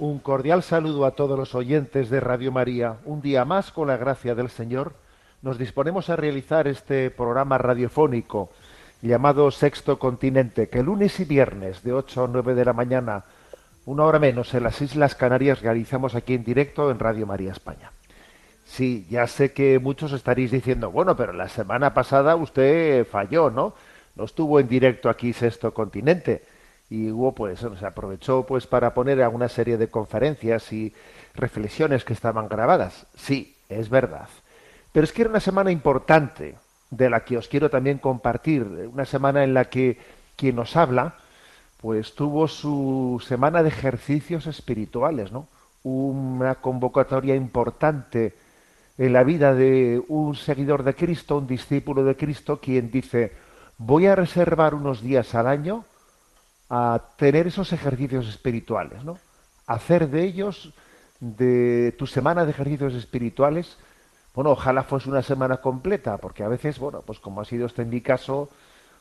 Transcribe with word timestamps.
Un 0.00 0.18
cordial 0.18 0.62
saludo 0.62 1.04
a 1.04 1.10
todos 1.10 1.38
los 1.38 1.54
oyentes 1.54 2.08
de 2.08 2.20
Radio 2.20 2.50
María. 2.50 2.96
Un 3.04 3.20
día 3.20 3.44
más, 3.44 3.70
con 3.70 3.88
la 3.88 3.98
gracia 3.98 4.34
del 4.34 4.48
Señor, 4.48 4.94
nos 5.42 5.58
disponemos 5.58 6.08
a 6.08 6.16
realizar 6.16 6.66
este 6.68 7.10
programa 7.10 7.58
radiofónico 7.58 8.48
llamado 9.02 9.50
Sexto 9.50 9.98
Continente, 9.98 10.70
que 10.70 10.82
lunes 10.82 11.20
y 11.20 11.26
viernes 11.26 11.82
de 11.82 11.92
8 11.92 12.24
a 12.24 12.28
9 12.28 12.54
de 12.54 12.64
la 12.64 12.72
mañana, 12.72 13.24
una 13.84 14.04
hora 14.04 14.18
menos 14.18 14.54
en 14.54 14.62
las 14.62 14.80
Islas 14.80 15.14
Canarias, 15.14 15.60
realizamos 15.60 16.14
aquí 16.14 16.32
en 16.32 16.44
directo 16.44 16.90
en 16.90 16.98
Radio 16.98 17.26
María 17.26 17.52
España. 17.52 17.92
Sí, 18.64 19.06
ya 19.10 19.26
sé 19.26 19.52
que 19.52 19.78
muchos 19.78 20.14
estaréis 20.14 20.50
diciendo, 20.50 20.90
bueno, 20.90 21.14
pero 21.14 21.34
la 21.34 21.50
semana 21.50 21.92
pasada 21.92 22.36
usted 22.36 23.06
falló, 23.06 23.50
¿no? 23.50 23.74
No 24.16 24.24
estuvo 24.24 24.60
en 24.60 24.66
directo 24.66 25.10
aquí 25.10 25.34
Sexto 25.34 25.74
Continente 25.74 26.42
y 26.90 27.10
hubo 27.12 27.32
pues 27.32 27.60
se 27.60 27.86
aprovechó 27.86 28.44
pues 28.44 28.66
para 28.66 28.92
poner 28.92 29.22
a 29.22 29.28
una 29.28 29.48
serie 29.48 29.78
de 29.78 29.88
conferencias 29.88 30.72
y 30.72 30.92
reflexiones 31.34 32.04
que 32.04 32.12
estaban 32.12 32.48
grabadas. 32.48 33.06
Sí, 33.16 33.54
es 33.68 33.88
verdad. 33.88 34.28
Pero 34.92 35.04
es 35.04 35.12
que 35.12 35.22
era 35.22 35.30
una 35.30 35.40
semana 35.40 35.70
importante 35.70 36.56
de 36.90 37.08
la 37.08 37.24
que 37.24 37.38
os 37.38 37.46
quiero 37.46 37.70
también 37.70 37.98
compartir, 37.98 38.62
una 38.92 39.04
semana 39.04 39.44
en 39.44 39.54
la 39.54 39.66
que 39.66 39.98
quien 40.34 40.56
nos 40.56 40.76
habla 40.76 41.14
pues 41.80 42.14
tuvo 42.14 42.46
su 42.48 43.22
semana 43.26 43.62
de 43.62 43.68
ejercicios 43.70 44.46
espirituales, 44.46 45.32
¿no? 45.32 45.46
Una 45.82 46.56
convocatoria 46.56 47.34
importante 47.34 48.34
en 48.98 49.14
la 49.14 49.22
vida 49.22 49.54
de 49.54 50.02
un 50.08 50.34
seguidor 50.34 50.82
de 50.82 50.94
Cristo, 50.94 51.38
un 51.38 51.46
discípulo 51.46 52.04
de 52.04 52.16
Cristo, 52.16 52.60
quien 52.60 52.90
dice, 52.90 53.32
voy 53.78 54.06
a 54.06 54.14
reservar 54.14 54.74
unos 54.74 55.00
días 55.00 55.34
al 55.34 55.46
año 55.46 55.84
a 56.70 57.02
tener 57.16 57.48
esos 57.48 57.72
ejercicios 57.72 58.28
espirituales, 58.28 59.04
¿no? 59.04 59.18
Hacer 59.66 60.08
de 60.08 60.22
ellos, 60.22 60.72
de 61.18 61.92
tu 61.98 62.06
semana 62.06 62.44
de 62.44 62.52
ejercicios 62.52 62.94
espirituales, 62.94 63.76
bueno, 64.34 64.50
ojalá 64.50 64.84
fuese 64.84 65.10
una 65.10 65.22
semana 65.22 65.56
completa, 65.56 66.18
porque 66.18 66.44
a 66.44 66.48
veces, 66.48 66.78
bueno, 66.78 67.02
pues 67.02 67.18
como 67.18 67.40
ha 67.40 67.44
sido 67.44 67.66
este 67.66 67.82
en 67.82 67.90
mi 67.90 68.00
caso, 68.00 68.48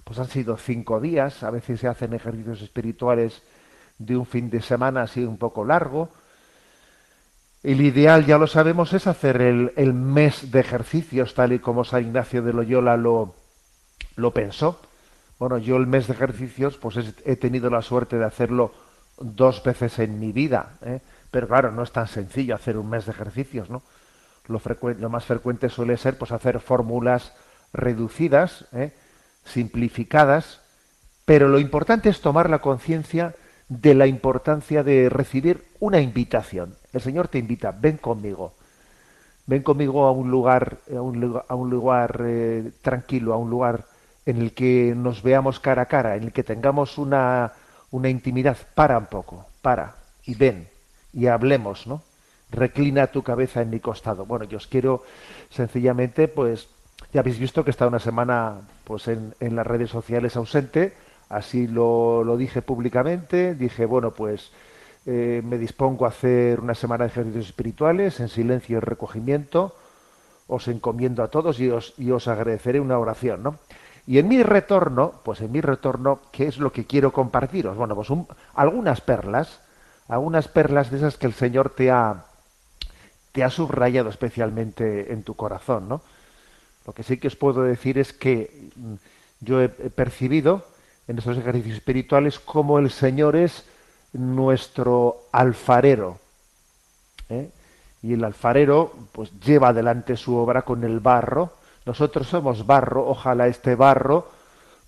pues 0.04 0.18
han 0.18 0.28
sido 0.28 0.58
cinco 0.58 1.00
días, 1.00 1.44
a 1.44 1.52
veces 1.52 1.80
se 1.80 1.88
hacen 1.88 2.14
ejercicios 2.14 2.62
espirituales 2.64 3.44
de 4.00 4.18
un 4.18 4.26
fin 4.26 4.50
de 4.50 4.62
semana 4.62 5.04
así 5.04 5.24
un 5.24 5.38
poco 5.38 5.64
largo. 5.64 6.10
El 7.62 7.82
ideal, 7.82 8.26
ya 8.26 8.40
lo 8.40 8.48
sabemos, 8.48 8.94
es 8.94 9.06
hacer 9.06 9.42
el, 9.42 9.74
el 9.76 9.94
mes 9.94 10.52
de 10.52 10.62
ejercicios, 10.62 11.36
tal 11.36 11.54
y 11.54 11.60
como 11.60 11.84
San 11.84 12.02
Ignacio 12.02 12.42
de 12.42 12.54
Loyola 12.54 12.98
lo, 12.98 13.36
lo 14.16 14.34
pensó. 14.34 14.82
Bueno, 15.40 15.58
yo 15.58 15.78
el 15.78 15.88
mes 15.88 16.08
de 16.08 16.14
ejercicios, 16.14 16.78
pues 16.78 16.98
es- 16.98 17.16
he 17.26 17.36
tenido 17.38 17.70
la 17.70 17.82
suerte 17.82 18.18
de 18.18 18.26
hacerlo 18.26 18.74
dos 19.20 19.64
veces 19.64 19.98
en 20.00 20.20
mi 20.20 20.32
vida, 20.32 20.74
¿eh? 20.86 21.00
pero 21.32 21.48
claro, 21.48 21.72
no 21.72 21.84
es 21.84 21.92
tan 21.92 22.08
sencillo 22.08 22.56
hacer 22.56 22.78
un 22.78 22.90
mes 22.90 23.06
de 23.06 23.12
ejercicios, 23.12 23.70
¿no? 23.70 23.82
Lo, 24.48 25.10
más 25.10 25.26
frecuente 25.26 25.70
suele 25.70 25.96
ser, 25.98 26.18
pues, 26.18 26.32
hacer 26.32 26.60
fórmulas 26.60 27.34
reducidas, 27.72 28.66
¿eh? 28.74 28.92
simplificadas, 29.46 30.62
pero 31.26 31.48
lo 31.48 31.60
importante 31.60 32.10
es 32.10 32.22
tomar 32.22 32.50
la 32.50 32.60
conciencia 32.60 33.36
de 33.70 33.94
la 33.96 34.08
importancia 34.08 34.84
de 34.84 35.10
recibir 35.10 35.66
una 35.80 36.02
invitación. 36.02 36.76
El 36.94 37.02
Señor 37.02 37.28
te 37.28 37.38
invita, 37.38 37.72
ven 37.72 37.98
conmigo, 37.98 38.54
ven 39.46 39.64
conmigo 39.64 40.06
a 40.08 40.12
un 40.12 40.32
lugar, 40.32 40.80
a 40.96 41.02
un 41.02 41.20
lugar, 41.20 41.46
a 41.48 41.56
un 41.56 41.70
lugar 41.70 42.22
eh, 42.26 42.72
tranquilo, 42.82 43.34
a 43.34 43.38
un 43.38 43.50
lugar 43.50 43.86
en 44.26 44.42
el 44.42 44.54
que 44.54 44.94
nos 44.96 45.24
veamos 45.24 45.60
cara 45.60 45.84
a 45.84 45.86
cara, 45.86 46.16
en 46.16 46.24
el 46.24 46.32
que 46.32 46.44
tengamos 46.44 46.98
una, 46.98 47.54
una 47.92 48.10
intimidad. 48.10 48.58
Para 48.76 48.98
un 48.98 49.08
poco, 49.08 49.46
para 49.62 49.96
y 50.26 50.36
ven 50.36 50.68
y 51.14 51.28
hablemos, 51.28 51.88
¿no? 51.88 52.02
Reclina 52.52 53.08
tu 53.08 53.24
cabeza 53.24 53.62
en 53.62 53.70
mi 53.70 53.80
costado. 53.80 54.26
Bueno, 54.26 54.46
yo 54.46 54.58
os 54.58 54.68
quiero 54.68 55.04
sencillamente, 55.50 56.28
pues, 56.28 56.68
ya 57.14 57.22
habéis 57.22 57.40
visto 57.40 57.64
que 57.64 57.72
está 57.72 57.88
una 57.88 58.00
semana, 58.00 58.62
pues, 58.84 59.08
en, 59.08 59.36
en 59.40 59.56
las 59.56 59.66
redes 59.66 59.90
sociales 59.90 60.36
ausente. 60.36 60.94
Así 61.30 61.68
lo, 61.68 62.24
lo 62.24 62.38
dije 62.38 62.62
públicamente. 62.62 63.54
Dije, 63.54 63.86
bueno, 63.86 64.12
pues, 64.12 64.52
eh, 65.06 65.42
me 65.46 65.58
dispongo 65.58 66.06
a 66.06 66.10
hacer 66.10 66.60
una 66.60 66.76
semana 66.76 67.06
de 67.06 67.12
ejercicios 67.12 67.46
espirituales 67.48 68.20
en 68.20 68.30
silencio 68.30 68.78
y 68.78 68.80
recogimiento. 68.80 69.76
Os 70.48 70.68
encomiendo 70.68 71.22
a 71.22 71.28
todos 71.28 71.60
y 71.60 71.70
os, 71.70 71.94
y 71.98 72.10
os 72.10 72.28
agradeceré 72.28 72.80
una 72.80 72.98
oración, 72.98 73.44
¿no? 73.44 73.60
Y 74.10 74.18
en 74.18 74.28
mi 74.28 74.42
retorno, 74.42 75.22
pues 75.24 75.40
en 75.42 75.52
mi 75.52 75.62
retorno, 75.62 76.20
¿qué 76.32 76.48
es 76.48 76.58
lo 76.58 76.72
que 76.72 76.86
quiero 76.86 77.14
compartiros? 77.14 77.78
Bueno, 77.78 77.94
pues 77.94 78.10
un- 78.10 78.28
algunas 78.56 79.02
perlas, 79.02 79.60
algunas 80.08 80.48
perlas 80.48 80.90
de 80.90 80.98
esas 80.98 81.16
que 81.18 81.28
el 81.28 81.34
Señor 81.34 81.70
te 81.70 81.92
ha, 81.92 82.26
te 83.32 83.44
ha 83.44 83.50
subrayado 83.52 84.10
especialmente 84.10 85.14
en 85.14 85.22
tu 85.24 85.36
corazón, 85.36 85.88
¿no? 85.90 86.02
Lo 86.88 86.94
que 86.94 87.04
sí 87.04 87.18
que 87.20 87.28
os 87.28 87.36
puedo 87.36 87.62
decir 87.64 88.00
es 88.00 88.14
que 88.14 88.70
mm, 88.76 88.94
yo 89.42 89.62
he, 89.62 89.66
he 89.66 89.90
percibido 89.92 90.66
en 91.08 91.20
estos 91.20 91.38
ejercicios 91.38 91.76
espirituales 91.78 92.40
cómo 92.40 92.80
el 92.80 92.90
Señor 92.92 93.36
es 93.36 93.66
nuestro 94.14 95.24
alfarero. 95.32 96.18
¿eh? 97.30 97.50
Y 98.02 98.14
el 98.14 98.24
alfarero 98.24 98.94
pues 99.12 99.32
lleva 99.40 99.70
adelante 99.70 100.16
su 100.18 100.36
obra 100.36 100.64
con 100.64 100.84
el 100.84 101.00
barro. 101.00 101.54
Nosotros 101.86 102.28
somos 102.28 102.66
barro, 102.66 103.08
ojalá 103.08 103.48
este 103.48 103.76
barro 103.76 104.28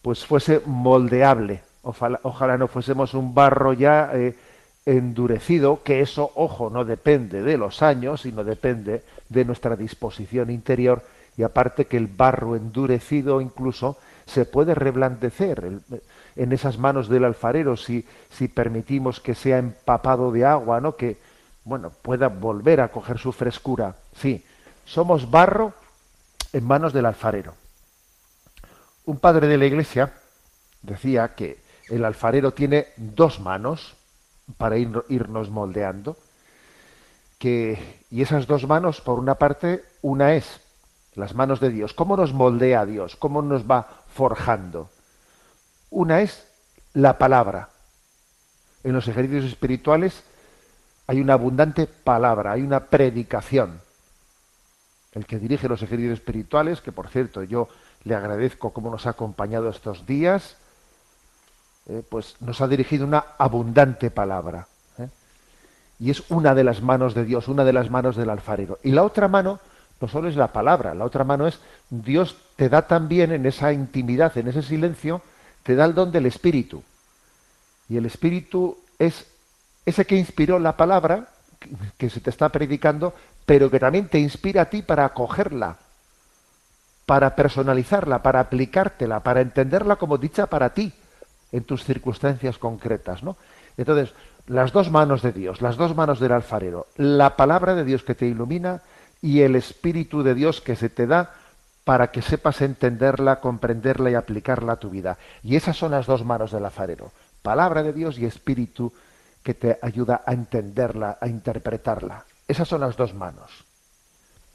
pues 0.02 0.26
fuese 0.26 0.62
moldeable. 0.66 1.62
Ojalá, 1.84 2.58
no 2.58 2.68
fuésemos 2.68 3.14
un 3.14 3.34
barro 3.34 3.74
ya 3.74 4.12
eh, 4.14 4.36
endurecido, 4.86 5.82
que 5.84 6.02
eso, 6.02 6.32
ojo, 6.36 6.70
no 6.70 6.86
depende 6.86 7.42
de 7.42 7.58
los 7.58 7.82
años, 7.82 8.22
sino 8.22 8.44
depende 8.44 9.04
de 9.30 9.46
nuestra 9.46 9.76
disposición 9.76 10.52
interior. 10.52 11.04
Y 11.38 11.44
aparte 11.44 11.86
que 11.86 11.98
el 11.98 12.08
barro 12.08 12.56
endurecido 12.56 13.42
incluso 13.42 13.98
se 14.26 14.46
puede 14.46 14.76
reblandecer 14.76 15.80
en 16.36 16.52
esas 16.52 16.78
manos 16.78 17.10
del 17.10 17.26
alfarero 17.26 17.78
si, 17.78 18.06
si 18.30 18.48
permitimos 18.48 19.20
que 19.20 19.34
sea 19.34 19.58
empapado 19.58 20.32
de 20.32 20.46
agua, 20.46 20.82
¿no? 20.82 20.96
Que, 20.96 21.18
bueno, 21.64 21.92
pueda 22.02 22.28
volver 22.28 22.82
a 22.82 22.90
coger 22.90 23.18
su 23.18 23.32
frescura. 23.32 23.96
Sí, 24.16 24.44
somos 24.86 25.30
barro 25.30 25.74
en 26.54 26.66
manos 26.66 26.94
del 26.94 27.06
alfarero. 27.06 27.54
Un 29.06 29.20
padre 29.20 29.48
de 29.48 29.58
la 29.58 29.66
iglesia 29.66 30.14
decía 30.82 31.36
que 31.36 31.60
el 31.90 32.06
alfarero 32.06 32.54
tiene 32.54 32.88
dos 32.98 33.40
manos 33.40 33.96
para 34.58 34.78
ir- 34.78 35.04
irnos 35.10 35.50
moldeando, 35.50 36.18
que, 37.38 38.02
y 38.12 38.22
esas 38.22 38.48
dos 38.48 38.68
manos, 38.68 39.02
por 39.02 39.18
una 39.20 39.36
parte, 39.36 39.84
una 40.02 40.34
es 40.34 40.62
las 41.16 41.34
manos 41.34 41.60
de 41.60 41.70
Dios. 41.70 41.94
¿Cómo 41.94 42.16
nos 42.16 42.34
moldea 42.34 42.86
Dios? 42.86 43.16
¿Cómo 43.16 43.42
nos 43.42 43.70
va 43.70 44.04
forjando? 44.14 44.90
Una 45.90 46.22
es 46.22 46.48
la 46.94 47.18
palabra. 47.18 47.70
En 48.84 48.94
los 48.94 49.08
ejercicios 49.08 49.46
espirituales 49.46 50.24
hay 51.08 51.20
una 51.20 51.34
abundante 51.34 51.88
palabra, 51.88 52.54
hay 52.54 52.62
una 52.62 52.86
predicación. 52.86 53.82
El 55.14 55.26
que 55.26 55.40
dirige 55.40 55.68
los 55.68 55.82
ejercicios 55.84 56.14
espirituales, 56.20 56.82
que 56.82 56.92
por 56.92 57.10
cierto 57.10 57.44
yo 57.44 57.68
le 58.04 58.16
agradezco 58.16 58.72
cómo 58.72 58.90
nos 58.90 59.06
ha 59.08 59.12
acompañado 59.12 59.70
estos 59.70 60.06
días, 60.06 60.56
eh, 61.88 62.02
pues 62.08 62.36
nos 62.40 62.62
ha 62.62 62.68
dirigido 62.68 63.06
una 63.06 63.26
abundante 63.38 64.10
palabra. 64.12 64.68
¿eh? 64.98 65.10
Y 66.00 66.12
es 66.12 66.24
una 66.30 66.56
de 66.56 66.64
las 66.64 66.82
manos 66.82 67.14
de 67.14 67.26
Dios, 67.26 67.48
una 67.48 67.64
de 67.66 67.74
las 67.74 67.90
manos 67.90 68.16
del 68.16 68.30
alfarero. 68.30 68.80
Y 68.84 68.92
la 68.92 69.04
otra 69.04 69.28
mano 69.28 69.60
no 70.00 70.08
solo 70.08 70.30
es 70.30 70.36
la 70.36 70.52
palabra, 70.54 70.96
la 70.96 71.06
otra 71.06 71.24
mano 71.24 71.46
es 71.46 71.60
Dios 71.90 72.38
te 72.56 72.70
da 72.70 72.88
también 72.88 73.32
en 73.32 73.46
esa 73.46 73.74
intimidad, 73.74 74.36
en 74.38 74.48
ese 74.48 74.64
silencio, 74.64 75.22
te 75.64 75.76
da 75.76 75.86
el 75.86 75.94
don 75.94 76.12
del 76.12 76.26
Espíritu. 76.26 76.84
Y 77.90 77.98
el 77.98 78.06
Espíritu 78.06 78.78
es 78.98 79.28
ese 79.86 80.06
que 80.06 80.16
inspiró 80.16 80.58
la 80.58 80.78
palabra 80.78 81.28
que- 81.60 81.70
que 81.98 82.10
se 82.10 82.20
te 82.20 82.30
está 82.32 82.50
predicando, 82.50 83.14
pero 83.46 83.70
que 83.70 83.80
también 83.80 84.08
te 84.08 84.20
inspira 84.20 84.64
a 84.64 84.70
ti 84.70 84.82
para 84.82 85.06
acogerla, 85.06 85.78
para 87.06 87.36
personalizarla, 87.36 88.22
para 88.22 88.40
aplicártela, 88.40 89.22
para 89.22 89.42
entenderla 89.42 89.98
como 89.98 90.18
dicha 90.18 90.48
para 90.48 90.74
ti 90.74 90.94
en 91.52 91.64
tus 91.64 91.84
circunstancias 91.84 92.58
concretas, 92.58 93.24
¿no? 93.24 93.38
Entonces, 93.78 94.14
las 94.48 94.72
dos 94.72 94.90
manos 94.90 95.22
de 95.22 95.32
Dios, 95.32 95.62
las 95.62 95.78
dos 95.78 95.96
manos 95.96 96.20
del 96.20 96.32
alfarero, 96.32 96.88
la 96.98 97.36
palabra 97.36 97.76
de 97.76 97.84
Dios 97.84 98.04
que 98.04 98.16
te 98.16 98.28
ilumina 98.28 98.82
y 99.22 99.42
el 99.42 99.56
Espíritu 99.56 100.24
de 100.24 100.34
Dios 100.34 100.62
que 100.62 100.76
se 100.76 100.90
te 100.90 101.08
da 101.08 101.34
para 101.84 102.12
que 102.12 102.22
sepas 102.22 102.62
entenderla, 102.62 103.40
comprenderla 103.40 104.12
y 104.12 104.16
aplicarla 104.16 104.74
a 104.74 104.80
tu 104.80 104.90
vida. 104.90 105.18
Y 105.44 105.56
esas 105.56 105.78
son 105.78 105.92
las 105.92 106.06
dos 106.06 106.24
manos 106.24 106.52
del 106.52 106.66
alfarero, 106.66 107.12
palabra 107.42 107.84
de 107.84 107.94
Dios 107.94 108.18
y 108.18 108.26
Espíritu 108.26 108.94
que 109.44 109.54
te 109.54 109.80
ayuda 109.82 110.22
a 110.26 110.34
entenderla, 110.34 111.18
a 111.20 111.28
interpretarla. 111.28 112.26
Esas 112.52 112.68
son 112.68 112.82
las 112.82 112.96
dos 112.96 113.14
manos. 113.14 113.50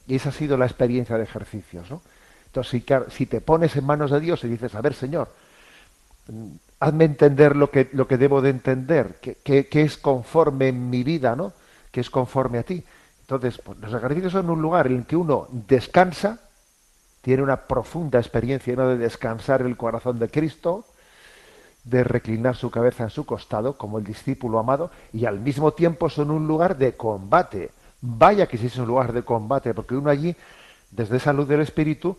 Y 0.07 0.17
esa 0.17 0.29
ha 0.29 0.33
sido 0.33 0.57
la 0.57 0.67
experiencia 0.67 1.17
de 1.17 1.25
ejercicios, 1.25 1.91
¿no? 1.91 2.03
Entonces, 2.47 2.83
si, 3.09 3.27
te 3.27 3.41
pones 3.41 3.77
en 3.77 3.85
manos 3.85 4.11
de 4.11 4.21
Dios 4.21 4.43
y 4.45 4.49
dices, 4.49 4.75
a 4.75 4.81
ver, 4.81 4.95
Señor, 4.95 5.29
mm, 6.29 6.47
hazme 6.81 7.05
entender 7.05 7.57
lo 7.57 7.71
que, 7.71 7.85
debo 7.85 8.41
de 8.41 8.51
entender, 8.51 9.17
que 9.21 9.69
es 9.71 9.97
conforme 9.99 10.69
en 10.69 10.89
mi 10.89 11.03
vida, 11.03 11.37
¿no? 11.37 11.53
Que 11.91 12.01
es 12.01 12.09
conforme 12.09 12.59
a 12.59 12.63
ti. 12.63 12.85
Entonces, 13.27 13.59
pues, 13.59 13.77
los 13.81 13.93
ejercicios 13.93 14.33
son 14.33 14.49
un 14.51 14.63
lugar 14.63 14.87
en 14.87 14.99
el 14.99 15.05
que 15.05 15.17
uno 15.17 15.49
descansa, 15.51 16.39
tiene 17.23 17.43
una 17.43 17.57
profunda 17.57 18.21
experiencia 18.21 18.77
¿no? 18.77 18.87
de 18.87 18.99
descansar 18.99 19.63
el 19.63 19.77
corazón 19.77 20.21
de 20.21 20.29
Cristo, 20.29 20.85
de 21.83 22.05
reclinar 22.05 22.55
su 22.55 22.71
cabeza 22.71 23.03
en 23.03 23.11
su 23.11 23.27
costado, 23.27 23.77
como 23.77 23.99
el 23.99 24.05
discípulo 24.05 24.61
amado, 24.61 24.93
y 25.13 25.25
al 25.25 25.41
mismo 25.41 25.73
tiempo 25.73 26.09
son 26.09 26.31
un 26.31 26.47
lugar 26.47 26.79
de 26.79 26.97
combate. 26.97 27.73
Vaya 28.01 28.47
que 28.47 28.59
sí 28.59 28.67
es 28.67 28.77
un 28.79 28.87
lugar 28.87 29.13
de 29.13 29.23
combate, 29.23 29.75
porque 29.75 29.97
uno 29.97 30.11
allí, 30.11 30.37
desde 30.91 31.17
esa 31.17 31.33
luz 31.33 31.49
del 31.49 31.61
Espíritu, 31.61 32.19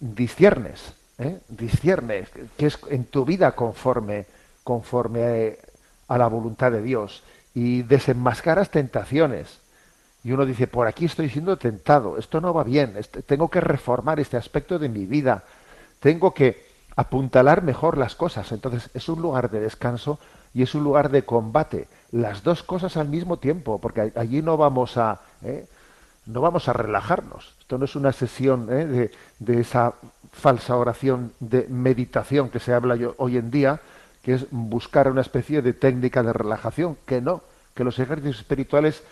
disciernes, 0.00 0.94
¿eh? 1.18 1.40
disciernes 1.48 2.28
que 2.56 2.66
es 2.66 2.78
en 2.88 3.04
tu 3.04 3.24
vida 3.24 3.52
conforme, 3.52 4.26
conforme 4.64 5.20
eh, 5.22 5.58
a 6.08 6.18
la 6.18 6.28
voluntad 6.28 6.72
de 6.72 6.82
Dios, 6.82 7.22
y 7.54 7.82
desenmascaras 7.82 8.70
tentaciones. 8.70 9.58
Y 10.22 10.32
uno 10.32 10.44
dice, 10.44 10.66
por 10.66 10.86
aquí 10.86 11.04
estoy 11.04 11.30
siendo 11.30 11.56
tentado, 11.56 12.18
esto 12.18 12.40
no 12.40 12.52
va 12.52 12.64
bien, 12.64 12.94
este- 12.96 13.22
tengo 13.22 13.48
que 13.48 13.60
reformar 13.60 14.20
este 14.20 14.36
aspecto 14.36 14.78
de 14.78 14.88
mi 14.88 15.06
vida, 15.06 15.44
tengo 16.00 16.34
que 16.34 16.66
apuntalar 16.96 17.62
mejor 17.62 17.96
las 17.98 18.14
cosas. 18.14 18.50
Entonces 18.52 18.90
es 18.94 19.08
un 19.08 19.22
lugar 19.22 19.50
de 19.50 19.60
descanso 19.60 20.18
y 20.54 20.62
es 20.62 20.74
un 20.74 20.84
lugar 20.84 21.10
de 21.10 21.24
combate, 21.24 21.88
las 22.12 22.42
dos 22.42 22.62
cosas 22.62 22.96
al 22.96 23.08
mismo 23.08 23.38
tiempo, 23.38 23.80
porque 23.80 24.12
allí 24.14 24.42
no 24.42 24.56
vamos 24.56 24.96
a, 24.96 25.20
¿eh? 25.42 25.66
no 26.26 26.40
vamos 26.40 26.68
a 26.68 26.72
relajarnos. 26.72 27.54
Esto 27.60 27.78
no 27.78 27.84
es 27.84 27.96
una 27.96 28.12
sesión 28.12 28.68
¿eh? 28.70 28.86
de, 28.86 29.10
de 29.38 29.60
esa 29.60 29.94
falsa 30.32 30.76
oración 30.76 31.32
de 31.40 31.66
meditación 31.68 32.50
que 32.50 32.60
se 32.60 32.72
habla 32.72 32.96
hoy 33.16 33.36
en 33.36 33.50
día, 33.50 33.80
que 34.22 34.34
es 34.34 34.46
buscar 34.50 35.10
una 35.10 35.20
especie 35.20 35.62
de 35.62 35.72
técnica 35.72 36.22
de 36.22 36.32
relajación, 36.32 36.96
que 37.06 37.20
no, 37.20 37.42
que 37.74 37.84
los 37.84 37.98
ejercicios 37.98 38.38
espirituales 38.38 39.02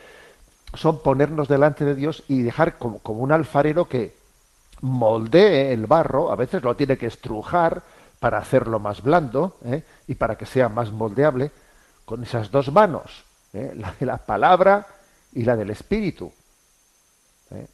son 0.75 1.03
ponernos 1.03 1.49
delante 1.49 1.85
de 1.85 1.95
Dios 1.95 2.25
y 2.29 2.43
dejar 2.43 2.79
como, 2.79 2.99
como 2.99 3.21
un 3.21 3.33
alfarero 3.33 3.89
que 3.89 4.15
moldee 4.81 5.73
el 5.73 5.87
barro, 5.87 6.31
a 6.31 6.37
veces 6.37 6.63
lo 6.63 6.77
tiene 6.77 6.99
que 6.99 7.07
estrujar 7.07 7.83
para 8.21 8.39
hacerlo 8.39 8.79
más 8.79 9.03
blando 9.03 9.57
¿eh? 9.65 9.83
y 10.09 10.15
para 10.15 10.37
que 10.37 10.47
sea 10.47 10.69
más 10.69 10.91
moldeable, 10.91 11.51
con 12.05 12.23
esas 12.23 12.51
dos 12.51 12.73
manos, 12.73 13.25
¿eh? 13.53 13.73
la 13.77 13.95
de 13.99 14.07
la 14.07 14.19
palabra 14.19 14.87
y 15.33 15.45
la 15.45 15.57
del 15.57 15.71
espíritu. 15.71 16.33
¿eh? 17.51 17.67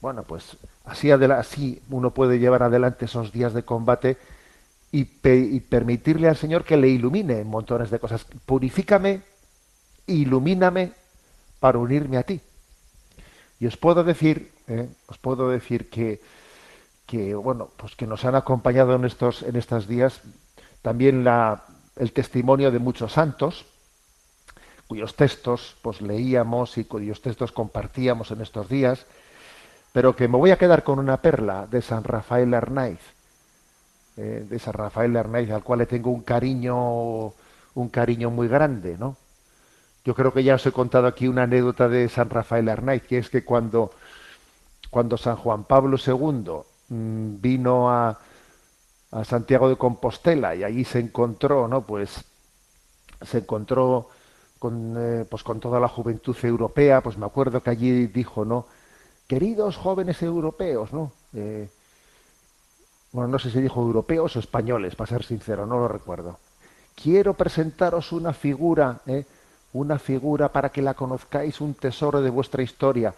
Bueno, 0.00 0.22
pues 0.22 0.56
así, 0.84 1.10
así 1.10 1.82
uno 1.90 2.12
puede 2.12 2.38
llevar 2.38 2.62
adelante 2.62 3.04
esos 3.04 3.32
días 3.32 3.52
de 3.52 3.64
combate 3.64 4.16
y 4.90 5.04
permitirle 5.60 6.28
al 6.28 6.36
Señor 6.36 6.64
que 6.64 6.76
le 6.76 6.88
ilumine 6.88 7.40
en 7.40 7.46
montones 7.46 7.90
de 7.90 7.98
cosas. 7.98 8.26
Purifícame, 8.44 9.22
ilumíname 10.06 10.92
para 11.60 11.78
unirme 11.78 12.18
a 12.18 12.24
ti. 12.24 12.40
Y 13.58 13.66
os 13.66 13.76
puedo 13.76 14.04
decir, 14.04 14.52
eh, 14.66 14.88
os 15.06 15.18
puedo 15.18 15.48
decir 15.48 15.88
que, 15.88 16.20
que 17.06 17.34
bueno, 17.34 17.70
pues 17.76 17.94
que 17.94 18.06
nos 18.06 18.24
han 18.24 18.34
acompañado 18.34 18.96
en 18.96 19.04
estos, 19.04 19.42
en 19.42 19.56
estos 19.56 19.86
días 19.86 20.20
también 20.82 21.22
la, 21.22 21.62
el 21.96 22.12
testimonio 22.12 22.70
de 22.70 22.78
muchos 22.78 23.12
santos, 23.12 23.66
cuyos 24.86 25.14
textos 25.14 25.76
pues 25.82 26.00
leíamos 26.00 26.78
y 26.78 26.84
cuyos 26.84 27.22
textos 27.22 27.52
compartíamos 27.52 28.30
en 28.30 28.40
estos 28.40 28.68
días, 28.68 29.06
pero 29.92 30.16
que 30.16 30.28
me 30.28 30.38
voy 30.38 30.50
a 30.50 30.58
quedar 30.58 30.84
con 30.84 30.98
una 30.98 31.20
perla 31.20 31.66
de 31.66 31.82
San 31.82 32.04
Rafael 32.04 32.52
Arnaiz, 32.54 33.00
eh, 34.16 34.46
de 34.48 34.58
San 34.58 34.74
Rafael 34.74 35.16
Arnaiz, 35.16 35.50
al 35.50 35.62
cual 35.62 35.80
le 35.80 35.86
tengo 35.86 36.10
un 36.10 36.22
cariño, 36.22 37.32
un 37.74 37.88
cariño 37.90 38.30
muy 38.30 38.48
grande, 38.48 38.96
¿no? 38.98 39.16
Yo 40.04 40.14
creo 40.14 40.32
que 40.32 40.42
ya 40.42 40.56
os 40.56 40.66
he 40.66 40.72
contado 40.72 41.06
aquí 41.06 41.28
una 41.28 41.44
anécdota 41.44 41.88
de 41.88 42.08
San 42.08 42.28
Rafael 42.28 42.68
Arnaiz, 42.68 43.02
que 43.04 43.18
es 43.18 43.30
que 43.30 43.44
cuando, 43.44 43.92
cuando 44.90 45.16
San 45.16 45.36
Juan 45.36 45.64
Pablo 45.64 45.96
II 46.04 46.62
mm, 46.88 47.40
vino 47.40 47.90
a, 47.90 48.18
a 49.12 49.24
Santiago 49.24 49.68
de 49.68 49.76
Compostela 49.76 50.54
y 50.54 50.64
allí 50.64 50.84
se 50.84 50.98
encontró, 50.98 51.68
¿no? 51.68 51.82
Pues 51.82 52.24
se 53.20 53.38
encontró 53.38 54.08
con, 54.58 54.94
eh, 54.98 55.24
pues 55.28 55.42
con 55.42 55.60
toda 55.60 55.78
la 55.78 55.88
juventud 55.88 56.36
europea, 56.42 57.02
pues 57.02 57.18
me 57.18 57.26
acuerdo 57.26 57.62
que 57.62 57.70
allí 57.70 58.06
dijo, 58.06 58.44
¿no? 58.44 58.66
Queridos 59.28 59.76
jóvenes 59.76 60.22
europeos, 60.22 60.92
¿no? 60.92 61.12
Eh, 61.34 61.68
bueno, 63.12 63.28
no 63.28 63.38
sé 63.38 63.50
si 63.50 63.60
dijo 63.60 63.82
europeos 63.82 64.34
o 64.36 64.38
españoles, 64.38 64.96
para 64.96 65.10
ser 65.10 65.24
sincero, 65.24 65.66
no 65.66 65.78
lo 65.78 65.88
recuerdo. 65.88 66.38
Quiero 66.94 67.34
presentaros 67.34 68.12
una 68.12 68.32
figura, 68.32 69.00
¿eh? 69.06 69.26
una 69.74 69.98
figura 69.98 70.50
para 70.50 70.70
que 70.70 70.80
la 70.80 70.94
conozcáis, 70.94 71.60
un 71.60 71.74
tesoro 71.74 72.22
de 72.22 72.30
vuestra 72.30 72.62
historia. 72.62 73.14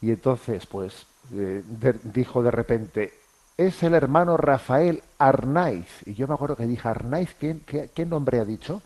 Y 0.00 0.10
entonces, 0.10 0.66
pues, 0.66 1.06
eh, 1.34 1.62
dijo 2.04 2.42
de 2.42 2.50
repente, 2.50 3.19
es 3.66 3.82
el 3.82 3.92
hermano 3.92 4.38
Rafael 4.38 5.02
Arnaiz. 5.18 5.86
Y 6.06 6.14
yo 6.14 6.26
me 6.26 6.32
acuerdo 6.32 6.56
que 6.56 6.66
dije, 6.66 6.88
Arnaiz, 6.88 7.34
¿qué, 7.34 8.06
nombre 8.06 8.40
ha 8.40 8.44
dicho? 8.46 8.80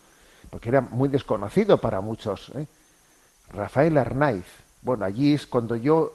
Porque 0.50 0.68
era 0.68 0.80
muy 0.80 1.08
desconocido 1.08 1.78
para 1.78 2.00
muchos. 2.00 2.50
¿eh? 2.56 2.66
Rafael 3.52 3.96
Arnaiz. 3.96 4.44
Bueno, 4.82 5.04
allí 5.04 5.34
es 5.34 5.46
cuando 5.46 5.76
yo 5.76 6.14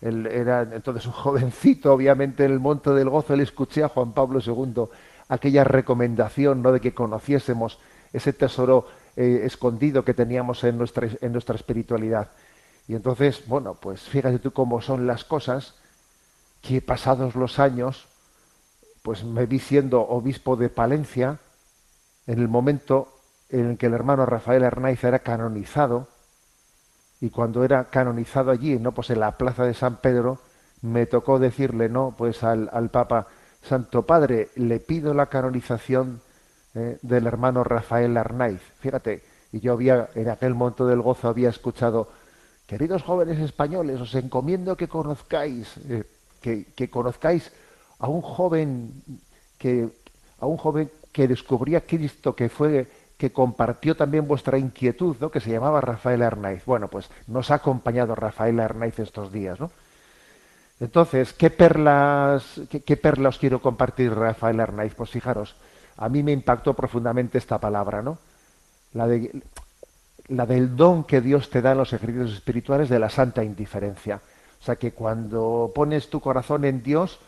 él 0.00 0.26
era 0.26 0.62
entonces 0.62 1.04
un 1.06 1.12
jovencito, 1.12 1.92
obviamente 1.92 2.44
en 2.44 2.52
el 2.52 2.60
Monte 2.60 2.90
del 2.90 3.10
Gozo 3.10 3.34
le 3.34 3.42
escuché 3.42 3.82
a 3.82 3.88
Juan 3.88 4.12
Pablo 4.12 4.38
II 4.40 4.84
aquella 5.28 5.64
recomendación 5.64 6.62
¿no? 6.62 6.70
de 6.70 6.80
que 6.80 6.94
conociésemos 6.94 7.78
ese 8.12 8.32
tesoro 8.32 8.86
eh, 9.16 9.40
escondido 9.42 10.04
que 10.04 10.14
teníamos 10.14 10.62
en 10.62 10.78
nuestra, 10.78 11.08
en 11.20 11.32
nuestra 11.32 11.56
espiritualidad. 11.56 12.30
Y 12.86 12.94
entonces, 12.94 13.42
bueno, 13.48 13.74
pues 13.74 14.02
fíjate 14.02 14.38
tú 14.38 14.52
cómo 14.52 14.80
son 14.80 15.08
las 15.08 15.24
cosas, 15.24 15.74
que 16.60 16.80
pasados 16.80 17.34
los 17.34 17.58
años, 17.58 18.06
pues 19.02 19.24
me 19.24 19.46
vi 19.46 19.58
siendo 19.58 20.00
obispo 20.00 20.56
de 20.56 20.68
Palencia 20.68 21.38
en 22.26 22.38
el 22.40 22.48
momento 22.48 23.08
en 23.48 23.70
el 23.70 23.78
que 23.78 23.86
el 23.86 23.94
hermano 23.94 24.26
Rafael 24.26 24.64
Arnaiz 24.64 25.04
era 25.04 25.20
canonizado, 25.20 26.08
y 27.20 27.30
cuando 27.30 27.64
era 27.64 27.84
canonizado 27.84 28.50
allí, 28.50 28.78
no, 28.78 28.92
pues 28.92 29.10
en 29.10 29.20
la 29.20 29.38
plaza 29.38 29.64
de 29.64 29.74
San 29.74 29.96
Pedro, 29.96 30.38
me 30.82 31.06
tocó 31.06 31.38
decirle, 31.38 31.88
no, 31.88 32.14
pues 32.16 32.42
al, 32.42 32.90
Papa, 32.90 33.28
Santo 33.62 34.04
Padre, 34.04 34.50
le 34.56 34.80
pido 34.80 35.14
la 35.14 35.26
canonización 35.26 36.20
eh, 36.74 36.98
del 37.02 37.26
hermano 37.26 37.64
Rafael 37.64 38.16
Arnaiz. 38.16 38.60
Fíjate, 38.80 39.22
y 39.52 39.60
yo 39.60 39.72
había, 39.72 40.08
en 40.14 40.28
aquel 40.28 40.54
monto 40.54 40.86
del 40.86 41.00
gozo, 41.00 41.28
había 41.28 41.48
escuchado, 41.48 42.10
queridos 42.66 43.02
jóvenes 43.02 43.38
españoles, 43.38 44.00
os 44.00 44.14
encomiendo 44.14 44.76
que 44.76 44.88
conozcáis, 44.88 45.78
eh, 45.88 46.04
que, 46.74 46.90
conozcáis 46.90 47.50
a 47.98 48.08
un 48.08 48.22
joven 48.22 49.02
que, 49.58 49.88
a 50.38 50.46
un 50.46 50.56
joven 50.56 50.90
que 51.12 51.26
descubría 51.26 51.80
Cristo, 51.80 52.36
que 52.36 52.48
fue 52.48 52.86
que 53.16 53.32
compartió 53.32 53.96
también 53.96 54.28
vuestra 54.28 54.58
inquietud, 54.58 55.16
¿no? 55.18 55.30
que 55.30 55.40
se 55.40 55.50
llamaba 55.50 55.80
Rafael 55.80 56.22
Arnaiz. 56.22 56.64
Bueno, 56.66 56.88
pues 56.88 57.08
nos 57.26 57.50
ha 57.50 57.54
acompañado 57.54 58.14
Rafael 58.14 58.60
Arnaiz 58.60 58.98
estos 58.98 59.32
días, 59.32 59.58
¿no? 59.58 59.70
Entonces, 60.78 61.32
¿qué 61.32 61.48
perlas, 61.48 62.60
qué, 62.68 62.82
qué 62.82 62.98
perla 62.98 63.30
os 63.30 63.38
quiero 63.38 63.62
compartir, 63.62 64.12
Rafael 64.12 64.60
Arnaiz? 64.60 64.94
Pues 64.94 65.08
fijaros, 65.08 65.56
a 65.96 66.10
mí 66.10 66.22
me 66.22 66.32
impactó 66.32 66.74
profundamente 66.74 67.38
esta 67.38 67.58
palabra, 67.58 68.02
¿no? 68.02 68.18
La, 68.92 69.06
de, 69.06 69.42
la 70.28 70.44
del 70.44 70.76
don 70.76 71.04
que 71.04 71.22
Dios 71.22 71.48
te 71.48 71.62
da 71.62 71.72
en 71.72 71.78
los 71.78 71.94
ejercicios 71.94 72.34
espirituales 72.34 72.90
de 72.90 72.98
la 72.98 73.08
santa 73.08 73.42
indiferencia. 73.42 74.20
Sea 74.66 74.76
que 74.76 74.92
cuando 74.92 75.70
pones 75.74 76.10
tu 76.10 76.20
corazón 76.20 76.64
en 76.64 76.82
Dios, 76.82 77.20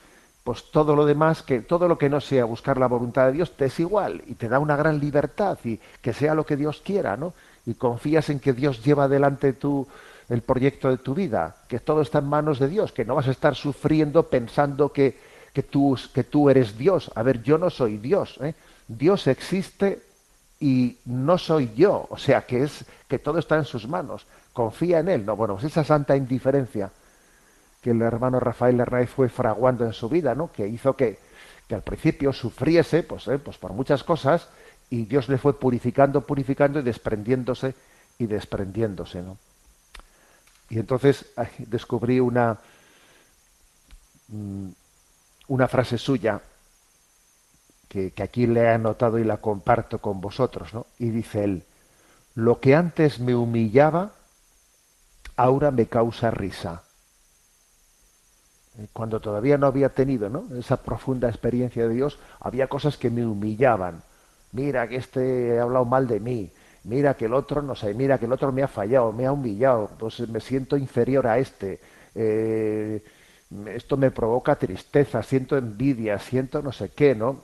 pues 0.42 0.71
todo 0.73 0.97
lo 0.97 1.07
demás, 1.07 1.42
que 1.42 1.61
todo 1.61 1.87
lo 1.87 1.97
que 1.97 2.09
no 2.09 2.21
sea 2.21 2.45
buscar 2.45 2.78
la 2.78 2.88
voluntad 2.88 3.26
de 3.26 3.33
Dios, 3.33 3.57
te 3.57 3.66
es 3.66 3.78
igual 3.78 4.23
y 4.26 4.35
te 4.35 4.49
da 4.49 4.59
una 4.59 4.76
gran 4.76 4.99
libertad 4.99 5.57
y 5.62 5.78
que 6.02 6.12
sea 6.12 6.35
lo 6.35 6.45
que 6.45 6.57
Dios 6.57 6.83
quiera, 6.85 7.16
¿no? 7.16 7.35
y 7.64 7.75
confías 7.75 8.30
en 8.30 8.40
que 8.40 8.54
Dios 8.54 8.83
lleva 8.83 9.04
adelante 9.04 9.52
tu, 9.52 9.87
el 10.30 10.40
proyecto 10.40 10.88
de 10.88 10.97
tu 10.97 11.14
vida, 11.14 11.54
que 11.68 11.80
todo 11.80 12.00
está 12.00 12.18
en 12.18 12.25
manos 12.25 12.59
de 12.59 12.66
Dios, 12.66 12.92
que 12.92 13.04
no 13.04 13.14
vas 13.14 13.28
a 13.28 13.30
estar 13.30 13.54
sufriendo 13.54 14.23
pensando 14.25 14.90
que, 14.90 15.18
que, 15.52 15.62
tú, 15.62 15.97
que 16.14 16.25
tú 16.25 16.49
eres 16.49 16.78
Dios. 16.78 17.11
A 17.14 17.23
ver, 17.23 17.42
yo 17.42 17.59
no 17.59 17.68
soy 17.68 17.99
Dios. 17.99 18.38
¿eh? 18.40 18.54
Dios 18.88 19.26
existe 19.26 20.00
y 20.59 20.97
no 21.04 21.37
soy 21.37 21.71
yo. 21.76 22.07
O 22.09 22.16
sea, 22.16 22.47
que, 22.47 22.62
es, 22.62 22.87
que 23.07 23.18
todo 23.18 23.38
está 23.38 23.57
en 23.57 23.66
sus 23.66 23.87
manos. 23.87 24.26
Confía 24.54 25.00
en 25.00 25.09
Él. 25.11 25.26
No, 25.26 25.37
bueno, 25.37 25.54
pues 25.54 25.66
esa 25.66 25.85
santa 25.85 26.16
indiferencia 26.16 26.90
que 27.88 27.92
el 27.92 28.02
hermano 28.02 28.38
Rafael 28.38 28.78
Hernández 28.78 29.09
fue 29.09 29.30
fraguando 29.30 29.87
en 29.87 29.95
su 29.95 30.11
vida, 30.11 30.35
¿no? 30.35 30.52
que 30.52 30.68
hizo 30.68 30.95
que, 30.95 31.18
que 31.66 31.75
al 31.75 31.80
principio 31.80 32.35
sufriese 32.35 33.02
pues, 33.02 33.26
¿eh? 33.28 33.38
pues 33.38 33.57
por 33.57 33.73
muchas 33.73 34.04
cosas 34.04 34.47
y 34.90 35.07
Dios 35.07 35.30
le 35.30 35.38
fue 35.38 35.59
purificando, 35.59 36.21
purificando 36.21 36.80
y 36.80 36.83
desprendiéndose 36.83 37.75
y 38.18 38.26
desprendiéndose. 38.26 39.23
¿no? 39.23 39.38
Y 40.68 40.78
entonces 40.78 41.25
descubrí 41.57 42.21
una, 42.21 42.59
mm, 44.28 44.68
una 45.47 45.66
frase 45.66 45.97
suya 45.97 46.42
que, 47.88 48.11
que, 48.11 48.23
aquí 48.23 48.47
le 48.47 48.64
he 48.64 48.68
anotado 48.68 49.18
y 49.18 49.25
la 49.25 49.38
comparto 49.38 49.99
con 49.99 50.21
vosotros, 50.21 50.75
¿no? 50.75 50.85
Y 50.99 51.09
dice 51.09 51.42
él, 51.42 51.64
lo 52.35 52.61
que 52.61 52.75
antes 52.75 53.18
me 53.18 53.35
humillaba, 53.35 54.12
ahora 55.37 55.71
me 55.71 55.87
causa 55.87 56.30
risa. 56.30 56.83
Cuando 58.93 59.21
todavía 59.21 59.59
no 59.59 59.67
había 59.67 59.89
tenido 59.89 60.31
esa 60.57 60.77
profunda 60.77 61.29
experiencia 61.29 61.89
de 61.89 61.95
Dios, 61.95 62.19
había 62.41 62.69
cosas 62.69 62.97
que 62.97 63.11
me 63.11 63.27
humillaban. 63.27 64.03
Mira 64.53 64.89
que 64.89 64.97
este 64.97 65.59
ha 65.59 65.63
hablado 65.63 65.85
mal 65.85 66.07
de 66.07 66.21
mí, 66.21 66.51
mira 66.85 67.15
que 67.15 67.27
el 67.27 67.35
otro, 67.35 67.61
no 67.61 67.75
sé, 67.75 67.93
mira 67.95 68.19
que 68.19 68.27
el 68.27 68.33
otro 68.33 68.53
me 68.53 68.63
ha 68.63 68.69
fallado, 68.69 69.13
me 69.13 69.27
ha 69.27 69.33
humillado, 69.33 69.91
pues 69.99 70.21
me 70.29 70.41
siento 70.41 70.77
inferior 70.77 71.27
a 71.27 71.39
este, 71.39 71.81
eh, 72.15 73.03
esto 73.67 73.97
me 73.97 74.11
provoca 74.11 74.57
tristeza, 74.57 75.23
siento 75.23 75.57
envidia, 75.57 76.19
siento 76.19 76.63
no 76.63 76.73
sé 76.73 76.91
qué, 76.91 77.15
¿no? 77.15 77.41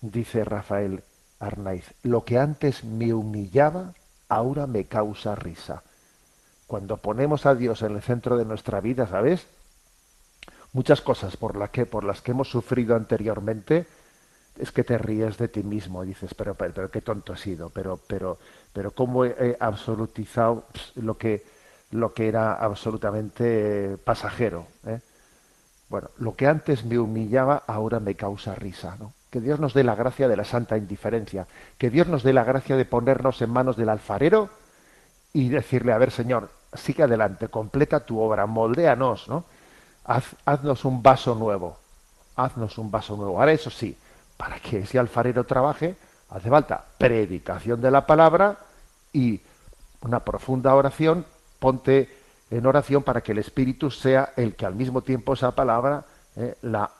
Dice 0.00 0.44
Rafael 0.44 1.02
Arnaiz, 1.38 1.92
lo 2.02 2.24
que 2.24 2.38
antes 2.38 2.82
me 2.84 3.12
humillaba, 3.12 3.92
ahora 4.28 4.66
me 4.66 4.84
causa 4.86 5.34
risa. 5.34 5.82
Cuando 6.66 6.96
ponemos 6.96 7.46
a 7.46 7.54
Dios 7.54 7.82
en 7.82 7.96
el 7.96 8.02
centro 8.02 8.36
de 8.36 8.44
nuestra 8.44 8.80
vida, 8.80 9.06
¿sabes? 9.06 9.46
Muchas 10.72 11.00
cosas 11.00 11.36
por, 11.36 11.56
la 11.56 11.68
que, 11.68 11.86
por 11.86 12.04
las 12.04 12.22
que 12.22 12.30
hemos 12.30 12.48
sufrido 12.48 12.94
anteriormente, 12.94 13.86
es 14.58 14.72
que 14.72 14.84
te 14.84 14.98
ríes 14.98 15.38
de 15.38 15.48
ti 15.48 15.62
mismo, 15.62 16.04
dices, 16.04 16.34
pero, 16.34 16.54
pero, 16.54 16.72
pero 16.72 16.90
qué 16.90 17.00
tonto 17.00 17.32
he 17.32 17.36
sido, 17.36 17.70
pero, 17.70 17.98
pero, 18.06 18.38
pero 18.72 18.90
cómo 18.92 19.24
he 19.24 19.56
absolutizado 19.58 20.64
lo 20.96 21.16
que, 21.16 21.44
lo 21.90 22.12
que 22.12 22.28
era 22.28 22.54
absolutamente 22.54 23.96
pasajero. 24.04 24.66
¿eh? 24.86 25.00
Bueno, 25.88 26.10
lo 26.18 26.36
que 26.36 26.46
antes 26.46 26.84
me 26.84 26.98
humillaba 26.98 27.64
ahora 27.66 27.98
me 27.98 28.14
causa 28.14 28.54
risa, 28.54 28.96
¿no? 28.98 29.12
Que 29.30 29.40
Dios 29.40 29.60
nos 29.60 29.74
dé 29.74 29.84
la 29.84 29.94
gracia 29.94 30.28
de 30.28 30.36
la 30.36 30.44
santa 30.44 30.76
indiferencia, 30.76 31.46
que 31.78 31.90
Dios 31.90 32.08
nos 32.08 32.22
dé 32.22 32.32
la 32.32 32.44
gracia 32.44 32.76
de 32.76 32.84
ponernos 32.84 33.40
en 33.42 33.50
manos 33.50 33.76
del 33.76 33.88
alfarero 33.88 34.50
y 35.32 35.48
decirle, 35.48 35.92
a 35.92 35.98
ver, 35.98 36.10
Señor, 36.10 36.50
sigue 36.74 37.04
adelante, 37.04 37.48
completa 37.48 38.00
tu 38.00 38.20
obra, 38.20 38.46
moldéanos, 38.46 39.28
¿no? 39.28 39.44
Haz, 40.04 40.34
haznos 40.44 40.84
un 40.84 41.02
vaso 41.02 41.34
nuevo, 41.34 41.76
haznos 42.36 42.78
un 42.78 42.90
vaso 42.90 43.16
nuevo. 43.16 43.38
Ahora 43.38 43.52
eso 43.52 43.70
sí, 43.70 43.96
para 44.36 44.58
que 44.58 44.78
ese 44.78 44.98
alfarero 44.98 45.44
trabaje, 45.44 45.96
hace 46.30 46.48
falta 46.48 46.84
predicación 46.98 47.80
de 47.80 47.90
la 47.90 48.06
palabra 48.06 48.58
y 49.12 49.40
una 50.02 50.20
profunda 50.20 50.74
oración, 50.74 51.26
ponte 51.58 52.08
en 52.50 52.66
oración 52.66 53.02
para 53.02 53.20
que 53.20 53.32
el 53.32 53.38
Espíritu 53.38 53.90
sea 53.90 54.32
el 54.36 54.54
que 54.56 54.66
al 54.66 54.74
mismo 54.74 55.02
tiempo 55.02 55.34
esa 55.34 55.52
palabra 55.52 56.04
eh, 56.36 56.56
la, 56.62 56.90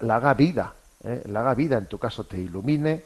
la, 0.00 0.16
haga 0.16 0.34
vida, 0.34 0.74
eh, 1.04 1.22
la 1.26 1.40
haga 1.40 1.54
vida, 1.54 1.78
en 1.78 1.86
tu 1.86 1.98
caso 1.98 2.24
te 2.24 2.38
ilumine, 2.38 3.02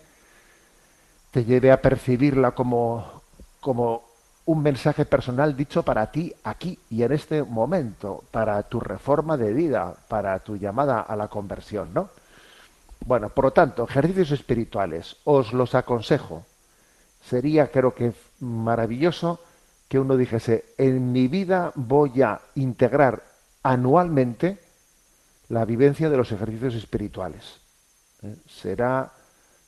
te 1.31 1.45
lleve 1.45 1.73
a 1.73 1.81
percibirla 1.81 2.53
como, 2.53 3.23
como 3.61 4.05
un 4.47 4.63
mensaje 4.63 5.05
personal 5.05 5.57
dicho 5.57 5.83
para 5.83 6.11
ti 6.11 6.35
aquí 6.45 6.79
y 6.91 7.03
en 7.03 7.13
este 7.13 7.43
momento, 7.43 8.25
para 8.31 8.63
tu 8.65 8.81
reforma 8.81 9.37
de 9.37 9.53
vida, 9.53 9.95
para 10.09 10.39
tu 10.41 10.57
llamada 10.57 11.01
a 11.01 11.17
la 11.17 11.29
conversión, 11.29 11.95
¿no? 11.95 12.11
Bueno, 13.07 13.29
por 13.29 13.47
lo 13.47 13.53
tanto, 13.53 13.85
ejercicios 13.85 14.31
espirituales, 14.31 15.17
os 15.25 15.53
los 15.53 15.75
aconsejo. 15.75 16.45
Sería, 17.23 17.71
creo 17.71 17.95
que, 17.95 18.13
maravilloso 18.41 19.41
que 19.89 19.99
uno 19.99 20.17
dijese, 20.17 20.65
en 20.79 21.13
mi 21.13 21.29
vida 21.29 21.73
voy 21.75 22.23
a 22.23 22.41
integrar 22.55 23.23
anualmente 23.63 24.59
la 25.49 25.65
vivencia 25.65 26.09
de 26.09 26.17
los 26.17 26.33
ejercicios 26.33 26.75
espirituales. 26.75 27.61
¿Eh? 28.23 28.37
Será, 28.49 29.13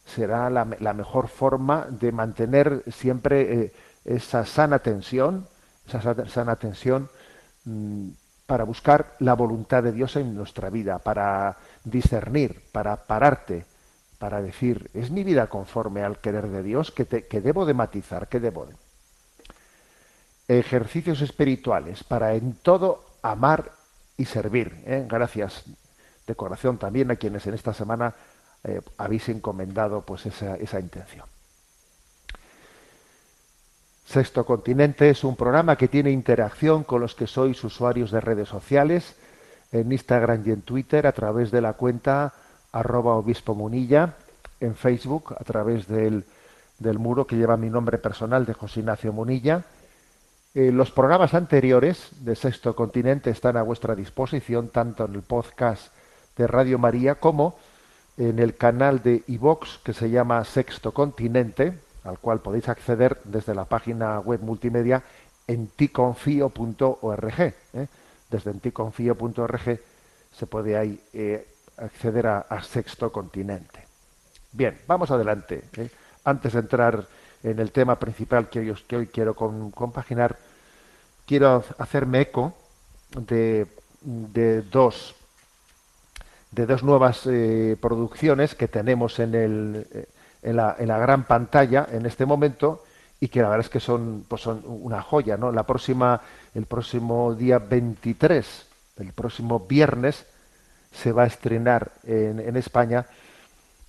será 0.05 0.49
la, 0.51 0.65
mejor 0.65 1.29
forma 1.29 1.87
de 1.91 2.13
mantener 2.13 2.83
siempre 2.91 3.65
eh, 3.65 3.73
esa 4.07 4.47
sana 4.47 4.79
tensión, 4.79 5.47
esa 5.87 6.27
sana 6.29 6.57
tensión 6.57 7.11
mmm, 7.65 8.09
para 8.47 8.65
buscar 8.65 9.17
la 9.19 9.35
voluntad 9.35 9.83
de 9.83 9.93
Dios 9.93 10.17
en 10.17 10.35
nuestra 10.35 10.71
vida, 10.71 10.99
para 11.01 11.57
discernir, 11.85 12.63
para 12.71 12.97
pararte, 12.97 13.67
para 14.19 14.41
decir, 14.41 14.89
¿es 14.95 15.11
mi 15.11 15.25
vida 15.25 15.49
conforme 15.49 16.03
al 16.03 16.19
querer 16.19 16.49
de 16.49 16.63
Dios? 16.63 16.93
que, 16.93 17.05
te, 17.05 17.27
que 17.27 17.41
debo 17.41 17.67
de 17.67 17.75
matizar? 17.75 18.29
¿Qué 18.29 18.39
debo 18.41 18.67
de? 18.67 18.75
Ejercicios 20.49 21.21
espirituales 21.23 22.05
para 22.05 22.35
en 22.35 22.55
todo 22.55 23.05
amar 23.21 23.73
y 24.17 24.27
servir. 24.27 24.81
¿eh? 24.87 25.05
Gracias 25.09 25.65
de 26.25 26.35
corazón 26.37 26.79
también 26.79 27.11
a 27.11 27.17
quienes 27.17 27.47
en 27.49 27.55
esta 27.55 27.75
semana 27.75 28.15
eh, 28.63 28.81
habéis 28.97 29.29
encomendado 29.29 30.03
pues 30.03 30.27
esa, 30.27 30.55
esa 30.57 30.79
intención. 30.79 31.27
Sexto 34.07 34.47
Continente 34.47 35.11
es 35.11 35.25
un 35.25 35.35
programa 35.35 35.77
que 35.77 35.89
tiene 35.89 36.13
interacción 36.13 36.85
con 36.85 37.01
los 37.01 37.17
que 37.17 37.27
sois 37.27 37.63
usuarios 37.65 38.13
de 38.13 38.21
redes 38.21 38.49
sociales 38.49 39.17
en 39.73 39.91
Instagram 39.91 40.45
y 40.47 40.53
en 40.53 40.63
Twitter 40.63 41.09
a 41.09 41.13
través 41.13 41.51
de 41.51 41.61
la 41.61 41.73
cuenta 41.73 42.33
arroba 42.71 43.17
obispo 43.17 43.55
munilla, 43.55 44.15
en 44.61 44.77
Facebook 44.77 45.35
a 45.39 45.43
través 45.43 45.89
del, 45.89 46.25
del, 46.79 46.99
muro 47.01 47.27
que 47.27 47.37
lleva 47.37 47.57
mi 47.57 47.69
nombre 47.69 47.99
personal 47.99 48.47
de 48.47 48.55
José 48.55 48.81
Ignacio 48.81 49.13
Munilla. 49.13 49.65
Eh, 50.55 50.71
los 50.71 50.93
programas 50.93 51.35
anteriores 51.35 52.09
de 52.21 52.37
Sexto 52.37 52.77
Continente 52.77 53.31
están 53.31 53.57
a 53.57 53.63
vuestra 53.63 53.97
disposición 53.97 54.69
tanto 54.69 55.05
en 55.05 55.15
el 55.15 55.23
podcast 55.23 55.93
de 56.37 56.47
Radio 56.47 56.79
María 56.79 57.17
como 57.17 57.59
en 58.17 58.39
el 58.39 58.57
canal 58.57 59.03
de 59.03 59.25
iVox 59.27 59.79
que 59.83 59.93
se 59.93 60.11
llama 60.11 60.45
Sexto 60.45 60.93
Continente, 60.93 61.75
al 62.07 62.19
cual 62.19 62.41
podéis 62.41 62.69
acceder 62.69 63.21
desde 63.25 63.55
la 63.55 63.65
página 63.65 64.21
web 64.21 64.41
multimedia 64.41 65.03
en 65.47 65.69
ticonfio.org. 65.69 67.41
¿eh? 67.41 67.87
desde 68.31 68.51
enticonfío.org 68.51 69.81
se 70.33 70.47
puede 70.47 70.77
ahí 70.77 71.01
eh, 71.13 71.47
acceder 71.79 72.27
a, 72.27 72.63
Sexto 72.63 73.11
Continente. 73.13 73.85
Bien, 74.53 74.79
vamos 74.87 75.11
adelante. 75.11 75.65
¿eh? 75.77 75.91
Antes 76.25 76.53
de 76.53 76.61
entrar 76.61 77.07
en 77.43 77.59
el 77.59 77.73
tema 77.73 77.99
principal 77.99 78.49
que 78.49 78.61
hoy, 78.61 78.75
que 78.87 78.97
hoy 78.97 79.07
quiero 79.07 79.35
con, 79.35 79.71
compaginar, 79.71 80.37
quiero 81.27 81.65
hacerme 81.79 82.23
eco 82.23 82.55
de, 83.11 83.67
de 84.01 84.63
dos 84.63 85.15
de 86.51 86.65
dos 86.65 86.83
nuevas 86.83 87.27
eh, 87.27 87.77
producciones 87.81 88.55
que 88.55 88.69
tenemos 88.69 89.19
en, 89.19 89.35
el, 89.35 89.87
en, 90.47 90.57
la, 90.57 90.77
en 90.79 90.89
la 90.89 90.99
gran 90.99 91.25
pantalla 91.25 91.89
en 91.91 92.07
este 92.07 92.25
momento 92.25 92.85
y 93.19 93.29
que 93.29 93.43
la 93.43 93.49
verdad 93.49 93.67
es 93.67 93.71
que 93.71 93.81
son, 93.81 94.25
pues 94.29 94.43
son 94.43 94.63
una 94.65 95.03
joya, 95.03 95.37
¿no? 95.37 95.51
La 95.51 95.65
próxima, 95.65 96.21
el 96.55 96.67
próximo 96.67 97.35
día 97.35 97.59
23, 97.59 98.67
el 98.99 99.13
próximo 99.13 99.61
viernes, 99.61 100.25
se 100.93 101.13
va 101.13 101.25
a 101.25 101.27
estrenar 101.27 101.93
en, 102.05 102.41
en 102.41 102.57
España 102.57 103.07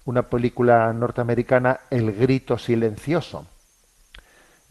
una 0.06 0.24
película 0.24 0.92
norteamericana, 0.94 1.82
El 1.90 2.14
Grito 2.14 2.58
Silencioso. 2.58 3.46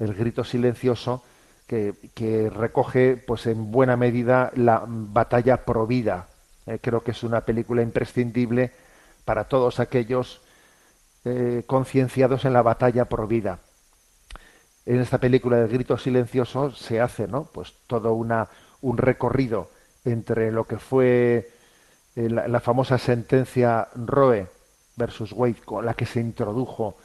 El 0.00 0.14
Grito 0.14 0.42
Silencioso 0.42 1.22
que, 1.66 1.94
que 2.14 2.50
recoge, 2.50 3.16
pues 3.16 3.46
en 3.46 3.70
buena 3.70 3.96
medida, 3.96 4.50
la 4.56 4.82
batalla 4.86 5.64
pro 5.64 5.86
vida. 5.86 6.26
Eh, 6.66 6.78
creo 6.80 7.02
que 7.02 7.12
es 7.12 7.22
una 7.22 7.42
película 7.42 7.82
imprescindible 7.82 8.72
para 9.24 9.44
todos 9.44 9.78
aquellos 9.78 10.40
eh, 11.26 11.64
concienciados 11.66 12.46
en 12.46 12.54
la 12.54 12.62
batalla 12.62 13.04
pro 13.04 13.26
vida 13.26 13.58
en 14.86 15.00
esta 15.00 15.18
película 15.18 15.56
de 15.56 15.68
Grito 15.68 15.98
Silencioso 15.98 16.70
se 16.70 17.00
hace, 17.00 17.26
¿no? 17.26 17.44
Pues 17.52 17.74
todo 17.88 18.14
una, 18.14 18.48
un 18.80 18.96
recorrido 18.96 19.68
entre 20.04 20.52
lo 20.52 20.64
que 20.64 20.78
fue 20.78 21.50
eh, 22.14 22.30
la, 22.30 22.46
la, 22.46 22.60
famosa 22.60 22.96
sentencia 22.96 23.88
Roe 23.96 24.46
versus 24.94 25.32
Wade, 25.32 25.60
con 25.64 25.84
la 25.84 25.94
que 25.94 26.06
se 26.06 26.20
introdujo 26.20 26.96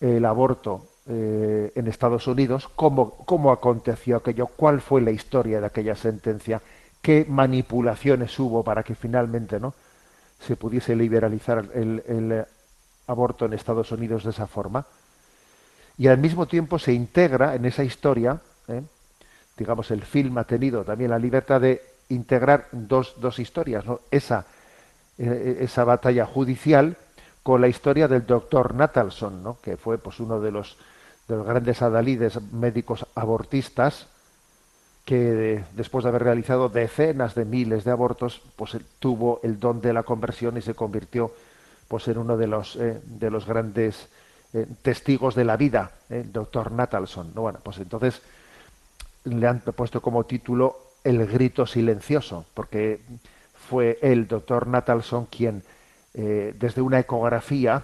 el 0.00 0.24
aborto 0.26 0.86
eh, 1.06 1.72
en 1.74 1.86
Estados 1.86 2.26
Unidos, 2.26 2.68
cómo, 2.76 3.16
cómo 3.24 3.50
aconteció 3.50 4.18
aquello, 4.18 4.46
cuál 4.46 4.82
fue 4.82 5.00
la 5.00 5.10
historia 5.10 5.60
de 5.60 5.66
aquella 5.66 5.96
sentencia, 5.96 6.60
qué 7.00 7.24
manipulaciones 7.26 8.38
hubo 8.38 8.62
para 8.62 8.82
que 8.82 8.94
finalmente 8.94 9.58
no 9.58 9.72
se 10.40 10.56
pudiese 10.56 10.94
liberalizar 10.94 11.64
el, 11.74 12.02
el, 12.06 12.44
aborto 13.06 13.46
en 13.46 13.52
Estados 13.52 13.92
Unidos 13.92 14.24
de 14.24 14.30
esa 14.30 14.46
forma. 14.46 14.86
Y 15.96 16.08
al 16.08 16.18
mismo 16.18 16.46
tiempo 16.46 16.78
se 16.78 16.92
integra 16.92 17.54
en 17.54 17.64
esa 17.64 17.84
historia, 17.84 18.40
¿eh? 18.68 18.82
digamos, 19.56 19.90
el 19.90 20.02
film 20.02 20.38
ha 20.38 20.44
tenido 20.44 20.82
también 20.84 21.10
la 21.10 21.18
libertad 21.18 21.60
de 21.60 21.82
integrar 22.08 22.68
dos, 22.72 23.14
dos 23.20 23.38
historias, 23.38 23.84
¿no? 23.84 24.00
esa, 24.10 24.46
eh, 25.18 25.58
esa 25.60 25.84
batalla 25.84 26.26
judicial 26.26 26.96
con 27.42 27.60
la 27.60 27.68
historia 27.68 28.08
del 28.08 28.26
doctor 28.26 28.74
Natalson, 28.74 29.42
¿no? 29.42 29.58
que 29.62 29.76
fue 29.76 29.98
pues, 29.98 30.18
uno 30.18 30.40
de 30.40 30.50
los, 30.50 30.76
de 31.28 31.36
los 31.36 31.46
grandes 31.46 31.82
adalides 31.82 32.40
médicos 32.52 33.06
abortistas, 33.14 34.08
que 35.04 35.62
después 35.74 36.04
de 36.04 36.08
haber 36.08 36.24
realizado 36.24 36.70
decenas 36.70 37.34
de 37.34 37.44
miles 37.44 37.84
de 37.84 37.90
abortos, 37.90 38.40
pues 38.56 38.76
tuvo 38.98 39.40
el 39.42 39.60
don 39.60 39.82
de 39.82 39.92
la 39.92 40.02
conversión 40.02 40.56
y 40.56 40.62
se 40.62 40.74
convirtió 40.74 41.32
pues 41.88 42.08
en 42.08 42.18
uno 42.18 42.36
de 42.36 42.46
los 42.46 42.76
eh, 42.76 43.00
de 43.04 43.30
los 43.30 43.46
grandes 43.46 44.08
eh, 44.52 44.66
testigos 44.82 45.34
de 45.34 45.44
la 45.44 45.56
vida, 45.56 45.92
eh, 46.08 46.20
el 46.24 46.32
doctor 46.32 46.72
Natalson. 46.72 47.32
¿no? 47.34 47.42
Bueno, 47.42 47.60
pues 47.62 47.78
entonces 47.78 48.22
le 49.24 49.46
han 49.46 49.60
puesto 49.60 50.00
como 50.00 50.24
título 50.24 50.78
El 51.02 51.26
grito 51.26 51.66
silencioso, 51.66 52.46
porque 52.54 53.00
fue 53.54 53.98
el 54.02 54.26
doctor 54.28 54.66
Natalson 54.66 55.26
quien 55.26 55.62
desde 56.14 56.80
una 56.80 57.00
ecografía 57.00 57.82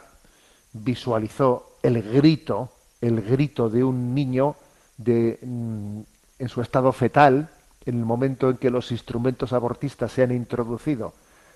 visualizó 0.73 1.79
el 1.83 2.01
grito, 2.01 2.71
el 3.01 3.23
grito 3.23 3.69
de 3.69 3.83
un 3.83 4.15
niño 4.15 4.55
de 4.99 5.39
mm, 5.43 6.01
en 6.39 6.49
su 6.49 6.61
estado 6.61 6.93
fetal, 6.93 7.51
en 7.85 7.99
el 7.99 8.05
momento 8.05 8.51
en 8.51 8.57
que 8.57 8.71
los 8.71 8.93
instrumentos 8.93 9.53
abortistas 9.53 10.13
se 10.13 10.23
han 10.23 10.33
introducido 10.33 11.13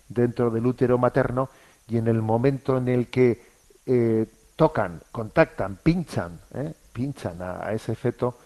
dentro 0.08 0.50
del 0.50 0.66
útero 0.66 0.98
materno 0.98 1.48
y 1.88 1.98
en 1.98 2.08
el 2.08 2.22
momento 2.22 2.78
en 2.78 2.88
el 2.88 3.08
que 3.08 3.42
eh, 3.86 4.26
tocan, 4.56 5.00
contactan, 5.12 5.76
pinchan, 5.76 6.40
eh, 6.54 6.72
pinchan 6.92 7.40
a, 7.42 7.72
ese 7.72 7.94
feto 7.94 8.38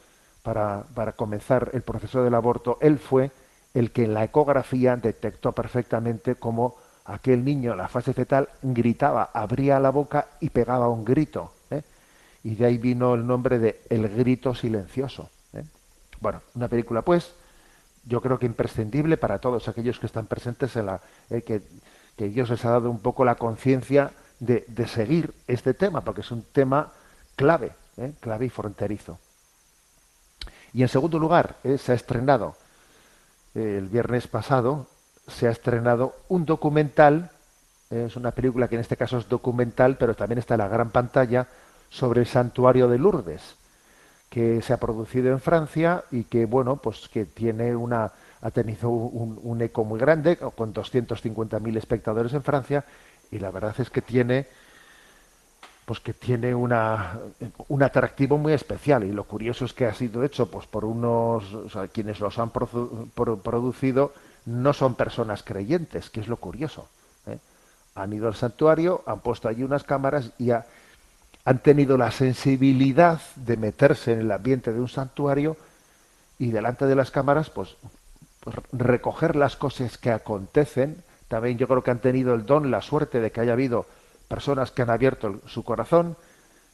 para, 0.42 0.82
para 0.94 1.12
comenzar 1.12 1.70
el 1.72 1.82
proceso 1.82 2.22
del 2.22 2.34
aborto, 2.34 2.78
él 2.80 2.98
fue 2.98 3.30
el 3.74 3.90
que 3.92 4.04
en 4.04 4.14
la 4.14 4.24
ecografía 4.24 4.96
detectó 4.96 5.52
perfectamente 5.52 6.36
cómo 6.36 6.76
aquel 7.04 7.44
niño 7.44 7.72
en 7.72 7.78
la 7.78 7.88
fase 7.88 8.12
fetal 8.12 8.48
gritaba, 8.62 9.30
abría 9.32 9.80
la 9.80 9.90
boca 9.90 10.28
y 10.40 10.50
pegaba 10.50 10.88
un 10.88 11.04
grito. 11.04 11.52
¿eh? 11.70 11.82
Y 12.44 12.54
de 12.54 12.66
ahí 12.66 12.78
vino 12.78 13.14
el 13.14 13.26
nombre 13.26 13.58
de 13.58 13.80
el 13.88 14.08
grito 14.08 14.54
silencioso. 14.54 15.30
Bueno, 16.20 16.42
una 16.54 16.68
película, 16.68 17.02
pues, 17.02 17.32
yo 18.04 18.20
creo 18.20 18.38
que 18.38 18.46
imprescindible 18.46 19.16
para 19.16 19.38
todos 19.38 19.68
aquellos 19.68 19.98
que 20.00 20.06
están 20.06 20.26
presentes 20.26 20.74
en 20.76 20.86
la. 20.86 21.00
Que, 21.28 21.62
que, 22.18 22.28
Dios 22.28 22.50
les 22.50 22.64
ha 22.64 22.70
dado 22.70 22.90
un 22.90 22.98
poco 22.98 23.24
la 23.24 23.36
conciencia 23.36 24.12
de, 24.40 24.64
de, 24.68 24.86
seguir 24.86 25.32
este 25.46 25.74
tema, 25.74 26.02
porque 26.02 26.20
es 26.22 26.30
un 26.30 26.42
tema 26.42 26.92
clave, 27.36 27.72
eh, 27.96 28.12
clave 28.20 28.46
y 28.46 28.50
fronterizo. 28.50 29.18
Y 30.72 30.82
en 30.82 30.88
segundo 30.88 31.18
lugar, 31.18 31.56
eh, 31.64 31.78
se 31.78 31.92
ha 31.92 31.94
estrenado 31.94 32.56
el 33.54 33.88
viernes 33.88 34.28
pasado, 34.28 34.86
se 35.26 35.48
ha 35.48 35.50
estrenado 35.50 36.14
un 36.28 36.44
documental, 36.44 37.30
es 37.90 38.14
una 38.14 38.30
película 38.30 38.68
que 38.68 38.76
en 38.76 38.82
este 38.82 38.96
caso 38.96 39.18
es 39.18 39.28
documental, 39.28 39.96
pero 39.96 40.14
también 40.14 40.38
está 40.38 40.54
en 40.54 40.58
la 40.58 40.68
gran 40.68 40.90
pantalla, 40.90 41.48
sobre 41.90 42.20
el 42.20 42.26
santuario 42.26 42.88
de 42.88 42.98
Lourdes 42.98 43.56
que 44.28 44.60
se 44.62 44.72
ha 44.72 44.76
producido 44.76 45.32
en 45.32 45.40
Francia 45.40 46.04
y 46.10 46.24
que 46.24 46.44
bueno 46.44 46.76
pues 46.76 47.08
que 47.08 47.24
tiene 47.24 47.74
una 47.74 48.12
ha 48.40 48.50
tenido 48.50 48.90
un, 48.90 49.60
eco 49.60 49.84
muy 49.84 49.98
grande 49.98 50.36
con 50.36 50.72
250.000 50.72 51.76
espectadores 51.76 52.32
en 52.34 52.42
Francia 52.42 52.84
y 53.30 53.38
la 53.38 53.50
verdad 53.50 53.74
es 53.78 53.90
que 53.90 54.02
tiene 54.02 54.46
pues 55.84 56.00
que 56.00 56.12
tiene 56.12 56.54
una, 56.54 57.18
un 57.68 57.82
atractivo 57.82 58.36
muy 58.36 58.52
especial 58.52 59.04
y 59.04 59.12
lo 59.12 59.24
curioso 59.24 59.64
es 59.64 59.72
que 59.72 59.86
ha 59.86 59.94
sido 59.94 60.22
hecho 60.22 60.50
pues 60.50 60.66
por 60.66 60.84
unos 60.84 61.44
quienes 61.92 62.20
los 62.20 62.38
han 62.38 62.50
producido 62.50 64.12
no 64.46 64.72
son 64.72 64.94
personas 64.94 65.42
creyentes 65.42 66.10
que 66.10 66.20
es 66.20 66.28
lo 66.28 66.36
curioso 66.36 66.88
¿eh? 67.26 67.38
han 67.94 68.12
ido 68.12 68.28
al 68.28 68.34
santuario 68.34 69.02
han 69.06 69.20
puesto 69.20 69.48
allí 69.48 69.64
unas 69.64 69.82
cámaras 69.82 70.30
y 70.38 70.50
ha, 70.50 70.66
han 71.48 71.58
tenido 71.60 71.96
la 71.96 72.10
sensibilidad 72.10 73.22
de 73.36 73.56
meterse 73.56 74.12
en 74.12 74.20
el 74.20 74.30
ambiente 74.30 74.70
de 74.70 74.80
un 74.80 74.88
santuario 74.88 75.56
y 76.38 76.50
delante 76.50 76.84
de 76.84 76.94
las 76.94 77.10
cámaras, 77.10 77.48
pues, 77.48 77.74
recoger 78.72 79.36
las 79.36 79.56
cosas 79.56 79.98
que 79.98 80.10
acontecen. 80.10 81.02
También 81.28 81.58
yo 81.58 81.68
creo 81.68 81.82
que 81.82 81.90
han 81.90 82.00
tenido 82.00 82.34
el 82.34 82.46
don, 82.46 82.70
la 82.70 82.82
suerte 82.82 83.20
de 83.20 83.30
que 83.30 83.40
haya 83.40 83.52
habido 83.52 83.86
personas 84.28 84.70
que 84.70 84.82
han 84.82 84.90
abierto 84.90 85.40
su 85.46 85.64
corazón. 85.64 86.16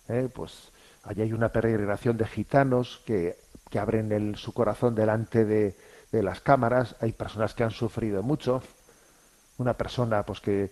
¿eh? 0.08 0.28
Pues 0.32 0.70
allí 1.04 1.22
hay 1.22 1.32
una 1.32 1.50
peregrinación 1.50 2.16
de 2.16 2.26
gitanos 2.26 3.00
que, 3.04 3.36
que 3.70 3.78
abren 3.78 4.12
el, 4.12 4.36
su 4.36 4.52
corazón 4.52 4.94
delante 4.94 5.44
de, 5.44 5.76
de 6.12 6.22
las 6.22 6.40
cámaras. 6.40 6.96
Hay 7.00 7.12
personas 7.12 7.54
que 7.54 7.64
han 7.64 7.70
sufrido 7.70 8.22
mucho. 8.22 8.62
Una 9.58 9.74
persona, 9.74 10.22
pues 10.24 10.40
que 10.40 10.70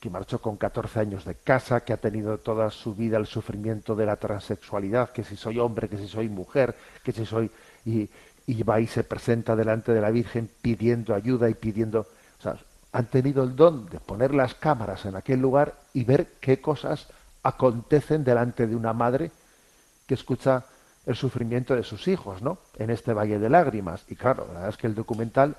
que 0.00 0.10
marchó 0.10 0.40
con 0.40 0.56
14 0.56 1.00
años 1.00 1.24
de 1.24 1.36
casa, 1.36 1.84
que 1.84 1.92
ha 1.92 1.96
tenido 1.98 2.38
toda 2.38 2.70
su 2.70 2.94
vida 2.94 3.18
el 3.18 3.26
sufrimiento 3.26 3.94
de 3.94 4.06
la 4.06 4.16
transexualidad, 4.16 5.10
que 5.10 5.24
si 5.24 5.36
soy 5.36 5.58
hombre, 5.58 5.88
que 5.88 5.98
si 5.98 6.08
soy 6.08 6.28
mujer, 6.28 6.74
que 7.02 7.12
si 7.12 7.24
soy... 7.24 7.50
Y, 7.84 8.08
y 8.46 8.62
va 8.62 8.80
y 8.80 8.86
se 8.86 9.04
presenta 9.04 9.56
delante 9.56 9.92
de 9.92 10.00
la 10.00 10.10
Virgen 10.10 10.50
pidiendo 10.62 11.14
ayuda 11.14 11.48
y 11.50 11.54
pidiendo... 11.54 12.06
O 12.38 12.42
sea, 12.42 12.56
han 12.92 13.06
tenido 13.06 13.42
el 13.42 13.56
don 13.56 13.86
de 13.90 14.00
poner 14.00 14.34
las 14.34 14.54
cámaras 14.54 15.04
en 15.04 15.16
aquel 15.16 15.40
lugar 15.40 15.74
y 15.92 16.04
ver 16.04 16.28
qué 16.40 16.60
cosas 16.60 17.08
acontecen 17.42 18.24
delante 18.24 18.66
de 18.66 18.76
una 18.76 18.92
madre 18.92 19.30
que 20.06 20.14
escucha 20.14 20.64
el 21.04 21.16
sufrimiento 21.16 21.74
de 21.74 21.82
sus 21.82 22.08
hijos, 22.08 22.42
¿no? 22.42 22.58
En 22.78 22.90
este 22.90 23.12
valle 23.12 23.38
de 23.38 23.50
lágrimas. 23.50 24.04
Y 24.08 24.16
claro, 24.16 24.46
la 24.46 24.54
verdad 24.54 24.68
es 24.70 24.76
que 24.76 24.86
el 24.86 24.94
documental 24.94 25.56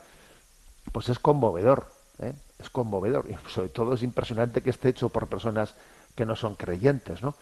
pues 0.91 1.09
es 1.09 1.19
conmovedor. 1.19 1.87
¿eh? 2.19 2.33
es 2.59 2.69
conmovedor 2.69 3.25
y 3.29 3.49
sobre 3.49 3.69
todo 3.69 3.93
es 3.93 4.03
impresionante 4.03 4.61
que 4.61 4.69
esté 4.69 4.89
hecho 4.89 5.09
por 5.09 5.27
personas 5.27 5.75
que 6.15 6.25
no 6.25 6.35
son 6.35 6.55
creyentes, 6.55 7.21
¿no? 7.21 7.35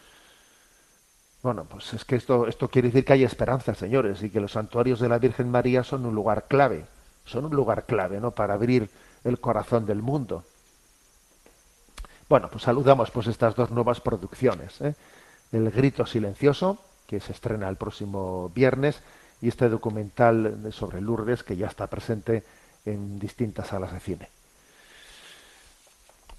Bueno, 1.46 1.64
pues 1.64 1.94
es 1.94 2.04
que 2.04 2.16
esto, 2.16 2.48
esto 2.48 2.66
quiere 2.66 2.88
decir 2.88 3.04
que 3.04 3.12
hay 3.12 3.22
esperanza, 3.22 3.72
señores, 3.72 4.20
y 4.20 4.30
que 4.30 4.40
los 4.40 4.50
santuarios 4.50 4.98
de 4.98 5.08
la 5.08 5.20
Virgen 5.20 5.48
María 5.48 5.84
son 5.84 6.04
un 6.04 6.12
lugar 6.12 6.46
clave, 6.48 6.86
son 7.24 7.44
un 7.44 7.54
lugar 7.54 7.86
clave, 7.86 8.18
¿no? 8.18 8.32
Para 8.32 8.54
abrir 8.54 8.90
el 9.22 9.38
corazón 9.38 9.86
del 9.86 10.02
mundo. 10.02 10.42
Bueno, 12.28 12.48
pues 12.50 12.64
saludamos 12.64 13.12
pues 13.12 13.28
estas 13.28 13.54
dos 13.54 13.70
nuevas 13.70 14.00
producciones, 14.00 14.80
¿eh? 14.80 14.96
El 15.52 15.70
Grito 15.70 16.04
Silencioso, 16.04 16.78
que 17.06 17.20
se 17.20 17.30
estrena 17.30 17.68
el 17.68 17.76
próximo 17.76 18.48
viernes, 18.52 19.00
y 19.40 19.46
este 19.46 19.68
documental 19.68 20.72
sobre 20.72 21.00
Lourdes, 21.00 21.44
que 21.44 21.56
ya 21.56 21.68
está 21.68 21.86
presente 21.86 22.42
en 22.84 23.20
distintas 23.20 23.68
salas 23.68 23.92
de 23.92 24.00
cine. 24.00 24.35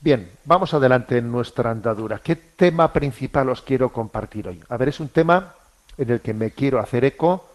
Bien, 0.07 0.31
vamos 0.45 0.73
adelante 0.73 1.17
en 1.17 1.29
nuestra 1.29 1.69
andadura. 1.69 2.19
¿Qué 2.19 2.37
tema 2.37 2.93
principal 2.93 3.49
os 3.49 3.61
quiero 3.61 3.91
compartir 3.91 4.47
hoy? 4.47 4.63
A 4.69 4.77
ver, 4.77 4.87
es 4.87 5.01
un 5.01 5.09
tema 5.09 5.55
en 5.97 6.09
el 6.09 6.21
que 6.21 6.33
me 6.33 6.51
quiero 6.51 6.79
hacer 6.79 7.03
eco 7.03 7.45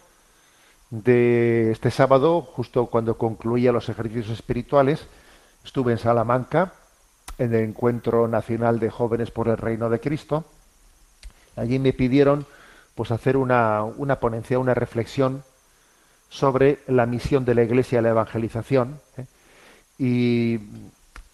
de 0.91 1.71
este 1.71 1.89
sábado, 1.89 2.43
justo 2.43 2.85
cuando 2.85 3.17
concluía 3.17 3.71
los 3.71 3.89
ejercicios 3.89 4.29
espirituales, 4.29 5.07
estuve 5.65 5.93
en 5.93 5.97
Salamanca, 5.97 6.73
en 7.39 7.55
el 7.55 7.61
Encuentro 7.61 8.27
Nacional 8.27 8.79
de 8.79 8.91
Jóvenes 8.91 9.31
por 9.31 9.47
el 9.47 9.57
Reino 9.57 9.89
de 9.89 9.99
Cristo. 9.99 10.45
Allí 11.55 11.79
me 11.79 11.91
pidieron 11.91 12.45
pues 12.93 13.09
hacer 13.09 13.35
una, 13.35 13.83
una 13.83 14.19
ponencia, 14.19 14.59
una 14.59 14.75
reflexión 14.75 15.43
sobre 16.29 16.81
la 16.85 17.07
misión 17.07 17.45
de 17.45 17.55
la 17.55 17.63
Iglesia 17.63 17.97
a 17.97 18.03
la 18.03 18.09
evangelización. 18.09 18.99
¿eh? 19.17 19.25
Y 19.97 20.59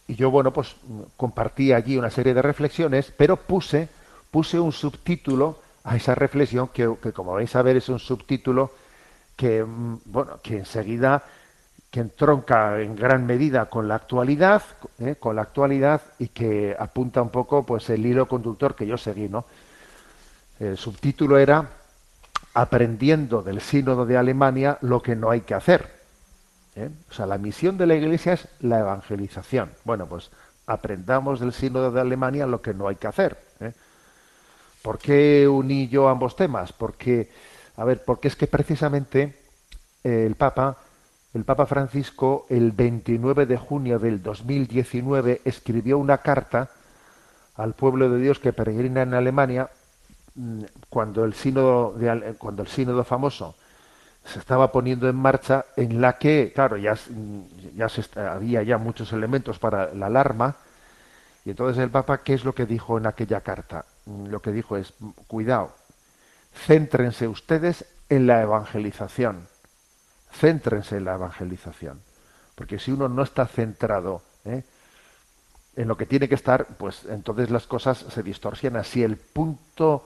y 0.09 0.15
yo, 0.15 0.31
bueno, 0.31 0.51
pues 0.51 0.75
compartí 1.15 1.71
allí 1.71 1.95
una 1.95 2.09
serie 2.09 2.33
de 2.33 2.41
reflexiones, 2.41 3.13
pero 3.15 3.35
puse, 3.37 3.87
puse 4.31 4.59
un 4.59 4.71
subtítulo 4.71 5.59
a 5.83 5.95
esa 5.95 6.15
reflexión 6.15 6.69
que, 6.69 6.89
como 7.13 7.33
vais 7.33 7.55
a 7.55 7.61
ver, 7.61 7.77
es 7.77 7.89
un 7.89 7.99
subtítulo 7.99 8.71
que, 9.35 9.63
mm, 9.63 9.99
bueno, 10.05 10.39
que 10.41 10.57
enseguida 10.57 11.23
que 11.91 11.99
entronca 11.99 12.81
en 12.81 12.95
gran 12.95 13.27
medida 13.27 13.67
con 13.69 13.87
la 13.87 13.95
actualidad, 13.95 14.63
eh, 14.97 15.15
con 15.19 15.35
la 15.35 15.43
actualidad 15.43 16.01
y 16.17 16.29
que 16.29 16.75
apunta 16.77 17.21
un 17.21 17.29
poco 17.29 17.63
pues 17.63 17.87
el 17.91 18.03
hilo 18.03 18.27
conductor 18.27 18.73
que 18.75 18.87
yo 18.87 18.97
seguí, 18.97 19.29
¿no? 19.29 19.45
El 20.59 20.77
subtítulo 20.77 21.37
era 21.37 21.69
Aprendiendo 22.55 23.43
del 23.43 23.61
sínodo 23.61 24.07
de 24.07 24.17
Alemania 24.17 24.79
lo 24.81 25.03
que 25.03 25.15
no 25.15 25.29
hay 25.29 25.41
que 25.41 25.53
hacer. 25.53 25.98
¿Eh? 26.79 26.89
O 27.09 27.13
sea, 27.13 27.25
la 27.25 27.37
misión 27.37 27.77
de 27.77 27.85
la 27.85 27.95
Iglesia 27.95 28.33
es 28.33 28.47
la 28.61 28.79
evangelización. 28.79 29.71
Bueno, 29.83 30.07
pues 30.07 30.31
aprendamos 30.65 31.39
del 31.39 31.53
sínodo 31.53 31.91
de 31.91 32.01
Alemania 32.01 32.47
lo 32.47 32.61
que 32.61 32.73
no 32.73 32.87
hay 32.87 32.95
que 32.95 33.07
hacer. 33.07 33.37
¿eh? 33.59 33.73
¿Por 34.81 34.97
qué 34.97 35.47
uní 35.47 35.87
yo 35.89 36.07
ambos 36.07 36.35
temas? 36.35 36.71
Porque, 36.71 37.29
a 37.75 37.83
ver, 37.83 38.03
porque 38.03 38.29
es 38.29 38.35
que 38.35 38.47
precisamente 38.47 39.35
eh, 40.03 40.25
el 40.25 40.35
Papa, 40.35 40.77
el 41.33 41.43
Papa 41.43 41.65
Francisco, 41.65 42.45
el 42.49 42.71
29 42.71 43.45
de 43.45 43.57
junio 43.57 43.99
del 43.99 44.23
2019 44.23 45.41
escribió 45.43 45.97
una 45.97 46.19
carta 46.19 46.69
al 47.55 47.73
pueblo 47.73 48.09
de 48.09 48.19
Dios 48.19 48.39
que 48.39 48.53
peregrina 48.53 49.01
en 49.01 49.13
Alemania 49.13 49.69
mm, 50.35 50.61
cuando 50.89 51.25
el 51.25 51.33
sínodo 51.33 51.95
cuando 52.37 52.61
el 52.61 52.69
sínodo 52.69 53.03
famoso 53.03 53.55
se 54.33 54.39
estaba 54.39 54.71
poniendo 54.71 55.09
en 55.09 55.15
marcha 55.15 55.65
en 55.75 56.01
la 56.01 56.17
que 56.17 56.51
claro 56.53 56.77
ya 56.77 56.95
se 57.89 58.01
est- 58.01 58.17
había 58.17 58.63
ya 58.63 58.77
muchos 58.77 59.11
elementos 59.13 59.59
para 59.59 59.93
la 59.93 60.07
alarma 60.07 60.55
y 61.45 61.51
entonces 61.51 61.81
el 61.83 61.89
Papa 61.89 62.19
qué 62.23 62.33
es 62.35 62.45
lo 62.45 62.53
que 62.55 62.65
dijo 62.65 62.97
en 62.97 63.07
aquella 63.07 63.41
carta 63.41 63.85
Mm, 64.05 64.27
lo 64.27 64.41
que 64.41 64.51
dijo 64.51 64.77
es 64.77 64.93
cuidado 65.27 65.71
céntrense 66.67 67.27
ustedes 67.27 67.85
en 68.09 68.27
la 68.27 68.41
evangelización 68.41 69.47
céntrense 70.33 70.97
en 70.97 71.05
la 71.05 71.15
evangelización 71.15 72.01
porque 72.55 72.79
si 72.79 72.91
uno 72.91 73.09
no 73.09 73.23
está 73.23 73.47
centrado 73.47 74.21
¿eh? 74.45 74.63
en 75.75 75.87
lo 75.87 75.95
que 75.97 76.05
tiene 76.05 76.27
que 76.27 76.35
estar, 76.35 76.65
pues 76.77 77.05
entonces 77.09 77.49
las 77.49 77.65
cosas 77.67 77.97
se 78.09 78.23
distorsionan. 78.23 78.83
Si 78.83 79.03
el 79.03 79.17
punto, 79.17 80.03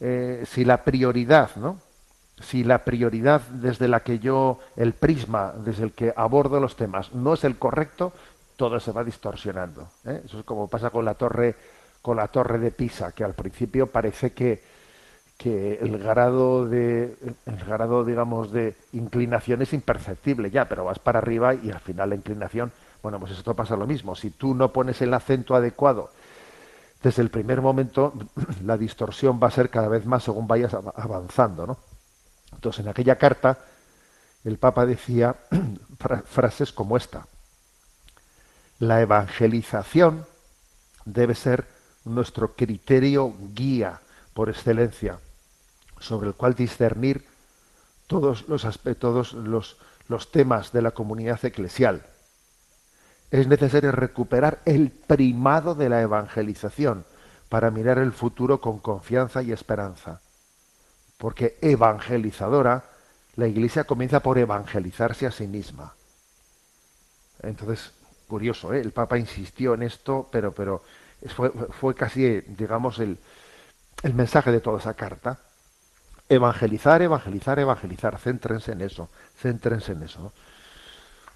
eh, 0.00 0.44
si 0.46 0.64
la 0.64 0.82
prioridad, 0.84 1.50
¿no? 1.56 1.78
Si 2.40 2.64
la 2.64 2.84
prioridad 2.84 3.42
desde 3.42 3.86
la 3.88 4.00
que 4.00 4.18
yo, 4.18 4.58
el 4.76 4.92
prisma 4.92 5.52
desde 5.64 5.84
el 5.84 5.92
que 5.92 6.12
abordo 6.16 6.58
los 6.60 6.76
temas 6.76 7.12
no 7.14 7.34
es 7.34 7.44
el 7.44 7.56
correcto, 7.58 8.12
todo 8.56 8.80
se 8.80 8.92
va 8.92 9.04
distorsionando. 9.04 9.88
¿eh? 10.04 10.22
Eso 10.24 10.40
es 10.40 10.44
como 10.44 10.68
pasa 10.68 10.90
con 10.90 11.04
la 11.04 11.14
torre, 11.14 11.54
con 12.02 12.16
la 12.16 12.28
torre 12.28 12.58
de 12.58 12.70
Pisa, 12.72 13.12
que 13.12 13.22
al 13.24 13.34
principio 13.34 13.86
parece 13.86 14.32
que, 14.32 14.62
que 15.36 15.74
el 15.80 15.98
grado 15.98 16.66
de, 16.66 17.16
el 17.46 17.56
grado, 17.64 18.04
digamos, 18.04 18.52
de 18.52 18.74
inclinación 18.92 19.62
es 19.62 19.72
imperceptible 19.72 20.50
ya, 20.50 20.66
pero 20.68 20.84
vas 20.84 20.98
para 20.98 21.18
arriba 21.18 21.54
y 21.54 21.70
al 21.70 21.80
final 21.80 22.10
la 22.10 22.16
inclinación 22.16 22.72
bueno, 23.02 23.20
pues 23.20 23.32
esto 23.32 23.54
pasa 23.54 23.76
lo 23.76 23.86
mismo. 23.86 24.14
Si 24.14 24.30
tú 24.30 24.54
no 24.54 24.72
pones 24.72 25.02
el 25.02 25.12
acento 25.12 25.54
adecuado 25.54 26.10
desde 27.02 27.22
el 27.22 27.30
primer 27.30 27.60
momento, 27.62 28.14
la 28.64 28.78
distorsión 28.78 29.40
va 29.42 29.48
a 29.48 29.52
ser 29.52 29.70
cada 29.70 29.88
vez 29.88 30.06
más 30.06 30.24
según 30.24 30.46
vayas 30.46 30.74
av- 30.74 30.92
avanzando, 30.96 31.66
¿no? 31.66 31.78
Entonces, 32.54 32.80
en 32.84 32.88
aquella 32.88 33.16
carta, 33.16 33.58
el 34.44 34.58
Papa 34.58 34.86
decía 34.86 35.36
fra- 35.98 36.22
frases 36.22 36.72
como 36.72 36.96
esta. 36.96 37.26
La 38.78 39.00
evangelización 39.00 40.26
debe 41.04 41.34
ser 41.34 41.66
nuestro 42.04 42.54
criterio 42.54 43.34
guía 43.54 44.00
por 44.34 44.48
excelencia, 44.50 45.18
sobre 46.00 46.28
el 46.28 46.34
cual 46.34 46.54
discernir 46.54 47.24
todos 48.06 48.48
los 48.48 48.64
aspectos, 48.64 49.32
los, 49.32 49.78
los 50.08 50.30
temas 50.30 50.72
de 50.72 50.82
la 50.82 50.90
comunidad 50.90 51.42
eclesial 51.44 52.04
es 53.30 53.48
necesario 53.48 53.90
recuperar 53.90 54.60
el 54.64 54.90
primado 54.90 55.74
de 55.74 55.88
la 55.88 56.00
evangelización 56.02 57.04
para 57.48 57.72
mirar 57.72 57.98
el 57.98 58.12
futuro 58.12 58.60
con 58.60 58.78
confianza 58.78 59.42
y 59.42 59.50
esperanza. 59.50 60.20
Porque 61.18 61.56
evangelizadora, 61.60 62.84
la 63.36 63.46
Iglesia 63.48 63.84
comienza 63.84 64.20
por 64.20 64.38
evangelizarse 64.38 65.26
a 65.26 65.30
sí 65.30 65.46
misma. 65.46 65.94
Entonces, 67.42 67.92
curioso, 68.28 68.72
¿eh? 68.74 68.80
el 68.80 68.92
Papa 68.92 69.18
insistió 69.18 69.74
en 69.74 69.82
esto, 69.82 70.28
pero, 70.30 70.52
pero 70.52 70.82
fue, 71.70 71.94
casi, 71.94 72.40
digamos, 72.42 72.98
el, 72.98 73.18
el 74.02 74.14
mensaje 74.14 74.50
de 74.52 74.60
toda 74.60 74.78
esa 74.78 74.94
carta. 74.94 75.38
Evangelizar, 76.28 77.02
evangelizar, 77.02 77.58
evangelizar. 77.58 78.18
Céntrense 78.18 78.72
en 78.72 78.80
eso, 78.82 79.08
céntrense 79.36 79.92
en 79.92 80.02
eso. 80.02 80.20
¿no? 80.20 80.32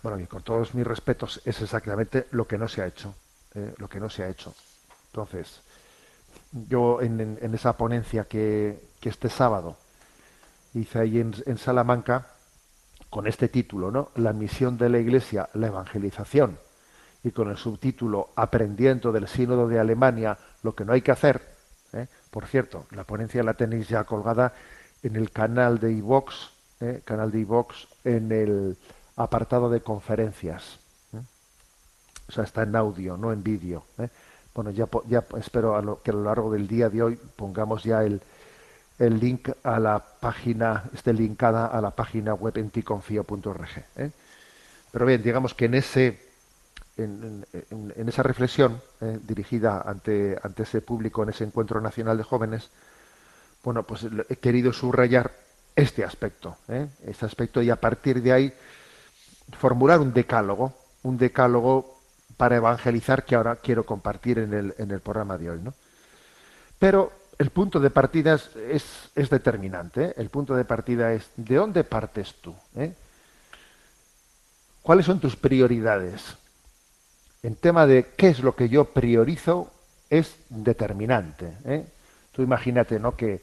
Bueno, 0.02 0.20
y 0.20 0.26
con 0.26 0.42
todos 0.42 0.74
mis 0.74 0.86
respetos, 0.86 1.40
es 1.44 1.60
exactamente 1.60 2.26
lo 2.30 2.46
que 2.46 2.58
no 2.58 2.68
se 2.68 2.82
ha 2.82 2.86
hecho. 2.86 3.14
eh, 3.54 3.74
lo 3.78 3.88
que 3.88 4.00
no 4.00 4.10
se 4.10 4.22
ha 4.24 4.28
hecho. 4.28 4.54
Entonces, 5.06 5.62
yo 6.52 7.00
en, 7.02 7.38
en- 7.40 7.54
esa 7.54 7.76
ponencia 7.76 8.24
que, 8.24 8.86
este 9.02 9.30
sábado 9.30 9.76
hice 10.74 10.98
ahí 10.98 11.18
en, 11.18 11.34
en 11.46 11.56
Salamanca, 11.56 12.26
con 13.08 13.26
este 13.26 13.48
título, 13.48 13.90
¿no? 13.90 14.10
La 14.16 14.34
misión 14.34 14.76
de 14.76 14.90
la 14.90 14.98
Iglesia, 14.98 15.48
la 15.54 15.68
evangelización, 15.68 16.58
y 17.24 17.30
con 17.30 17.48
el 17.50 17.56
subtítulo 17.56 18.28
Aprendiendo 18.36 19.10
del 19.10 19.26
Sínodo 19.28 19.66
de 19.66 19.78
Alemania 19.78 20.36
lo 20.62 20.74
que 20.74 20.84
no 20.84 20.92
hay 20.92 21.00
que 21.00 21.10
hacer. 21.12 21.56
¿eh? 21.94 22.06
Por 22.30 22.46
cierto, 22.46 22.86
la 22.90 23.04
ponencia 23.04 23.42
la 23.42 23.54
tenéis 23.54 23.88
ya 23.88 24.04
colgada 24.04 24.52
en 25.02 25.16
el 25.16 25.30
canal 25.30 25.78
de 25.78 25.92
iVox, 25.92 26.50
¿eh? 26.80 27.00
canal 27.04 27.30
de 27.30 27.40
iVox, 27.40 27.88
en 28.04 28.30
el 28.30 28.76
apartado 29.16 29.70
de 29.70 29.80
conferencias. 29.80 30.78
¿eh? 31.14 31.20
O 32.28 32.32
sea, 32.32 32.44
está 32.44 32.62
en 32.62 32.76
audio, 32.76 33.16
no 33.16 33.32
en 33.32 33.42
vídeo. 33.42 33.84
Bueno, 34.58 34.72
ya, 34.72 34.88
espero 35.38 36.00
que 36.02 36.10
a 36.10 36.14
lo 36.14 36.24
largo 36.24 36.50
del 36.50 36.66
día 36.66 36.88
de 36.88 37.00
hoy 37.00 37.14
pongamos 37.14 37.84
ya 37.84 38.02
el, 38.02 38.20
link 38.98 39.50
a 39.62 39.78
la 39.78 40.00
página, 40.00 40.82
esté 40.92 41.12
linkada 41.12 41.66
a 41.66 41.80
la 41.80 41.92
página 41.92 42.34
web 42.34 42.58
enticonfio.org. 42.58 43.68
¿eh? 43.94 44.10
Pero 44.90 45.06
bien, 45.06 45.22
digamos 45.22 45.54
que 45.54 45.66
en 45.66 45.74
ese 45.74 46.18
en, 46.96 47.46
esa 48.08 48.24
reflexión 48.24 48.82
eh, 49.00 49.20
dirigida 49.22 49.80
ante, 49.86 50.36
ante 50.42 50.64
ese 50.64 50.82
público 50.82 51.22
en 51.22 51.28
ese 51.28 51.44
encuentro 51.44 51.80
nacional 51.80 52.18
de 52.18 52.24
jóvenes, 52.24 52.68
bueno, 53.62 53.84
pues 53.84 54.08
he 54.28 54.36
querido 54.38 54.72
subrayar 54.72 55.30
este 55.76 56.02
aspecto, 56.02 56.56
¿eh? 56.66 56.88
este 57.06 57.26
aspecto 57.26 57.62
y 57.62 57.70
a 57.70 57.76
partir 57.76 58.20
de 58.20 58.32
ahí 58.32 58.52
formular 59.56 60.00
un 60.00 60.12
decálogo, 60.12 60.72
un 61.04 61.16
decálogo 61.16 61.97
para 62.38 62.56
evangelizar 62.56 63.24
que 63.24 63.34
ahora 63.34 63.56
quiero 63.56 63.84
compartir 63.84 64.38
en 64.38 64.54
el, 64.54 64.74
en 64.78 64.90
el 64.92 65.00
programa 65.00 65.36
de 65.36 65.50
hoy, 65.50 65.60
¿no? 65.60 65.74
Pero 66.78 67.12
el 67.36 67.50
punto 67.50 67.80
de 67.80 67.90
partida 67.90 68.34
es, 68.34 69.10
es, 69.14 69.28
determinante. 69.28 70.04
¿eh? 70.04 70.14
El 70.16 70.30
punto 70.30 70.54
de 70.54 70.64
partida 70.64 71.12
es 71.12 71.28
¿de 71.36 71.56
dónde 71.56 71.84
partes 71.84 72.36
tú? 72.40 72.54
eh? 72.76 72.94
¿Cuáles 74.82 75.04
son 75.04 75.20
tus 75.20 75.36
prioridades? 75.36 76.36
En 77.42 77.56
tema 77.56 77.86
de 77.86 78.06
qué 78.16 78.28
es 78.28 78.40
lo 78.40 78.54
que 78.54 78.68
yo 78.68 78.86
priorizo 78.86 79.70
es 80.08 80.36
determinante. 80.48 81.58
¿eh? 81.64 81.86
Tú 82.32 82.42
imagínate, 82.42 82.98
¿no? 83.00 83.16
Que 83.16 83.40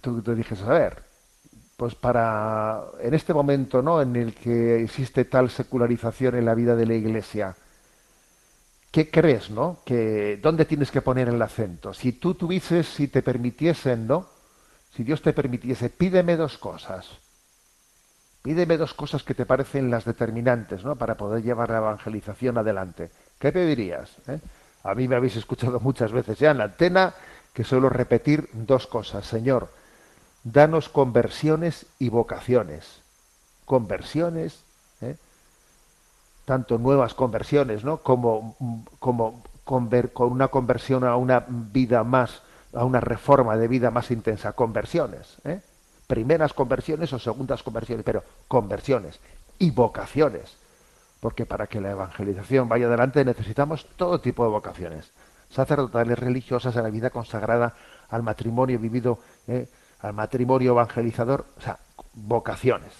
tú 0.00 0.20
te 0.22 0.34
dijes, 0.34 0.60
a 0.62 0.72
ver, 0.72 1.02
pues 1.76 1.94
para 1.94 2.82
en 3.00 3.14
este 3.14 3.32
momento, 3.32 3.80
¿no? 3.80 4.02
En 4.02 4.16
el 4.16 4.34
que 4.34 4.82
existe 4.82 5.24
tal 5.24 5.50
secularización 5.50 6.34
en 6.34 6.44
la 6.44 6.54
vida 6.54 6.74
de 6.74 6.86
la 6.86 6.94
Iglesia, 6.94 7.54
¿qué 8.96 9.10
crees, 9.10 9.50
no? 9.50 9.80
Que 9.84 10.38
dónde 10.38 10.64
tienes 10.64 10.90
que 10.90 11.02
poner 11.02 11.28
el 11.28 11.42
acento. 11.42 11.92
Si 11.92 12.12
tú 12.12 12.32
tuvieses, 12.32 12.86
si 12.88 13.08
te 13.08 13.20
permitiesen, 13.20 14.06
¿no? 14.06 14.26
Si 14.94 15.04
Dios 15.04 15.20
te 15.20 15.34
permitiese, 15.34 15.90
pídeme 15.90 16.34
dos 16.34 16.56
cosas. 16.56 17.06
Pídeme 18.40 18.78
dos 18.78 18.94
cosas 18.94 19.22
que 19.22 19.34
te 19.34 19.44
parecen 19.44 19.90
las 19.90 20.06
determinantes, 20.06 20.82
¿no? 20.82 20.96
Para 20.96 21.14
poder 21.14 21.42
llevar 21.42 21.68
la 21.68 21.76
evangelización 21.76 22.56
adelante. 22.56 23.10
¿Qué 23.38 23.52
pedirías? 23.52 24.16
eh? 24.28 24.40
A 24.82 24.94
mí 24.94 25.06
me 25.08 25.16
habéis 25.16 25.36
escuchado 25.36 25.78
muchas 25.78 26.10
veces 26.10 26.38
ya 26.38 26.52
en 26.52 26.58
la 26.58 26.64
antena 26.64 27.12
que 27.52 27.64
suelo 27.64 27.90
repetir 27.90 28.48
dos 28.54 28.86
cosas. 28.86 29.26
Señor, 29.26 29.68
danos 30.42 30.88
conversiones 30.88 31.84
y 31.98 32.08
vocaciones. 32.08 33.02
Conversiones, 33.66 34.64
¿eh? 35.02 35.16
Tanto 36.46 36.78
nuevas 36.78 37.12
conversiones, 37.12 37.84
¿no? 37.84 37.98
Como, 37.98 38.56
como 38.98 39.42
conver- 39.66 40.14
con 40.14 40.32
una 40.32 40.48
conversión 40.48 41.04
a 41.04 41.16
una 41.16 41.44
vida 41.46 42.02
más, 42.04 42.40
a 42.72 42.84
una 42.84 43.00
reforma 43.00 43.58
de 43.58 43.68
vida 43.68 43.90
más 43.90 44.10
intensa. 44.10 44.52
Conversiones, 44.52 45.36
¿eh? 45.44 45.60
Primeras 46.06 46.54
conversiones 46.54 47.12
o 47.12 47.18
segundas 47.18 47.62
conversiones, 47.62 48.04
pero 48.04 48.22
conversiones 48.48 49.20
y 49.58 49.72
vocaciones. 49.72 50.56
Porque 51.20 51.46
para 51.46 51.66
que 51.66 51.80
la 51.80 51.90
evangelización 51.90 52.68
vaya 52.68 52.86
adelante 52.86 53.24
necesitamos 53.24 53.86
todo 53.96 54.20
tipo 54.20 54.44
de 54.44 54.50
vocaciones. 54.50 55.10
Sacerdotales, 55.50 56.18
religiosas, 56.18 56.76
a 56.76 56.82
la 56.82 56.90
vida 56.90 57.10
consagrada, 57.10 57.74
al 58.08 58.22
matrimonio 58.22 58.78
vivido, 58.78 59.18
¿eh? 59.48 59.68
al 60.00 60.12
matrimonio 60.12 60.72
evangelizador, 60.72 61.46
o 61.58 61.60
sea, 61.60 61.78
vocaciones. 62.14 62.92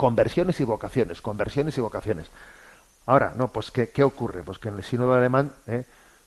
Conversiones 0.00 0.58
y 0.60 0.64
vocaciones, 0.64 1.20
conversiones 1.20 1.76
y 1.76 1.82
vocaciones. 1.82 2.30
Ahora, 3.04 3.34
no, 3.36 3.48
pues 3.48 3.70
¿qué, 3.70 3.90
qué 3.90 4.02
ocurre? 4.02 4.42
Pues 4.42 4.58
que 4.58 4.70
en 4.70 4.78
el 4.78 4.82
sínodo 4.82 5.12
alemán, 5.12 5.52
¿eh? 5.66 5.84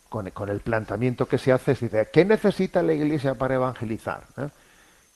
con, 0.10 0.28
el 0.28 0.60
planteamiento 0.60 1.28
que 1.28 1.40
se 1.40 1.52
hace, 1.52 1.74
se 1.74 1.86
dice, 1.86 2.08
¿qué 2.14 2.24
necesita 2.24 2.84
la 2.84 2.94
iglesia 2.94 3.34
para 3.34 3.56
evangelizar? 3.56 4.26
¿Eh? 4.38 4.48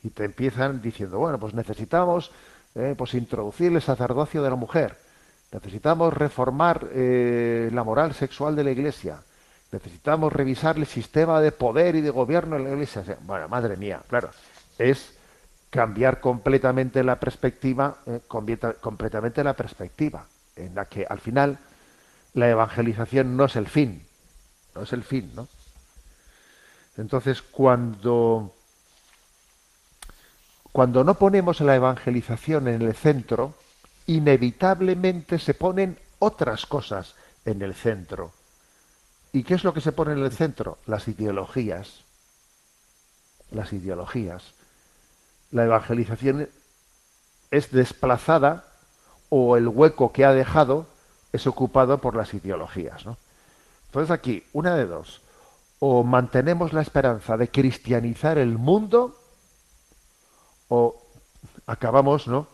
Y 0.06 0.10
te 0.10 0.26
empiezan 0.26 0.82
diciendo, 0.82 1.20
bueno, 1.20 1.40
pues 1.40 1.54
necesitamos 1.54 2.32
eh, 2.74 2.96
pues 2.98 3.14
introducir 3.14 3.72
el 3.72 3.80
sacerdocio 3.80 4.42
de 4.42 4.50
la 4.50 4.56
mujer, 4.56 4.98
necesitamos 5.52 6.12
reformar 6.12 6.88
eh, 6.94 7.70
la 7.72 7.84
moral 7.84 8.16
sexual 8.16 8.56
de 8.56 8.64
la 8.64 8.72
iglesia, 8.72 9.22
necesitamos 9.72 10.34
revisar 10.34 10.78
el 10.78 10.88
sistema 10.88 11.42
de 11.42 11.52
poder 11.52 11.96
y 11.96 12.02
de 12.02 12.10
gobierno 12.10 12.56
en 12.56 12.64
la 12.64 12.72
Iglesia. 12.72 13.04
Bueno, 13.22 13.48
madre 13.50 13.78
mía, 13.78 14.02
claro, 14.10 14.32
es 14.80 15.17
cambiar 15.70 16.20
completamente 16.20 17.04
la 17.04 17.20
perspectiva, 17.20 17.98
eh, 18.06 18.22
completamente 18.28 19.44
la 19.44 19.54
perspectiva, 19.54 20.26
en 20.56 20.76
la 20.76 20.86
que 20.86 21.06
al 21.08 21.20
final 21.20 21.60
la 22.34 22.50
evangelización 22.50 23.36
no 23.36 23.46
es 23.46 23.56
el 23.56 23.68
fin, 23.68 24.06
no 24.76 24.84
es 24.84 24.94
el 24.94 25.04
fin, 25.04 25.32
¿no? 25.36 25.48
Entonces, 26.98 27.42
cuando 27.42 28.54
cuando 30.78 31.04
no 31.04 31.16
ponemos 31.16 31.60
la 31.62 31.76
evangelización 31.76 32.68
en 32.68 32.84
el 32.84 32.94
centro, 32.94 33.56
inevitablemente 34.06 35.40
se 35.40 35.56
ponen 35.56 35.98
otras 36.20 36.68
cosas 36.68 37.16
en 37.46 37.64
el 37.64 37.74
centro. 37.74 38.32
¿Y 39.34 39.44
qué 39.44 39.56
es 39.56 39.64
lo 39.64 39.74
que 39.74 39.82
se 39.82 39.92
pone 39.92 40.14
en 40.14 40.20
el 40.20 40.32
centro? 40.32 40.78
Las 40.86 41.08
ideologías. 41.08 42.04
Las 43.50 43.74
ideologías. 43.74 44.54
La 45.52 45.64
evangelización 45.66 46.50
es 47.52 47.72
desplazada 47.72 48.66
o 49.30 49.58
el 49.58 49.68
hueco 49.68 50.12
que 50.12 50.26
ha 50.26 50.34
dejado 50.34 50.88
es 51.32 51.48
ocupado 51.48 52.00
por 52.00 52.16
las 52.16 52.34
ideologías. 52.34 53.06
¿no? 53.06 53.18
Entonces 53.88 54.12
aquí, 54.12 54.44
una 54.54 54.76
de 54.76 54.86
dos. 54.86 55.22
O 55.80 56.04
mantenemos 56.04 56.74
la 56.74 56.82
esperanza 56.82 57.38
de 57.38 57.50
cristianizar 57.50 58.38
el 58.38 58.58
mundo 58.58 59.16
o 60.70 61.02
acabamos 61.66 62.28
¿no? 62.28 62.48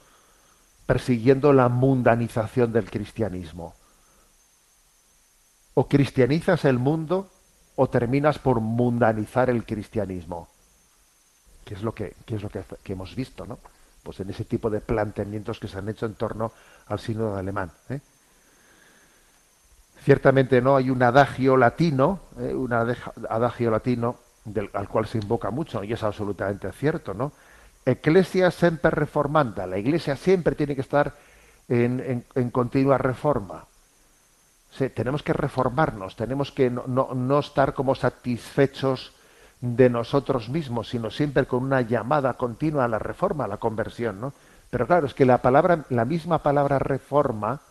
persiguiendo 0.86 1.54
la 1.54 1.70
mundanización 1.70 2.74
del 2.74 2.90
cristianismo. 2.90 3.74
O 5.74 5.88
cristianizas 5.88 6.66
el 6.66 6.78
mundo 6.78 7.30
o 7.76 7.90
terminas 7.90 8.38
por 8.38 8.60
mundanizar 8.60 9.50
el 9.50 9.66
cristianismo. 9.66 10.50
¿Qué 11.66 11.74
es 11.76 11.84
lo 11.84 11.94
que, 11.94 12.14
qué 12.26 12.36
es 12.36 12.44
lo 12.44 12.50
que, 12.50 12.64
que 12.84 12.94
hemos 12.94 13.16
visto, 13.16 13.46
¿no? 13.46 13.60
Pues 14.04 14.20
en 14.20 14.30
ese 14.30 14.44
tipo 14.46 14.70
de 14.70 14.82
planteamientos 14.82 15.60
que 15.60 15.68
se 15.68 15.78
han 15.78 15.88
hecho 15.90 16.06
en 16.06 16.16
torno 16.16 16.52
al 16.88 17.00
sínodo 17.00 17.38
alemán. 17.38 17.72
¿eh? 17.90 18.00
Ciertamente 20.04 20.62
no 20.62 20.76
hay 20.76 20.90
un 20.90 21.02
adagio 21.02 21.56
latino, 21.56 22.20
¿eh? 22.40 22.54
un 22.54 22.74
adagio 22.74 23.72
latino 23.72 24.18
al 24.74 24.90
cual 24.90 25.08
se 25.08 25.20
invoca 25.20 25.52
mucho, 25.52 25.84
y 25.86 25.94
es 25.94 26.04
absolutamente 26.04 26.70
cierto, 26.74 27.14
¿no? 27.14 27.32
Ecclesia 27.86 28.52
semper 28.52 28.94
reformanda, 28.94 29.66
la 29.66 29.78
iglesia 29.78 30.18
siempre 30.18 30.56
tiene 30.56 30.76
que 30.76 30.82
estar 30.82 31.14
en, 31.70 32.26
en- 32.36 32.50
continua 32.52 32.98
reforma. 32.98 33.66
Tenemos 34.96 35.22
que 35.22 35.34
reformarnos, 35.34 36.16
tenemos 36.16 36.52
que 36.52 36.70
no, 36.70 36.84
no- 36.88 37.14
no 37.14 37.40
estar 37.40 37.74
como 37.74 37.94
satisfechos 37.96 39.13
de 39.64 39.90
nosotros 39.90 40.50
mismos, 40.50 40.90
sino 40.90 41.10
siempre 41.10 41.46
con 41.46 41.64
una 41.64 41.80
llamada 41.80 42.34
continua 42.34 42.84
a 42.84 42.90
la 42.90 43.00
reforma, 43.00 43.46
a 43.46 43.48
la 43.48 43.58
conversión, 43.58 44.20
¿no? 44.20 44.34
Pero 44.70 44.86
claro, 44.86 45.08
es 45.08 45.14
que 45.14 45.26
la 45.26 45.38
palabra, 45.38 45.86
la 45.88 46.04
misma 46.04 46.44
palabra 46.44 46.80
reforma, 46.80 47.62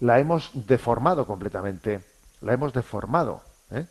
la 0.00 0.18
hemos 0.18 0.50
deformado 0.52 1.26
completamente, 1.26 2.02
la 2.42 2.52
hemos 2.52 2.74
deformado. 2.74 3.40
¿eh? 3.70 3.86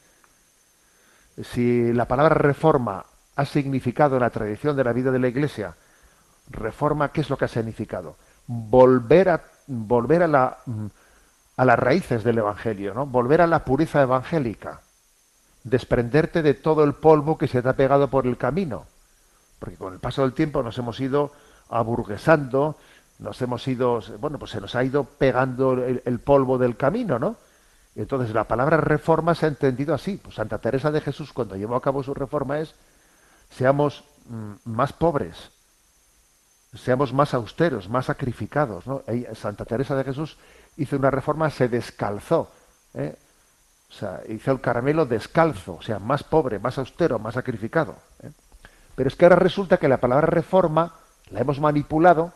Si 1.42 1.92
la 1.92 2.08
palabra 2.08 2.36
reforma 2.36 3.04
ha 3.36 3.46
significado 3.46 4.18
en 4.18 4.22
la 4.22 4.30
tradición 4.30 4.76
de 4.76 4.84
la 4.84 4.94
vida 4.94 5.10
de 5.10 5.18
la 5.18 5.28
Iglesia, 5.28 5.74
reforma, 6.52 7.12
¿qué 7.12 7.22
es 7.22 7.32
lo 7.32 7.38
que 7.38 7.46
ha 7.46 7.48
significado? 7.48 8.16
Volver 8.46 9.30
a, 9.30 9.42
volver 9.66 10.22
a, 10.22 10.28
la, 10.28 10.60
mm, 10.68 10.86
a 11.58 11.66
las 11.66 11.80
raíces 11.80 12.24
del 12.24 12.38
Evangelio, 12.38 12.94
¿no? 12.94 13.08
volver 13.08 13.42
a 13.42 13.48
la 13.48 13.66
pureza 13.66 14.04
evangélica, 14.04 14.82
desprenderte 15.64 16.42
de 16.42 16.54
todo 16.54 16.84
el 16.84 16.94
polvo 16.94 17.38
que 17.38 17.48
se 17.48 17.62
te 17.62 17.70
ha 17.70 17.76
pegado 17.76 18.10
por 18.10 18.28
el 18.28 18.38
camino, 18.38 18.86
porque 19.60 19.78
con 19.78 19.94
el 19.94 20.00
paso 20.00 20.24
del 20.24 20.34
tiempo 20.34 20.62
nos 20.62 20.78
hemos 20.78 21.00
ido 21.00 21.32
aburguesando, 21.70 22.78
nos 23.20 23.42
hemos 23.42 23.68
ido, 23.68 24.02
bueno, 24.20 24.38
pues 24.38 24.52
se 24.52 24.62
nos 24.62 24.76
ha 24.76 24.84
ido 24.84 25.06
pegando 25.06 25.74
el, 25.74 26.20
polvo 26.20 26.58
del 26.58 26.76
camino, 26.76 27.20
¿no? 27.20 27.38
Entonces 27.96 28.34
la 28.34 28.46
palabra 28.46 28.78
reforma 28.78 29.36
se 29.36 29.46
ha 29.46 29.50
entendido 29.50 29.94
así. 29.94 30.20
Pues 30.22 30.36
Santa 30.36 30.58
Teresa 30.58 30.92
de 30.92 31.00
Jesús, 31.00 31.32
cuando 31.32 31.56
llevó 31.56 31.76
a 31.76 31.82
cabo 31.82 32.04
su 32.04 32.14
reforma, 32.14 32.60
es 32.60 32.76
seamos 33.52 34.04
mm, 34.28 34.54
más 34.66 34.94
pobres, 34.94 35.52
seamos 36.74 37.14
más 37.14 37.34
austeros, 37.34 37.88
más 37.88 38.08
sacrificados. 38.08 38.88
¿no? 38.88 39.04
Santa 39.36 39.64
Teresa 39.64 39.96
de 39.96 40.04
Jesús 40.04 40.38
hizo 40.76 40.98
una 40.98 41.12
reforma, 41.12 41.50
se 41.50 41.70
descalzó. 41.70 42.52
¿eh? 42.96 43.16
O 43.94 43.96
sea, 43.96 44.22
hizo 44.28 44.52
el 44.52 44.60
caramelo 44.60 45.06
descalzo, 45.06 45.76
o 45.76 45.82
sea, 45.84 46.00
más 46.00 46.24
pobre, 46.24 46.58
más 46.58 46.80
austero, 46.80 47.20
más 47.20 47.36
sacrificado. 47.36 47.96
¿eh? 48.24 48.32
Pero 48.96 49.08
es 49.08 49.16
que 49.16 49.26
ahora 49.26 49.36
resulta 49.36 49.78
que 49.78 49.88
la 49.88 50.00
palabra 50.00 50.26
reforma 50.26 50.96
la 51.30 51.42
hemos 51.42 51.60
manipulado 51.60 52.34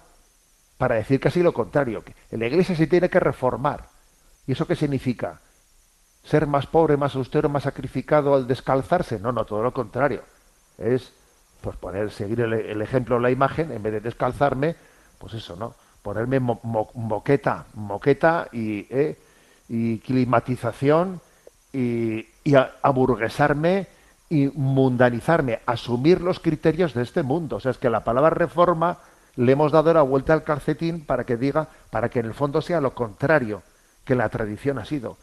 para 0.77 0.95
decir 0.95 1.19
casi 1.19 1.41
lo 1.41 1.53
contrario, 1.53 2.03
que 2.03 2.13
la 2.37 2.45
iglesia 2.45 2.75
se 2.75 2.85
tiene 2.85 3.09
que 3.09 3.19
reformar. 3.19 3.85
¿Y 4.45 4.51
eso 4.51 4.67
qué 4.67 4.75
significa? 4.75 5.39
¿Ser 6.23 6.45
más 6.45 6.67
pobre, 6.67 6.95
más 6.95 7.15
austero, 7.15 7.49
más 7.49 7.63
sacrificado 7.63 8.35
al 8.35 8.45
descalzarse? 8.45 9.19
No, 9.19 9.31
no, 9.31 9.43
todo 9.45 9.63
lo 9.63 9.73
contrario. 9.73 10.21
Es 10.77 11.11
pues 11.61 11.75
poner, 11.77 12.11
seguir 12.11 12.41
el, 12.41 12.53
el 12.53 12.81
ejemplo, 12.83 13.17
la 13.19 13.31
imagen, 13.31 13.71
en 13.71 13.81
vez 13.81 13.93
de 13.93 14.01
descalzarme, 14.01 14.75
pues 15.17 15.33
eso, 15.33 15.55
¿no? 15.55 15.73
Ponerme 16.03 16.39
mo- 16.39 16.59
mo- 16.61 16.91
moqueta, 16.93 17.65
moqueta 17.73 18.47
y, 18.51 18.85
¿eh? 18.91 19.17
y 19.67 19.97
climatización 19.99 21.19
y, 21.77 22.55
aburguesarme 22.81 23.87
y 24.29 24.47
mundanizarme, 24.47 25.59
asumir 25.65 26.21
los 26.21 26.39
criterios 26.39 26.93
de 26.93 27.03
este 27.03 27.21
mundo. 27.21 27.57
O 27.57 27.59
sea, 27.59 27.71
es 27.71 27.77
que 27.77 27.89
la 27.89 28.03
palabra 28.03 28.31
reforma 28.31 28.97
le 29.35 29.51
hemos 29.51 29.71
dado 29.71 29.93
la 29.93 30.01
vuelta 30.01 30.33
al 30.33 30.43
calcetín 30.43 31.05
para 31.05 31.23
que 31.23 31.37
diga, 31.37 31.67
para 31.91 32.09
que 32.09 32.19
en 32.19 32.25
el 32.25 32.33
fondo 32.33 32.61
sea 32.61 32.81
lo 32.81 32.95
contrario 32.95 33.61
que 34.03 34.15
la 34.15 34.29
tradición 34.29 34.79
ha 34.79 34.85
sido. 34.85 35.17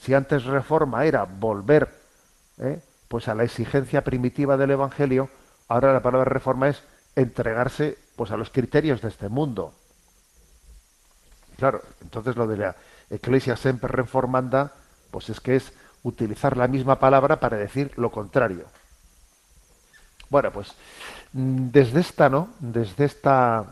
Si 0.00 0.14
antes 0.14 0.44
reforma 0.44 1.04
era 1.04 1.24
volver 1.24 1.90
¿eh? 2.58 2.80
pues 3.08 3.28
a 3.28 3.34
la 3.34 3.44
exigencia 3.44 4.02
primitiva 4.02 4.56
del 4.56 4.70
Evangelio, 4.70 5.28
ahora 5.68 5.92
la 5.92 6.00
palabra 6.00 6.30
reforma 6.30 6.68
es 6.68 6.82
entregarse 7.14 7.98
pues 8.16 8.30
a 8.30 8.38
los 8.38 8.48
criterios 8.48 9.02
de 9.02 9.08
este 9.08 9.28
mundo. 9.28 9.74
Claro, 11.58 11.82
entonces 12.00 12.36
lo 12.36 12.46
de 12.46 12.56
la 12.56 12.76
Ecclesia 13.10 13.56
sempre 13.56 13.88
reformanda, 13.88 14.72
pues 15.10 15.28
es 15.28 15.40
que 15.40 15.56
es 15.56 15.74
utilizar 16.02 16.56
la 16.56 16.68
misma 16.68 16.98
palabra 16.98 17.38
para 17.38 17.56
decir 17.56 17.92
lo 17.96 18.10
contrario. 18.10 18.64
Bueno, 20.28 20.50
pues 20.52 20.72
mm, 21.32 21.70
desde 21.70 22.00
esta, 22.00 22.28
¿no? 22.28 22.50
Desde 22.60 23.04
esta 23.04 23.64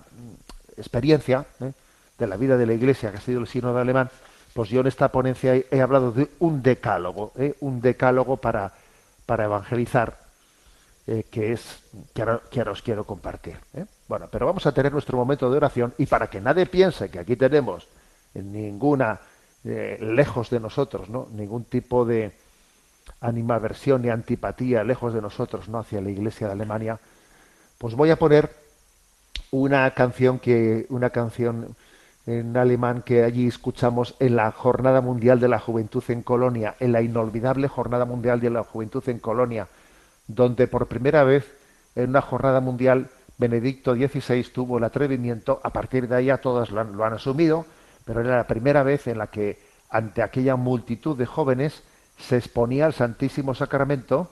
experiencia 0.76 1.46
¿eh? 1.60 1.72
de 2.18 2.26
la 2.26 2.36
vida 2.36 2.56
de 2.56 2.66
la 2.66 2.74
Iglesia, 2.74 3.10
que 3.10 3.18
ha 3.18 3.20
sido 3.20 3.40
el 3.40 3.46
sínodo 3.46 3.78
alemán, 3.78 4.10
pues 4.52 4.68
yo 4.70 4.80
en 4.80 4.88
esta 4.88 5.08
ponencia 5.08 5.54
he, 5.54 5.80
hablado 5.80 6.10
de 6.12 6.30
un 6.40 6.62
decálogo, 6.62 7.32
¿eh? 7.36 7.54
un 7.60 7.80
decálogo 7.80 8.38
para, 8.38 8.72
para 9.24 9.44
evangelizar, 9.44 10.18
eh, 11.06 11.24
que 11.30 11.52
es 11.52 11.80
que 12.12 12.22
ahora, 12.22 12.40
que 12.50 12.60
ahora 12.60 12.72
os 12.72 12.82
quiero 12.82 13.04
compartir. 13.04 13.56
Bueno, 14.08 14.26
pero 14.30 14.46
vamos 14.46 14.66
a 14.66 14.72
tener 14.72 14.92
nuestro 14.92 15.16
momento 15.16 15.50
de 15.50 15.56
oración 15.56 15.94
y 15.98 16.06
para 16.06 16.28
que 16.28 16.40
nadie 16.40 16.66
piense 16.66 17.08
que 17.08 17.20
aquí 17.20 17.36
tenemos 17.36 17.86
ninguna 18.34 19.20
eh, 19.68 19.98
lejos 20.00 20.48
de 20.48 20.60
nosotros, 20.60 21.10
¿no? 21.10 21.28
Ningún 21.32 21.64
tipo 21.64 22.06
de 22.06 22.32
animaversión 23.20 24.02
ni 24.02 24.08
antipatía 24.08 24.82
lejos 24.82 25.12
de 25.12 25.20
nosotros, 25.20 25.68
¿no? 25.68 25.78
Hacia 25.78 26.00
la 26.00 26.10
Iglesia 26.10 26.46
de 26.46 26.54
Alemania, 26.54 26.98
pues 27.76 27.94
voy 27.94 28.10
a 28.10 28.16
poner 28.16 28.50
una 29.50 29.90
canción 29.92 30.38
que 30.38 30.86
una 30.88 31.10
canción 31.10 31.76
en 32.26 32.56
alemán 32.56 33.02
que 33.02 33.24
allí 33.24 33.46
escuchamos 33.46 34.14
en 34.20 34.36
la 34.36 34.50
Jornada 34.52 35.00
Mundial 35.02 35.38
de 35.38 35.48
la 35.48 35.58
Juventud 35.58 36.04
en 36.08 36.22
Colonia, 36.22 36.74
en 36.80 36.92
la 36.92 37.02
inolvidable 37.02 37.68
Jornada 37.68 38.06
Mundial 38.06 38.40
de 38.40 38.50
la 38.50 38.64
Juventud 38.64 39.06
en 39.08 39.18
Colonia, 39.18 39.68
donde 40.26 40.66
por 40.66 40.88
primera 40.88 41.24
vez 41.24 41.46
en 41.94 42.10
una 42.10 42.22
jornada 42.22 42.60
mundial 42.60 43.08
Benedicto 43.38 43.94
XVI 43.94 44.44
tuvo 44.44 44.78
el 44.78 44.84
atrevimiento, 44.84 45.60
a 45.62 45.70
partir 45.70 46.08
de 46.08 46.16
ahí 46.16 46.26
ya 46.26 46.38
todos 46.38 46.70
lo 46.70 46.80
han, 46.80 46.96
lo 46.96 47.04
han 47.04 47.14
asumido, 47.14 47.66
pero 48.08 48.22
era 48.22 48.38
la 48.38 48.46
primera 48.46 48.82
vez 48.82 49.06
en 49.06 49.18
la 49.18 49.26
que 49.26 49.60
ante 49.90 50.22
aquella 50.22 50.56
multitud 50.56 51.14
de 51.14 51.26
jóvenes 51.26 51.82
se 52.18 52.38
exponía 52.38 52.86
al 52.86 52.94
Santísimo 52.94 53.54
Sacramento 53.54 54.30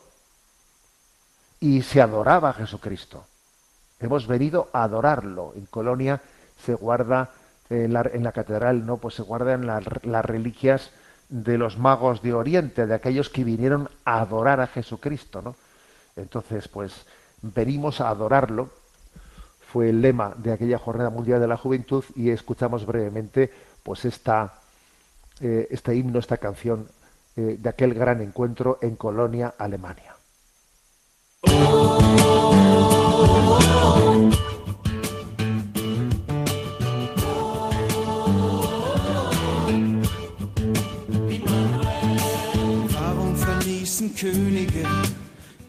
y 1.60 1.82
se 1.82 2.00
adoraba 2.00 2.48
a 2.48 2.52
Jesucristo. 2.54 3.26
Hemos 4.00 4.26
venido 4.26 4.70
a 4.72 4.84
adorarlo. 4.84 5.52
En 5.56 5.66
Colonia 5.66 6.22
se 6.64 6.72
guarda 6.72 7.32
en 7.68 7.92
la, 7.92 8.32
catedral, 8.32 8.86
¿no? 8.86 8.96
Pues 8.96 9.14
se 9.14 9.22
guardan 9.22 9.66
la- 9.66 9.82
las 10.04 10.24
reliquias 10.24 10.90
de 11.28 11.58
los 11.58 11.76
magos 11.76 12.22
de 12.22 12.32
Oriente, 12.32 12.86
de 12.86 12.94
aquellos 12.94 13.28
que 13.28 13.44
vinieron 13.44 13.90
a 14.06 14.22
adorar 14.22 14.62
a 14.62 14.68
Jesucristo, 14.68 15.42
¿no? 15.42 15.54
Entonces, 16.16 16.66
pues 16.68 17.04
venimos 17.42 18.00
a 18.00 18.08
adorarlo. 18.08 18.70
Fue 19.70 19.90
el 19.90 20.00
lema 20.00 20.32
de 20.38 20.52
aquella 20.52 20.78
Jornada 20.78 21.10
Mundial 21.10 21.40
de 21.40 21.48
la 21.48 21.58
Juventud 21.58 22.04
y 22.14 22.30
escuchamos 22.30 22.86
brevemente, 22.86 23.52
pues 23.86 24.04
esta, 24.04 24.52
eh, 25.40 25.68
este 25.70 25.94
himno, 25.94 26.18
esta 26.18 26.38
canción 26.38 26.88
eh, 27.36 27.56
de 27.56 27.68
aquel 27.68 27.94
gran 27.94 28.20
encuentro 28.20 28.80
en 28.82 28.96
Colonia, 28.96 29.54
Alemania. 29.56 30.16
Könige 44.18 44.86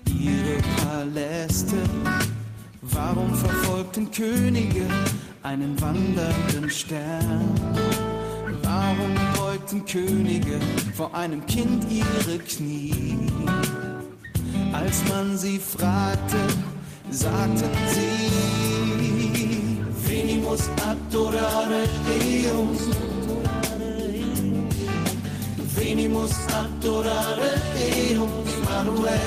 ihre 0.06 0.58
Paläste? 0.77 1.75
Warum 2.82 3.34
verfolgten 3.36 4.10
Könige 4.10 4.88
einen 5.43 5.75
wandernden 5.82 6.69
Stern? 6.69 8.07
Warum 8.67 9.15
beugten 9.38 9.86
Könige 9.86 10.60
vor 10.93 11.15
einem 11.15 11.45
Kind 11.45 11.86
ihre 11.89 12.38
Knie? 12.39 13.17
Als 14.73 15.08
man 15.08 15.38
sie 15.38 15.58
fragte, 15.58 16.36
sagten 17.10 17.69
sie, 17.93 18.30
Venimus 20.06 20.69
adorare 20.86 21.84
Deus. 22.06 22.89
Venimus 25.75 26.34
adorare 26.51 27.51
Deum 27.73 28.30
Immanuel 28.58 29.17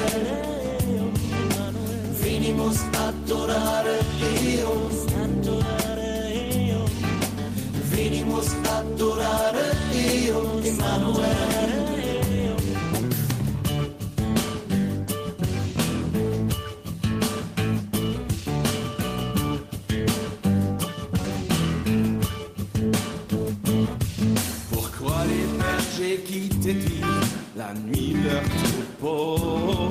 Venimus 2.20 2.81
adorare 2.92 4.00
Pourquoi 24.70 25.24
les 25.26 25.44
bergers 25.58 26.20
quittaient-ils 26.24 27.04
la 27.56 27.74
nuit 27.74 28.16
leur 28.24 28.42
troupeau? 28.42 29.90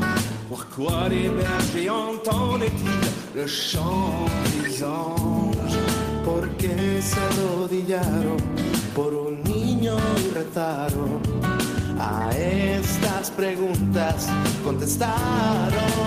Pourquoi 0.50 1.10
les 1.10 1.30
bergers 1.30 1.90
entendaient-ils 1.90 3.40
le 3.40 3.46
chant 3.46 4.26
des 4.64 4.84
anges? 4.84 5.99
Porque 6.30 7.02
se 7.02 7.20
arrodillaron 7.20 8.38
por 8.96 9.14
un 9.16 9.42
niño 9.44 9.98
y 10.24 10.30
rezaron 10.32 11.20
A 12.00 12.30
estas 12.38 13.32
preguntas 13.32 14.28
contestaron. 14.64 16.00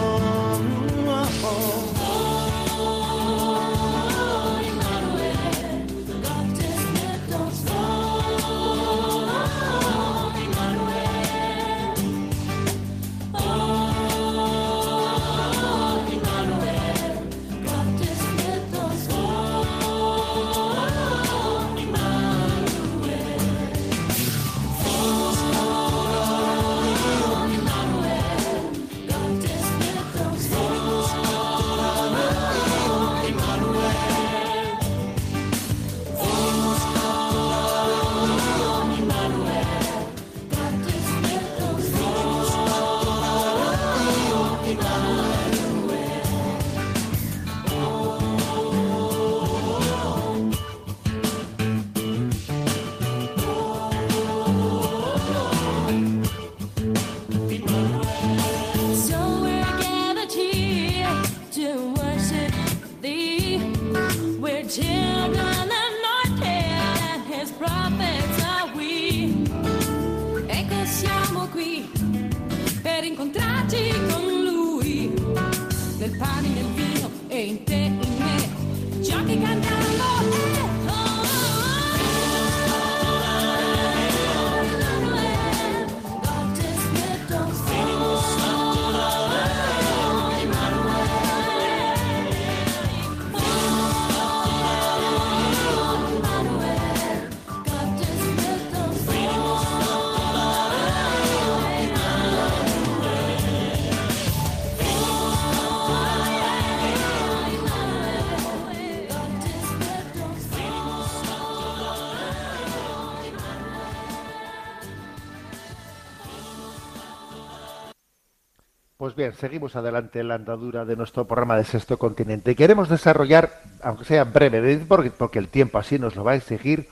Pues 119.13 119.29
bien, 119.29 119.39
seguimos 119.39 119.77
adelante 119.77 120.21
en 120.21 120.29
la 120.29 120.37
andadura 120.37 120.87
de 120.87 120.97
nuestro 120.97 121.27
programa 121.27 121.59
de 121.59 121.65
Sexto 121.65 121.99
Continente. 121.99 122.57
Queremos 122.57 122.89
desarrollar, 122.89 123.61
aunque 123.83 124.07
sea 124.07 124.25
breve, 124.25 124.79
porque, 124.89 125.11
porque 125.11 125.39
el 125.39 125.49
tiempo 125.49 125.77
así 125.77 125.99
nos 125.99 126.17
lo 126.17 126.25
va 126.25 126.33
a 126.33 126.37
exigir, 126.37 126.89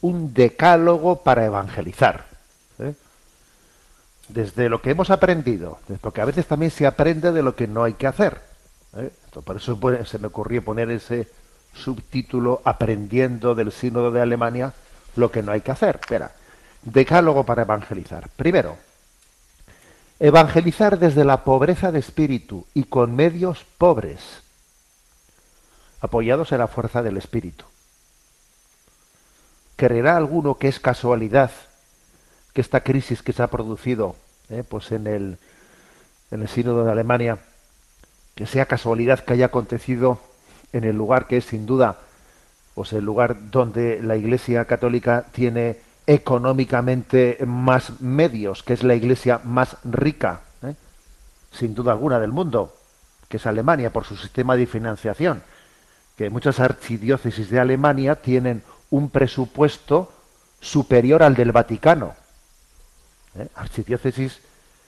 un 0.00 0.34
decálogo 0.34 1.22
para 1.22 1.44
evangelizar. 1.44 2.26
¿eh? 2.80 2.94
Desde 4.26 4.68
lo 4.68 4.82
que 4.82 4.90
hemos 4.90 5.10
aprendido, 5.10 5.78
porque 6.00 6.20
a 6.20 6.24
veces 6.24 6.44
también 6.44 6.72
se 6.72 6.88
aprende 6.88 7.30
de 7.30 7.42
lo 7.44 7.54
que 7.54 7.68
no 7.68 7.84
hay 7.84 7.94
que 7.94 8.08
hacer. 8.08 8.40
¿eh? 8.96 9.12
Por 9.44 9.56
eso 9.56 9.78
se 10.06 10.18
me 10.18 10.26
ocurrió 10.26 10.64
poner 10.64 10.90
ese 10.90 11.28
subtítulo 11.72 12.62
Aprendiendo 12.64 13.54
del 13.54 13.70
Sínodo 13.70 14.10
de 14.10 14.20
Alemania 14.20 14.72
lo 15.14 15.30
que 15.30 15.44
no 15.44 15.52
hay 15.52 15.60
que 15.60 15.70
hacer. 15.70 16.00
Espera, 16.00 16.32
decálogo 16.82 17.44
para 17.44 17.62
evangelizar. 17.62 18.28
Primero, 18.34 18.76
Evangelizar 20.20 20.98
desde 20.98 21.24
la 21.24 21.44
pobreza 21.44 21.90
de 21.90 21.98
espíritu 21.98 22.66
y 22.74 22.84
con 22.84 23.16
medios 23.16 23.64
pobres, 23.78 24.42
apoyados 26.00 26.52
en 26.52 26.58
la 26.58 26.68
fuerza 26.68 27.02
del 27.02 27.16
espíritu. 27.16 27.64
¿Creerá 29.76 30.18
alguno 30.18 30.58
que 30.58 30.68
es 30.68 30.78
casualidad 30.78 31.50
que 32.52 32.60
esta 32.60 32.80
crisis 32.80 33.22
que 33.22 33.32
se 33.32 33.42
ha 33.42 33.46
producido 33.46 34.14
eh, 34.50 34.62
pues 34.68 34.92
en 34.92 35.06
el, 35.06 35.38
en 36.30 36.42
el 36.42 36.48
sínodo 36.48 36.84
de 36.84 36.92
Alemania, 36.92 37.38
que 38.34 38.46
sea 38.46 38.66
casualidad 38.66 39.20
que 39.20 39.32
haya 39.32 39.46
acontecido 39.46 40.20
en 40.74 40.84
el 40.84 40.96
lugar 40.96 41.26
que 41.26 41.38
es 41.38 41.46
sin 41.46 41.64
duda 41.64 41.98
pues 42.74 42.92
el 42.92 43.04
lugar 43.04 43.50
donde 43.50 44.00
la 44.02 44.16
Iglesia 44.16 44.64
Católica 44.64 45.26
tiene 45.32 45.78
económicamente 46.10 47.38
más 47.46 48.00
medios, 48.00 48.64
que 48.64 48.72
es 48.72 48.82
la 48.82 48.96
iglesia 48.96 49.40
más 49.44 49.76
rica, 49.84 50.40
¿eh? 50.64 50.74
sin 51.52 51.72
duda 51.72 51.92
alguna, 51.92 52.18
del 52.18 52.32
mundo, 52.32 52.74
que 53.28 53.36
es 53.36 53.46
Alemania, 53.46 53.92
por 53.92 54.04
su 54.04 54.16
sistema 54.16 54.56
de 54.56 54.66
financiación, 54.66 55.44
que 56.16 56.28
muchas 56.28 56.58
archidiócesis 56.58 57.48
de 57.48 57.60
Alemania 57.60 58.16
tienen 58.16 58.64
un 58.90 59.10
presupuesto 59.10 60.12
superior 60.60 61.22
al 61.22 61.36
del 61.36 61.52
Vaticano. 61.52 62.14
¿eh? 63.36 63.46
Archidiócesis 63.54 64.40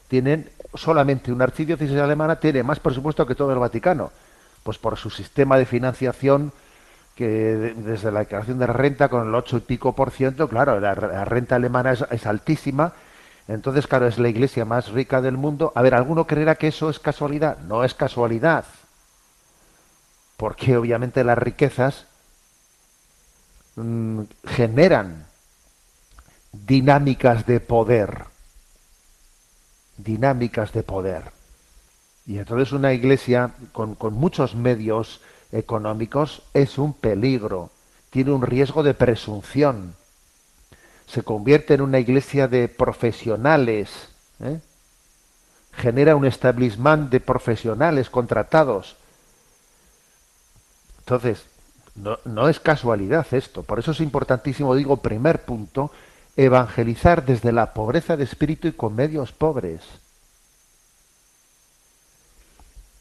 tienen, 0.08 0.50
solamente 0.74 1.30
una 1.30 1.44
archidiócesis 1.44 1.98
alemana 1.98 2.40
tiene 2.40 2.64
más 2.64 2.80
presupuesto 2.80 3.24
que 3.28 3.36
todo 3.36 3.52
el 3.52 3.60
Vaticano, 3.60 4.10
pues 4.64 4.76
por 4.76 4.98
su 4.98 5.08
sistema 5.08 5.56
de 5.56 5.66
financiación 5.66 6.52
que 7.14 7.26
de- 7.28 7.74
desde 7.74 8.10
la 8.12 8.20
declaración 8.20 8.58
de 8.58 8.66
renta 8.66 9.08
con 9.08 9.28
el 9.28 9.34
8 9.34 9.58
y 9.58 9.60
pico 9.60 9.94
por 9.94 10.10
ciento, 10.10 10.48
claro, 10.48 10.80
la, 10.80 10.94
renta 10.94 11.56
alemana 11.56 11.92
es, 11.92 12.04
es 12.10 12.26
altísima 12.26 12.92
Entonces, 13.48 13.86
claro, 13.86 14.06
es 14.06 14.18
la 14.18 14.28
iglesia 14.28 14.64
más 14.64 14.88
rica 14.90 15.20
del 15.20 15.36
mundo. 15.36 15.72
A 15.74 15.82
ver, 15.82 15.94
¿alguno 15.94 16.26
creerá 16.26 16.54
que 16.56 16.68
eso 16.68 16.90
es 16.90 16.98
casualidad? 17.00 17.58
No 17.58 17.84
es 17.84 17.94
casualidad. 17.94 18.64
Porque 20.36 20.76
obviamente 20.76 21.24
las 21.24 21.38
riquezas 21.38 22.06
mm, 23.76 24.22
generan 24.46 25.26
dinámicas 26.52 27.46
de 27.46 27.60
poder. 27.60 28.24
Dinámicas 29.96 30.72
de 30.72 30.82
poder. 30.82 31.32
Y 32.26 32.38
entonces 32.38 32.72
una 32.72 32.92
iglesia 32.92 33.50
con, 33.72 33.94
con 33.94 34.14
muchos 34.14 34.54
medios 34.54 35.20
económicos 35.53 36.42
es 36.55 36.78
un 36.78 36.94
peligro, 36.94 37.70
tiene 38.11 38.32
un 38.32 38.42
riesgo 38.42 38.82
de 38.82 38.94
presunción. 38.94 39.94
Se 41.07 41.22
convierte 41.22 41.74
en 41.74 41.82
una 41.82 41.98
iglesia 41.98 42.48
de 42.48 42.68
profesionales. 42.68 44.09
¿eh? 44.40 44.61
Genera 45.72 46.16
un 46.16 46.24
establishment 46.24 47.11
de 47.11 47.20
profesionales 47.20 48.09
contratados. 48.09 48.96
Entonces, 51.00 51.44
no, 51.94 52.18
no 52.24 52.48
es 52.48 52.61
casualidad 52.61 53.26
esto. 53.32 53.62
Por 53.62 53.78
eso 53.78 53.90
es 53.90 54.00
importantísimo, 54.00 54.74
digo, 54.74 54.98
primer 54.98 55.44
punto, 55.44 55.90
evangelizar 56.36 57.24
desde 57.24 57.53
la 57.53 57.74
pobreza 57.74 58.16
de 58.16 58.24
espíritu 58.24 58.68
y 58.68 58.72
con 58.72 58.94
medios 58.94 59.32
pobres. 59.32 59.82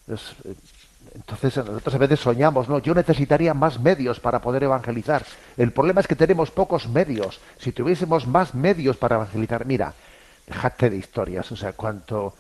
Es, 0.08 0.36
eh, 0.43 0.56
entonces 1.14 1.57
nosotros 1.57 1.93
a 1.93 1.97
veces 1.97 2.20
soñamos, 2.20 2.70
no, 2.70 2.80
yo 2.80 2.93
necesitaría 2.93 3.53
más 3.53 3.80
medios 3.80 4.20
para 4.20 4.39
poder 4.39 4.64
evangelizar. 4.64 5.26
El 5.57 5.74
problema 5.74 6.01
es 6.01 6.07
que 6.07 6.16
tenemos 6.16 6.51
pocos 6.51 6.88
medios. 6.88 7.41
Si 7.57 7.72
tuviésemos 7.74 8.28
más 8.28 8.55
medios 8.55 8.95
para 8.95 9.16
evangelizar, 9.16 9.66
mira, 9.66 9.93
dejate 10.47 10.89
de 10.89 10.97
historias, 10.97 11.51
o 11.51 11.57
sea, 11.57 11.74
cuanto 11.74 12.34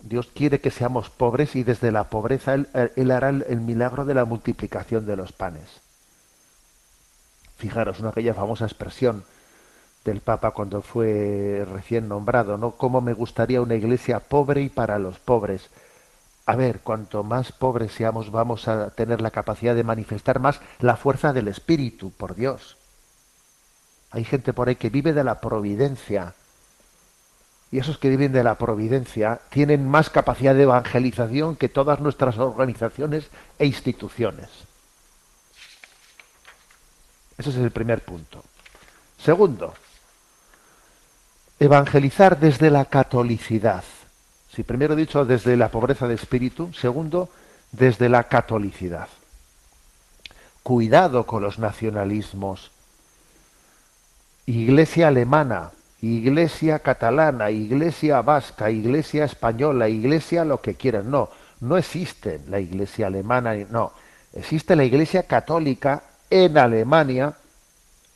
Dios 0.00 0.28
quiere 0.34 0.60
que 0.60 0.70
seamos 0.70 1.10
pobres 1.10 1.54
y 1.54 1.64
desde 1.64 1.92
la 1.92 2.04
pobreza 2.04 2.54
Él, 2.54 2.68
él 2.96 3.10
hará 3.10 3.28
el, 3.28 3.60
milagro 3.60 4.04
de 4.04 4.14
la 4.14 4.24
multiplicación 4.24 5.04
de 5.06 5.16
los 5.16 5.32
panes. 5.32 5.80
Fijaros, 7.56 8.00
¿no? 8.00 8.08
aquella 8.08 8.34
famosa 8.34 8.64
expresión 8.64 9.24
del 10.04 10.20
Papa 10.20 10.50
cuando 10.50 10.82
fue 10.82 11.66
recién 11.70 12.08
nombrado, 12.08 12.58
¿no? 12.58 12.72
Cómo 12.72 13.00
me 13.00 13.14
gustaría 13.14 13.62
una 13.62 13.74
iglesia 13.74 14.20
pobre 14.20 14.62
y 14.62 14.68
para 14.68 14.98
los 14.98 15.18
pobres 15.18 15.70
a 16.46 16.56
ver, 16.56 16.80
cuanto 16.80 17.22
más 17.22 17.52
pobres 17.52 17.92
seamos, 17.92 18.30
vamos 18.30 18.68
a 18.68 18.90
tener 18.90 19.22
la 19.22 19.30
capacidad 19.30 19.74
de 19.74 19.84
manifestar 19.84 20.40
más 20.40 20.60
la 20.78 20.96
fuerza 20.96 21.32
del 21.32 21.48
Espíritu, 21.48 22.10
por 22.10 22.34
Dios. 22.34 22.76
Hay 24.10 24.24
gente 24.24 24.52
por 24.52 24.68
ahí 24.68 24.76
que 24.76 24.90
vive 24.90 25.14
de 25.14 25.24
la 25.24 25.40
providencia. 25.40 26.34
Y 27.70 27.78
esos 27.78 27.98
que 27.98 28.10
viven 28.10 28.32
de 28.32 28.44
la 28.44 28.56
providencia 28.56 29.40
tienen 29.48 29.88
más 29.88 30.10
capacidad 30.10 30.54
de 30.54 30.62
evangelización 30.64 31.56
que 31.56 31.68
todas 31.68 31.98
nuestras 32.00 32.38
organizaciones 32.38 33.30
e 33.58 33.66
instituciones. 33.66 34.48
Ese 37.38 37.50
es 37.50 37.56
el 37.56 37.70
primer 37.70 38.04
punto. 38.04 38.44
Segundo, 39.18 39.74
evangelizar 41.58 42.38
desde 42.38 42.70
la 42.70 42.84
catolicidad. 42.84 43.82
Si 44.54 44.62
primero 44.62 44.94
he 44.94 44.96
dicho 44.96 45.24
desde 45.24 45.56
la 45.56 45.68
pobreza 45.68 46.06
de 46.06 46.14
espíritu, 46.14 46.72
segundo, 46.72 47.28
desde 47.72 48.08
la 48.08 48.24
catolicidad. 48.24 49.08
Cuidado 50.62 51.26
con 51.26 51.42
los 51.42 51.58
nacionalismos. 51.58 52.70
Iglesia 54.46 55.08
alemana, 55.08 55.72
iglesia 56.02 56.78
catalana, 56.78 57.50
iglesia 57.50 58.22
vasca, 58.22 58.70
iglesia 58.70 59.24
española, 59.24 59.88
iglesia 59.88 60.44
lo 60.44 60.60
que 60.60 60.74
quieran. 60.74 61.10
No, 61.10 61.30
no 61.60 61.76
existe 61.76 62.40
la 62.48 62.60
iglesia 62.60 63.08
alemana, 63.08 63.56
no. 63.70 63.92
Existe 64.32 64.76
la 64.76 64.84
iglesia 64.84 65.24
católica 65.24 66.04
en 66.30 66.58
Alemania, 66.58 67.34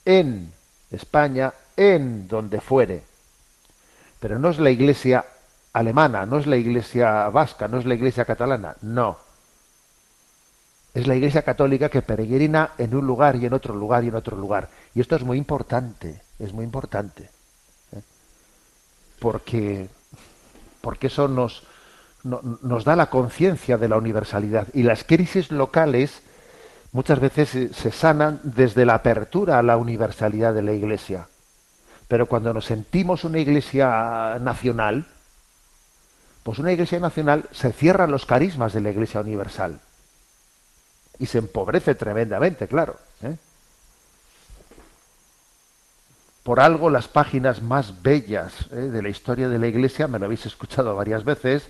en 0.05 0.53
España, 0.93 1.53
en 1.77 2.29
donde 2.29 2.61
fuere. 2.61 3.03
Pero 4.21 4.39
no 4.39 4.51
es 4.51 4.59
la 4.61 4.71
iglesia 4.71 5.25
alemana, 5.79 6.27
no 6.27 6.39
es 6.39 6.47
la 6.47 6.57
iglesia 6.57 7.29
vasca, 7.29 7.69
no 7.69 7.79
es 7.79 7.87
la 7.87 7.95
iglesia 7.95 8.25
catalana, 8.25 8.77
no. 8.83 9.19
Es 10.95 11.07
la 11.07 11.15
iglesia 11.15 11.43
católica 11.43 11.89
que 11.89 12.03
peregrina 12.03 12.71
en 12.79 12.95
un 12.95 13.07
lugar 13.07 13.37
y 13.37 13.47
en 13.47 13.53
otro 13.53 13.75
lugar 13.75 14.03
y 14.05 14.09
en 14.09 14.17
otro 14.17 14.37
lugar. 14.37 14.69
Y 14.95 15.01
esto 15.01 15.15
es 15.17 15.23
muy 15.23 15.39
importante, 15.39 16.21
es 16.39 16.53
muy 16.53 16.65
importante. 16.65 17.31
¿eh? 17.93 18.03
Porque, 19.21 19.89
porque 20.81 21.07
eso 21.07 21.29
nos, 21.29 21.63
no- 22.25 22.41
nos 22.63 22.85
da 22.85 22.97
la 22.97 23.11
conciencia 23.11 23.79
de 23.79 23.89
la 23.89 23.97
universalidad. 23.97 24.67
Y 24.75 24.83
las 24.83 25.05
crisis 25.05 25.53
locales 25.53 26.23
muchas 26.91 27.21
veces 27.21 27.51
se 27.77 27.93
sanan 27.93 28.41
desde 28.43 28.85
la 28.85 28.95
apertura 28.95 29.59
a 29.59 29.63
la 29.63 29.77
universalidad 29.77 30.55
de 30.55 30.63
la 30.63 30.73
iglesia. 30.73 31.29
Pero 32.09 32.27
cuando 32.27 32.53
nos 32.55 32.65
sentimos 32.65 33.23
una 33.23 33.39
iglesia 33.39 34.39
nacional, 34.41 35.07
pues 36.49 36.61
una 36.61 36.73
iglesia 36.73 36.99
nacional 36.99 37.45
se 37.53 37.75
cierran 37.75 38.11
los 38.11 38.25
carismas 38.25 38.73
de 38.73 38.81
la 38.81 38.89
iglesia 38.89 39.21
universal. 39.21 39.81
Y 41.19 41.27
se 41.27 41.37
empobrece 41.37 41.95
tremendamente, 41.95 42.67
claro. 42.67 42.97
¿eh? 43.23 43.37
Por 46.43 46.61
algo 46.61 46.89
las 46.89 47.07
páginas 47.07 47.61
más 47.61 48.01
bellas 48.01 48.55
¿eh? 48.73 48.77
de 48.77 49.03
la 49.03 49.11
historia 49.11 49.51
de 49.51 49.59
la 49.59 49.67
iglesia, 49.67 50.09
me 50.09 50.19
lo 50.19 50.25
habéis 50.25 50.47
escuchado 50.47 50.97
varias 50.97 51.23
veces, 51.23 51.69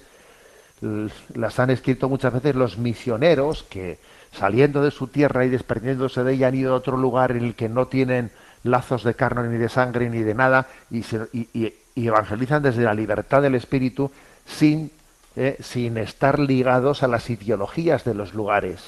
las 0.81 1.59
han 1.59 1.71
escrito 1.71 2.09
muchas 2.09 2.33
veces 2.33 2.55
los 2.55 2.79
misioneros 2.79 3.65
que 3.65 3.99
saliendo 4.31 4.81
de 4.81 4.93
su 4.93 5.09
tierra 5.09 5.45
y 5.45 5.49
desprendiéndose 5.49 6.23
de 6.23 6.35
ella 6.35 6.47
han 6.47 6.55
ido 6.55 6.75
a 6.75 6.77
otro 6.77 6.97
lugar 6.97 7.33
en 7.33 7.45
el 7.45 7.57
que 7.57 7.69
no 7.69 7.89
tienen 7.89 8.31
lazos 8.63 9.03
de 9.03 9.15
carne 9.15 9.49
ni 9.49 9.59
de 9.59 9.71
sangre 9.71 10.09
ni 10.09 10.21
de 10.21 10.35
nada 10.35 10.69
y 10.89 11.73
evangelizan 11.97 12.63
desde 12.63 12.85
la 12.85 12.95
libertad 12.95 13.43
del 13.43 13.57
espíritu 13.57 14.13
sin, 14.49 14.91
eh, 15.37 15.59
sin 15.61 15.99
estar 15.99 16.39
ligados 16.39 17.03
a 17.03 17.09
las 17.09 17.29
ideologías 17.31 18.05
de 18.05 18.15
los 18.15 18.35
lugares. 18.35 18.81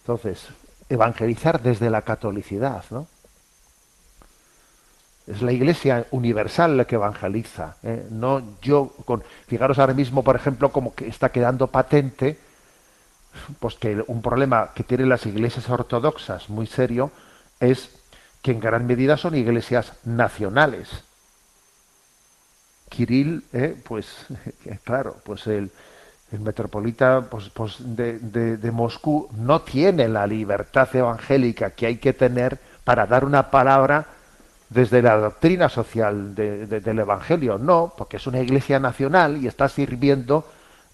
Entonces, 0.00 0.46
evangelizar 0.88 1.60
desde 1.60 1.90
la 1.90 2.02
catolicidad, 2.02 2.84
¿no? 2.90 3.06
Es 5.26 5.42
la 5.42 5.52
Iglesia 5.52 6.06
universal 6.10 6.78
la 6.78 6.86
que 6.86 6.94
evangeliza, 6.94 7.76
¿eh? 7.82 8.06
no 8.10 8.42
yo 8.62 8.94
con. 9.04 9.22
Fijaros 9.46 9.78
ahora 9.78 9.92
mismo, 9.92 10.24
por 10.24 10.36
ejemplo, 10.36 10.72
como 10.72 10.94
que 10.94 11.06
está 11.06 11.30
quedando 11.30 11.66
patente, 11.66 12.38
pues 13.60 13.74
que 13.74 14.02
un 14.06 14.22
problema 14.22 14.70
que 14.74 14.84
tienen 14.84 15.10
las 15.10 15.26
iglesias 15.26 15.68
ortodoxas 15.68 16.48
muy 16.48 16.66
serio 16.66 17.10
es 17.60 17.90
que 18.40 18.52
en 18.52 18.60
gran 18.60 18.86
medida 18.86 19.18
son 19.18 19.34
iglesias 19.34 19.92
nacionales. 20.04 21.04
Kirill, 22.88 23.44
eh, 23.52 23.76
pues 23.84 24.26
claro, 24.84 25.16
pues 25.24 25.46
el, 25.46 25.70
metropolita 26.40 27.22
pues, 27.30 27.48
pues 27.50 27.76
de, 27.80 28.70
Moscú 28.72 29.28
no 29.36 29.62
tiene 29.62 30.08
la 30.08 30.26
libertad 30.26 30.88
evangélica 30.94 31.70
que 31.70 31.86
hay 31.86 31.96
que 31.96 32.12
tener 32.12 32.58
para 32.84 33.06
dar 33.06 33.24
una 33.24 33.50
palabra 33.50 34.06
desde 34.68 35.00
la 35.00 35.16
doctrina 35.16 35.68
social 35.70 36.34
de- 36.34 36.66
de- 36.66 36.80
del 36.80 36.98
Evangelio. 36.98 37.56
No, 37.58 37.92
porque 37.96 38.18
es 38.18 38.26
una 38.26 38.40
iglesia 38.40 38.78
nacional 38.78 39.38
y 39.42 39.46
está 39.46 39.68
sirviendo 39.68 40.44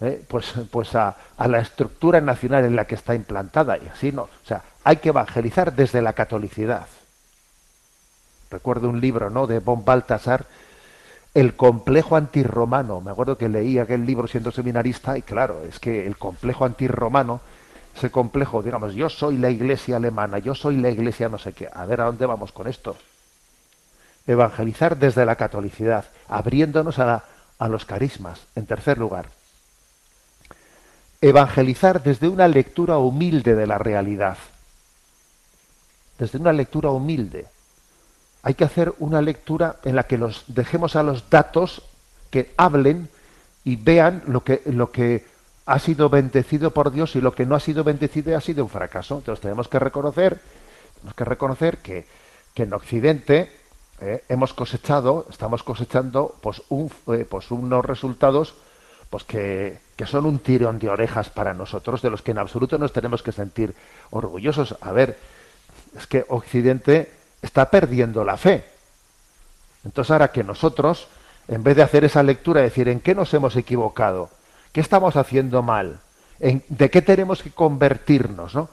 eh, 0.01 0.22
pues, 0.28 0.53
pues 0.70 0.95
a, 0.95 1.16
a 1.36 1.49
la 1.49 1.59
estructura 1.61 2.20
nacional 2.20 2.64
en 2.64 2.76
la 2.76 2.84
que 2.84 2.95
está 2.95 3.14
implantada. 3.14 3.76
Y 3.78 3.88
así 3.88 4.12
no. 4.12 4.22
O 4.22 4.47
sea, 4.47 4.62
hay 4.84 4.97
que 4.97 5.09
evangelizar 5.11 5.72
desde 5.74 6.03
la 6.03 6.12
catolicidad. 6.12 6.86
Recuerdo 8.51 8.88
un 8.88 9.01
libro 9.01 9.30
¿no? 9.30 9.47
de 9.47 9.59
von 9.59 9.84
Baltasar, 9.84 10.47
El 11.35 11.55
complejo 11.57 12.16
antirromano. 12.16 13.01
Me 13.01 13.11
acuerdo 13.11 13.37
que 13.37 13.49
leí 13.49 13.78
aquel 13.78 14.07
libro 14.07 14.26
siendo 14.28 14.53
seminarista 14.53 15.18
y 15.18 15.22
claro, 15.22 15.62
es 15.68 15.78
que 15.80 16.07
el 16.07 16.16
complejo 16.16 16.64
antirromano, 16.64 17.41
ese 17.97 18.11
complejo, 18.11 18.62
digamos, 18.62 18.95
yo 18.95 19.09
soy 19.11 19.37
la 19.39 19.51
iglesia 19.51 19.97
alemana, 19.97 20.39
yo 20.39 20.55
soy 20.55 20.76
la 20.76 20.91
iglesia 20.91 21.28
no 21.28 21.39
sé 21.39 21.53
qué. 21.53 21.68
A 21.72 21.85
ver 21.87 22.01
a 22.01 22.05
dónde 22.07 22.26
vamos 22.26 22.53
con 22.53 22.68
esto. 22.68 22.97
Evangelizar 24.26 24.97
desde 24.97 25.26
la 25.26 25.37
catolicidad, 25.37 26.07
abriéndonos 26.28 26.99
a, 26.99 27.05
la- 27.07 27.24
a 27.59 27.68
los 27.68 27.85
carismas. 27.85 28.41
En 28.55 28.66
tercer 28.66 28.99
lugar, 28.99 29.26
evangelizar 31.20 32.03
desde 32.03 32.28
una 32.28 32.49
lectura 32.49 32.99
humilde 32.99 33.55
de 33.55 33.66
la 33.66 33.78
realidad. 33.78 34.39
Desde 36.18 36.39
una 36.39 36.53
lectura 36.53 36.91
humilde. 36.91 37.47
Hay 38.45 38.53
que 38.53 38.64
hacer 38.64 38.92
una 38.99 39.22
lectura 39.22 39.76
en 39.84 39.97
la 39.97 40.03
que 40.03 40.18
los 40.18 40.45
dejemos 40.49 40.97
a 40.97 41.03
los 41.03 41.30
datos 41.30 41.82
que 42.30 42.53
hablen 42.59 43.09
y 43.64 43.76
vean 43.76 44.22
lo 44.26 44.45
que, 44.45 44.61
lo 44.66 44.92
que 44.92 45.24
ha 45.64 45.78
sido 45.78 46.11
bendecido 46.11 46.70
por 46.70 46.92
Dios 46.92 47.16
y 47.16 47.22
lo 47.22 47.34
que 47.34 47.47
no 47.47 47.55
ha 47.55 47.61
sido 47.61 47.84
bendecido 47.84 48.36
ha 48.36 48.42
sido 48.42 48.64
un 48.64 48.68
fracaso. 48.68 49.16
Entonces 49.16 49.40
tenemos 49.40 49.68
que 49.68 49.78
reconocer, 49.78 50.42
tenemos 50.97 51.14
que 51.14 51.24
reconocer 51.24 51.78
que, 51.78 52.07
que 52.53 52.64
en 52.64 52.74
Occidente 52.74 53.51
eh, 54.03 54.24
hemos 54.28 54.53
cosechado, 54.53 55.26
estamos 55.30 55.62
cosechando 55.62 56.36
pues, 56.42 56.61
eh, 56.68 57.24
pues 57.26 57.51
unos 57.51 57.82
resultados 57.82 58.55
pues 59.09 59.24
que, 59.24 59.78
que 59.97 60.05
son 60.05 60.26
un 60.26 60.38
tirón 60.38 60.78
de 60.78 60.90
orejas 60.90 61.30
para 61.30 61.55
nosotros, 61.55 62.03
de 62.03 62.11
los 62.11 62.20
que 62.20 62.32
en 62.32 62.38
absoluto 62.38 62.76
nos 62.76 62.92
tenemos 62.92 63.22
que 63.22 63.32
sentir 63.32 63.74
orgullosos. 64.11 64.76
A 64.82 64.92
ver, 64.92 65.16
es 65.97 66.07
que 66.07 66.26
Occidente 66.28 67.24
está 67.45 67.70
perdiendo 67.70 68.24
la 68.24 68.36
fe. 68.36 68.64
Entonces 69.84 70.11
ahora 70.11 70.32
que 70.32 70.42
nosotros, 70.42 71.09
en 71.47 71.62
vez 71.62 71.76
de 71.76 71.82
hacer 71.82 72.05
esa 72.05 72.22
lectura, 72.22 72.62
decir 72.62 72.88
en 72.88 73.01
qué 73.01 73.14
nos 73.14 73.32
hemos 73.34 73.55
equivocado, 73.57 74.30
qué 74.72 74.80
estamos 74.80 75.16
haciendo 75.16 75.62
mal, 75.62 76.01
en, 76.40 76.64
de 76.68 76.90
qué 76.90 77.03
tenemos 77.03 77.42
que 77.42 77.51
convertirnos, 77.51 78.55
¿no? 78.55 78.68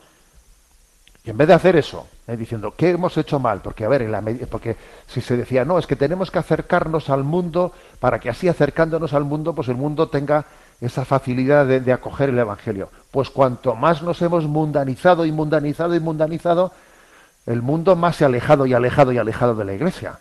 Y 1.24 1.30
en 1.30 1.38
vez 1.38 1.49
de 1.49 1.53
hacer 1.53 1.76
eso, 1.76 2.07
eh, 2.26 2.36
diciendo, 2.36 2.74
¿qué 2.76 2.89
hemos 2.89 3.15
hecho 3.15 3.39
mal? 3.39 3.61
Porque, 3.61 3.86
a 3.86 3.89
ver, 3.89 4.01
en 4.01 4.11
la 4.11 4.24
porque 4.49 4.76
si 5.05 5.22
se 5.22 5.38
decía, 5.38 5.63
no, 5.65 5.78
es 5.78 5.86
que 5.86 5.95
tenemos 5.95 6.32
que 6.32 6.39
acercarnos 6.39 7.11
al 7.11 7.24
mundo 7.24 7.74
para 7.99 8.19
que 8.19 8.30
así 8.30 8.47
acercándonos 8.47 9.13
al 9.13 9.26
mundo, 9.26 9.53
pues 9.53 9.67
el 9.67 9.76
mundo 9.76 10.09
tenga 10.09 10.45
esa 10.80 11.05
facilidad 11.05 11.67
de, 11.67 11.80
de 11.80 11.93
acoger 11.93 12.30
el 12.30 12.39
Evangelio. 12.39 12.89
Pues 13.11 13.30
cuanto 13.30 13.76
más 13.76 14.01
nos 14.01 14.19
hemos 14.24 14.45
mundanizado 14.45 15.26
y 15.28 15.32
mundanizado 15.32 15.93
y 15.93 15.99
mundanizado, 15.99 16.72
el 17.46 17.62
mundo 17.62 17.96
más 17.96 18.18
se 18.18 18.26
alejado 18.26 18.66
y 18.66 18.74
alejado 18.74 19.12
y 19.12 19.18
alejado 19.18 19.56
de 19.56 19.66
la 19.66 19.74
iglesia. 19.74 20.20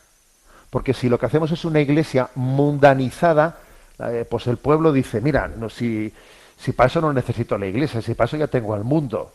Porque 0.70 0.94
si 0.94 1.08
lo 1.08 1.18
que 1.18 1.26
hacemos 1.26 1.50
es 1.50 1.64
una 1.64 1.80
iglesia 1.80 2.30
mundanizada, 2.34 3.58
eh, 3.98 4.24
pues 4.28 4.46
el 4.46 4.56
pueblo 4.56 4.92
dice, 4.92 5.20
mira, 5.20 5.48
no, 5.48 5.68
si, 5.68 6.12
si 6.56 6.74
no 7.00 7.12
necesito 7.12 7.58
la 7.58 7.66
iglesia, 7.66 8.00
si 8.00 8.14
para 8.14 8.28
eso 8.28 8.36
ya 8.36 8.46
tengo 8.46 8.74
al 8.74 8.84
mundo. 8.84 9.32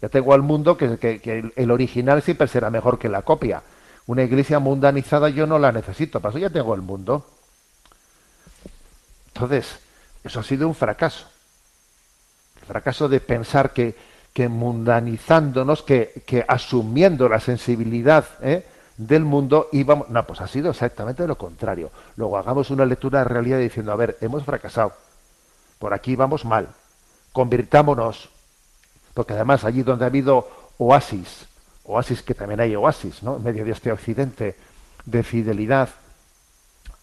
Ya 0.00 0.08
tengo 0.08 0.32
al 0.32 0.42
mundo 0.42 0.76
que, 0.76 1.52
el 1.56 1.70
original 1.70 2.22
siempre 2.22 2.46
será 2.48 2.70
mejor 2.70 2.98
que 2.98 3.08
la 3.08 3.22
copia. 3.22 3.62
Una 4.06 4.22
iglesia 4.22 4.58
mundanizada 4.58 5.28
yo 5.28 5.46
no 5.46 5.58
la 5.58 5.72
necesito, 5.72 6.20
para 6.20 6.30
eso 6.30 6.38
ya 6.38 6.50
tengo 6.50 6.74
el 6.74 6.82
mundo. 6.82 7.26
Entonces, 9.34 9.78
eso 10.24 10.40
ha 10.40 10.42
sido 10.44 10.66
un 10.66 10.74
fracaso. 10.74 11.26
El 12.60 12.66
fracaso 12.66 13.08
de 13.08 13.20
pensar 13.20 13.72
que, 13.72 13.94
que 14.38 14.48
mundanizándonos, 14.48 15.82
que, 15.82 16.22
que 16.24 16.44
asumiendo 16.46 17.28
la 17.28 17.40
sensibilidad 17.40 18.24
¿eh? 18.40 18.64
del 18.96 19.24
mundo 19.24 19.68
íbamos. 19.72 20.10
No, 20.10 20.24
pues 20.28 20.40
ha 20.40 20.46
sido 20.46 20.70
exactamente 20.70 21.26
lo 21.26 21.36
contrario. 21.36 21.90
Luego 22.14 22.38
hagamos 22.38 22.70
una 22.70 22.84
lectura 22.84 23.18
de 23.18 23.24
realidad 23.24 23.58
diciendo, 23.58 23.90
a 23.90 23.96
ver, 23.96 24.16
hemos 24.20 24.44
fracasado. 24.44 24.92
Por 25.80 25.92
aquí 25.92 26.14
vamos 26.14 26.44
mal. 26.44 26.68
Convirtámonos. 27.32 28.30
Porque 29.12 29.32
además 29.32 29.64
allí 29.64 29.82
donde 29.82 30.04
ha 30.04 30.06
habido 30.06 30.48
oasis, 30.78 31.48
oasis 31.82 32.22
que 32.22 32.34
también 32.34 32.60
hay 32.60 32.76
oasis, 32.76 33.24
¿no? 33.24 33.38
En 33.38 33.42
medio 33.42 33.64
de 33.64 33.72
este 33.72 33.90
occidente 33.90 34.54
de 35.04 35.22
fidelidad 35.24 35.88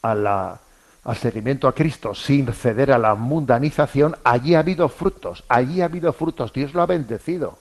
a 0.02 0.16
la, 0.16 0.60
al 1.06 1.16
seguimiento 1.16 1.68
a 1.68 1.76
Cristo 1.76 2.16
sin 2.16 2.52
ceder 2.52 2.92
a 2.92 2.98
la 2.98 3.14
mundanización, 3.14 4.18
allí 4.24 4.56
ha 4.56 4.60
habido 4.60 4.90
frutos, 4.90 5.44
allí 5.48 5.82
ha 5.82 5.86
habido 5.86 6.12
frutos, 6.12 6.52
Dios 6.52 6.74
lo 6.74 6.82
ha 6.82 6.88
bendecido. 6.88 7.60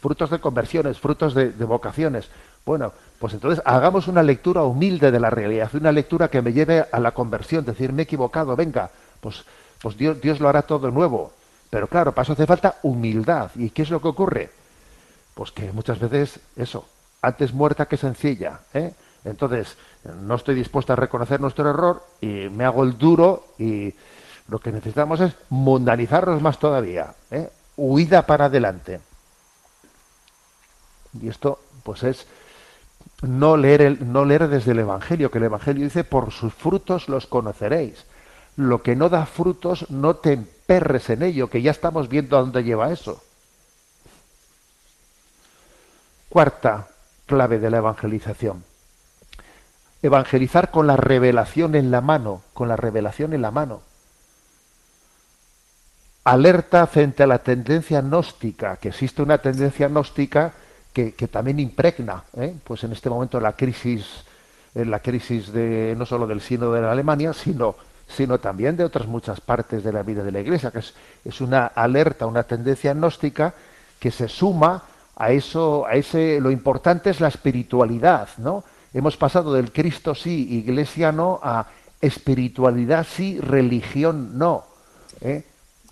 Frutos 0.00 0.28
de 0.28 0.38
conversiones, 0.38 1.00
frutos 1.00 1.32
de, 1.32 1.48
vocaciones. 1.64 2.28
Bueno, 2.66 2.92
pues 3.18 3.32
entonces 3.32 3.62
hagamos 3.64 4.08
una 4.08 4.22
lectura 4.22 4.62
humilde 4.62 5.10
de 5.10 5.18
la 5.18 5.30
realidad, 5.30 5.70
una 5.74 5.90
lectura 5.90 6.28
que 6.28 6.42
me 6.42 6.52
lleve 6.52 6.84
a 6.92 7.00
la 7.00 7.12
conversión, 7.12 7.64
decir, 7.64 7.94
me 7.94 8.02
he 8.02 8.04
equivocado, 8.04 8.54
venga, 8.54 8.90
pues, 9.22 9.42
pues 9.80 9.96
Dios, 9.96 10.20
Dios 10.20 10.40
lo 10.40 10.50
hará 10.50 10.62
todo 10.62 10.90
nuevo. 10.90 11.32
Pero 11.70 11.88
claro, 11.88 12.12
para 12.12 12.24
eso 12.24 12.34
hace 12.34 12.46
falta 12.46 12.76
humildad. 12.82 13.50
¿Y 13.54 13.70
qué 13.70 13.82
es 13.82 13.90
lo 13.90 14.02
que 14.02 14.08
ocurre? 14.08 14.50
Pues 15.32 15.50
que 15.50 15.72
muchas 15.72 15.98
veces 15.98 16.38
eso, 16.56 16.86
antes 17.22 17.54
muerta 17.54 17.86
que 17.86 17.96
sencilla. 17.96 18.60
¿eh? 18.74 18.92
Entonces, 19.24 19.76
no 20.22 20.34
estoy 20.34 20.54
dispuesto 20.54 20.92
a 20.92 20.96
reconocer 20.96 21.40
nuestro 21.40 21.68
error 21.68 22.04
y 22.20 22.48
me 22.50 22.64
hago 22.64 22.84
el 22.84 22.98
duro 22.98 23.46
y 23.58 23.94
lo 24.48 24.58
que 24.58 24.70
necesitamos 24.70 25.20
es 25.20 25.34
mundanizarnos 25.48 26.42
más 26.42 26.58
todavía. 26.58 27.14
¿eh? 27.30 27.48
Huida 27.76 28.26
para 28.26 28.46
adelante. 28.46 29.00
Y 31.20 31.28
esto, 31.28 31.58
pues 31.82 32.02
es 32.02 32.26
no 33.22 33.56
leer, 33.56 34.02
no 34.02 34.24
leer 34.24 34.48
desde 34.48 34.72
el 34.72 34.80
Evangelio, 34.80 35.30
que 35.30 35.38
el 35.38 35.44
Evangelio 35.44 35.84
dice, 35.84 36.04
por 36.04 36.30
sus 36.30 36.52
frutos 36.52 37.08
los 37.08 37.26
conoceréis. 37.26 38.04
Lo 38.56 38.82
que 38.82 38.94
no 38.94 39.08
da 39.08 39.24
frutos, 39.26 39.90
no 39.90 40.16
te 40.16 40.32
emperres 40.32 41.08
en 41.10 41.22
ello, 41.22 41.48
que 41.48 41.62
ya 41.62 41.70
estamos 41.70 42.08
viendo 42.08 42.36
a 42.36 42.40
dónde 42.40 42.62
lleva 42.62 42.92
eso. 42.92 43.22
Cuarta 46.28 46.88
clave 47.26 47.58
de 47.58 47.70
la 47.70 47.78
evangelización. 47.78 48.64
Evangelizar 50.04 50.70
con 50.70 50.86
la 50.86 50.98
revelación 50.98 51.74
en 51.74 51.90
la 51.90 52.02
mano, 52.02 52.42
con 52.52 52.68
la 52.68 52.76
revelación 52.76 53.32
en 53.32 53.40
la 53.40 53.50
mano. 53.50 53.80
Alerta 56.24 56.86
frente 56.86 57.22
a 57.22 57.26
la 57.26 57.38
tendencia 57.38 58.02
gnóstica, 58.02 58.76
que 58.76 58.88
existe 58.88 59.22
una 59.22 59.38
tendencia 59.38 59.88
gnóstica 59.88 60.52
que, 60.92 61.14
que 61.14 61.26
también 61.26 61.58
impregna, 61.58 62.22
¿eh? 62.36 62.54
pues 62.64 62.84
en 62.84 62.92
este 62.92 63.08
momento 63.08 63.40
la 63.40 63.54
crisis, 63.54 64.04
en 64.74 64.90
la 64.90 65.00
crisis 65.00 65.50
de 65.50 65.94
no 65.96 66.04
solo 66.04 66.26
del 66.26 66.42
sínodo 66.42 66.74
de 66.74 66.82
la 66.82 66.92
Alemania, 66.92 67.32
sino, 67.32 67.74
sino 68.06 68.38
también 68.38 68.76
de 68.76 68.84
otras 68.84 69.06
muchas 69.06 69.40
partes 69.40 69.82
de 69.82 69.90
la 69.90 70.02
vida 70.02 70.22
de 70.22 70.32
la 70.32 70.40
Iglesia, 70.40 70.70
que 70.70 70.80
es, 70.80 70.92
es 71.24 71.40
una 71.40 71.68
alerta, 71.68 72.26
una 72.26 72.42
tendencia 72.42 72.92
gnóstica 72.92 73.54
que 73.98 74.10
se 74.10 74.28
suma 74.28 74.82
a 75.16 75.30
eso, 75.30 75.86
a 75.86 75.94
ese, 75.94 76.42
lo 76.42 76.50
importante 76.50 77.08
es 77.08 77.22
la 77.22 77.28
espiritualidad, 77.28 78.28
¿no? 78.36 78.64
Hemos 78.94 79.16
pasado 79.16 79.52
del 79.52 79.72
Cristo 79.72 80.14
sí, 80.14 80.54
iglesia 80.56 81.10
no, 81.10 81.40
a 81.42 81.66
espiritualidad 82.00 83.04
sí, 83.04 83.40
religión 83.40 84.38
no. 84.38 84.64
¿eh? 85.20 85.44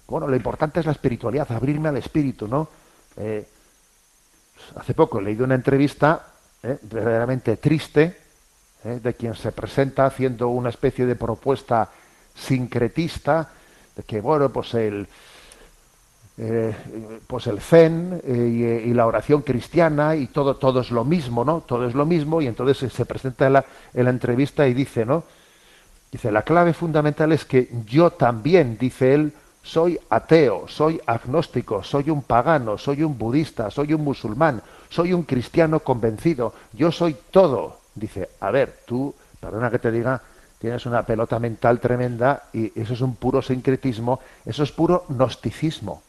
Bueno, 0.07 0.29
lo 0.29 0.37
importante 0.37 0.79
es 0.79 0.87
la 0.87 0.93
espiritualidad, 0.93 1.51
abrirme 1.51 1.89
al 1.89 1.97
espíritu, 1.97 2.47
¿no? 2.47 2.69
Eh, 3.17 3.45
hace 4.77 4.95
poco 4.95 5.19
he 5.19 5.23
leído 5.23 5.45
una 5.45 5.57
entrevista 5.57 6.29
¿eh? 6.63 6.79
verdaderamente 6.83 7.57
triste 7.57 8.19
de 8.85 9.15
quien 9.15 9.35
se 9.35 9.53
presenta 9.53 10.07
haciendo 10.07 10.49
una 10.49 10.69
especie 10.69 11.07
de 11.07 11.15
propuesta 11.15 11.89
sincretista 12.35 13.49
de 13.95 14.03
que, 14.03 14.21
bueno, 14.21 14.49
pues 14.49 14.75
el, 14.75 15.07
eh, 16.45 16.75
pues 17.29 17.47
el 17.47 17.61
zen 17.61 18.21
eh, 18.25 18.83
y, 18.85 18.91
y 18.91 18.95
la 18.95 19.07
oración 19.07 19.43
cristiana 19.43 20.17
y 20.17 20.27
todo 20.27 20.57
todo 20.57 20.81
es 20.81 20.91
lo 20.91 21.05
mismo 21.05 21.45
no 21.45 21.61
todo 21.61 21.87
es 21.87 21.95
lo 21.95 22.05
mismo 22.05 22.43
y 22.43 22.49
entonces 22.49 22.79
se, 22.79 22.91
se 22.91 23.07
presenta 23.07 23.47
en 23.47 23.53
la, 23.53 23.65
en 23.95 24.05
la 24.05 24.11
entrevista 24.11 24.67
y 24.67 24.75
dice 24.75 25.05
no 25.05 25.23
dice 26.11 26.33
la 26.33 26.43
clave 26.43 26.73
fundamental 26.73 27.31
es 27.31 27.45
que 27.45 27.69
yo 27.87 28.11
también 28.11 28.77
dice 28.77 29.15
él 29.15 29.33
soy 29.63 29.97
ateo 30.11 30.67
soy 30.67 31.01
agnóstico 31.07 31.85
soy 31.85 32.11
un 32.11 32.23
pagano 32.23 32.77
soy 32.77 33.05
un 33.05 33.17
budista 33.17 33.71
soy 33.71 33.95
un 33.95 34.03
musulmán 34.03 34.63
soy 34.91 35.13
un 35.13 35.23
cristiano 35.23 35.79
convencido 35.81 36.55
yo 36.73 36.91
soy 36.91 37.17
todo 37.31 37.79
dice 37.95 38.31
a 38.41 38.51
ver 38.51 38.81
tú 38.85 39.15
perdona 39.39 39.71
que 39.71 39.79
te 39.79 39.93
diga 39.93 40.21
tienes 40.59 40.87
una 40.87 41.07
pelota 41.07 41.39
mental 41.39 41.79
tremenda 41.79 42.45
y 42.53 42.81
eso 42.81 42.95
es 42.95 43.01
un 43.01 43.15
puro 43.15 43.43
sincretismo 43.43 44.19
eso 44.45 44.65
es 44.65 44.73
puro 44.73 45.05
gnosticismo 45.09 46.03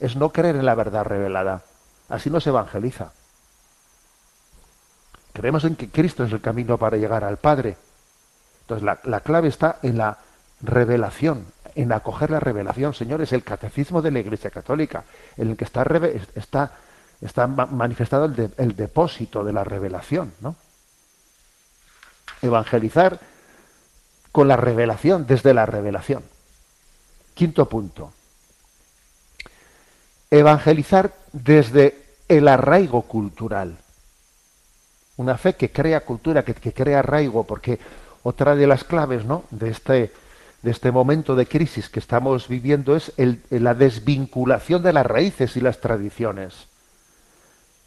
es 0.00 0.16
no 0.16 0.30
creer 0.30 0.56
en 0.56 0.66
la 0.66 0.74
verdad 0.74 1.04
revelada. 1.04 1.62
Así 2.08 2.30
no 2.30 2.40
se 2.40 2.50
evangeliza. 2.50 3.12
Creemos 5.32 5.64
en 5.64 5.76
que 5.76 5.90
Cristo 5.90 6.24
es 6.24 6.32
el 6.32 6.40
camino 6.40 6.78
para 6.78 6.96
llegar 6.96 7.24
al 7.24 7.36
Padre. 7.38 7.76
Entonces 8.62 8.84
la, 8.84 8.98
la 9.04 9.20
clave 9.20 9.48
está 9.48 9.78
en 9.82 9.98
la 9.98 10.18
revelación, 10.60 11.46
en 11.74 11.92
acoger 11.92 12.30
la 12.30 12.40
revelación. 12.40 12.94
Señores, 12.94 13.32
el 13.32 13.44
catecismo 13.44 14.02
de 14.02 14.10
la 14.10 14.20
Iglesia 14.20 14.50
Católica, 14.50 15.04
en 15.36 15.50
el 15.50 15.56
que 15.56 15.64
está, 15.64 16.70
manifestado 17.70 18.24
el, 18.26 18.50
el 18.56 18.76
depósito 18.76 19.44
de 19.44 19.52
la 19.52 19.64
revelación. 19.64 20.32
¿no? 20.40 20.56
Evangelizar 22.40 23.20
con 24.32 24.48
la 24.48 24.56
revelación, 24.56 25.26
desde 25.26 25.54
la 25.54 25.66
revelación. 25.66 26.22
Quinto 27.34 27.68
punto 27.68 28.12
evangelizar 30.30 31.14
desde 31.32 32.02
el 32.28 32.48
arraigo 32.48 33.02
cultural. 33.02 33.76
Una 35.16 35.38
fe 35.38 35.54
que 35.54 35.70
crea 35.70 36.04
cultura, 36.04 36.44
que, 36.44 36.54
que 36.54 36.72
crea 36.72 36.98
arraigo, 36.98 37.44
porque 37.44 37.78
otra 38.22 38.54
de 38.56 38.66
las 38.66 38.84
claves 38.84 39.24
¿no? 39.24 39.44
de, 39.50 39.70
este, 39.70 40.12
de 40.62 40.70
este 40.70 40.90
momento 40.92 41.36
de 41.36 41.46
crisis 41.46 41.88
que 41.88 42.00
estamos 42.00 42.48
viviendo 42.48 42.96
es 42.96 43.12
el- 43.16 43.40
la 43.50 43.74
desvinculación 43.74 44.82
de 44.82 44.92
las 44.92 45.06
raíces 45.06 45.56
y 45.56 45.60
las 45.60 45.80
tradiciones. 45.80 46.66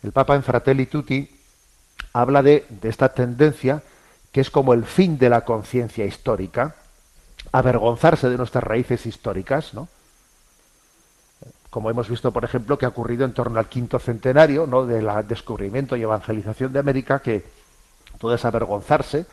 El 0.01 0.11
Papa 0.11 0.35
en 0.35 0.43
Fratelli 0.43 0.85
Tutti 0.85 1.29
habla 2.13 2.41
de, 2.41 2.65
de 2.69 2.89
esta 2.89 3.09
tendencia 3.13 3.83
que 4.31 4.41
es 4.41 4.49
como 4.49 4.73
el 4.73 4.85
fin 4.85 5.17
de 5.17 5.29
la 5.29 5.41
conciencia 5.41 6.05
histórica, 6.05 6.75
avergonzarse 7.51 8.29
de 8.29 8.37
nuestras 8.37 8.63
raíces 8.63 9.05
históricas, 9.05 9.73
¿no? 9.73 9.87
Como 11.69 11.89
hemos 11.89 12.09
visto, 12.09 12.31
por 12.31 12.43
ejemplo, 12.43 12.77
que 12.77 12.85
ha 12.85 12.89
ocurrido 12.89 13.25
en 13.25 13.33
torno 13.33 13.59
al 13.59 13.67
quinto 13.69 13.99
centenario 13.99 14.65
¿no? 14.65 14.85
del 14.85 15.07
descubrimiento 15.27 15.95
y 15.95 16.01
evangelización 16.03 16.73
de 16.73 16.79
América, 16.79 17.19
que 17.19 17.43
todo 18.19 18.33
avergonzarse, 18.45 19.25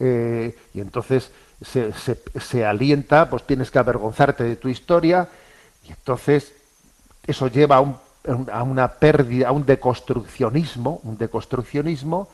eh, 0.00 0.56
y 0.72 0.80
entonces 0.80 1.30
se, 1.62 1.92
se- 1.92 2.20
se 2.40 2.64
alienta, 2.64 3.28
pues 3.30 3.44
tienes 3.46 3.70
que 3.70 3.78
avergonzarte 3.78 4.44
de 4.44 4.56
tu 4.56 4.68
historia, 4.68 5.28
y 5.86 5.90
entonces 5.90 6.52
eso 7.26 7.48
lleva 7.48 7.76
a, 7.76 7.80
un- 7.80 7.96
a 8.50 8.62
una 8.62 8.88
pérdida, 8.88 9.48
a 9.48 9.52
un 9.52 9.66
deconstruccionismo, 9.66 11.00
un 11.04 11.18
deconstruccionismo, 11.18 12.28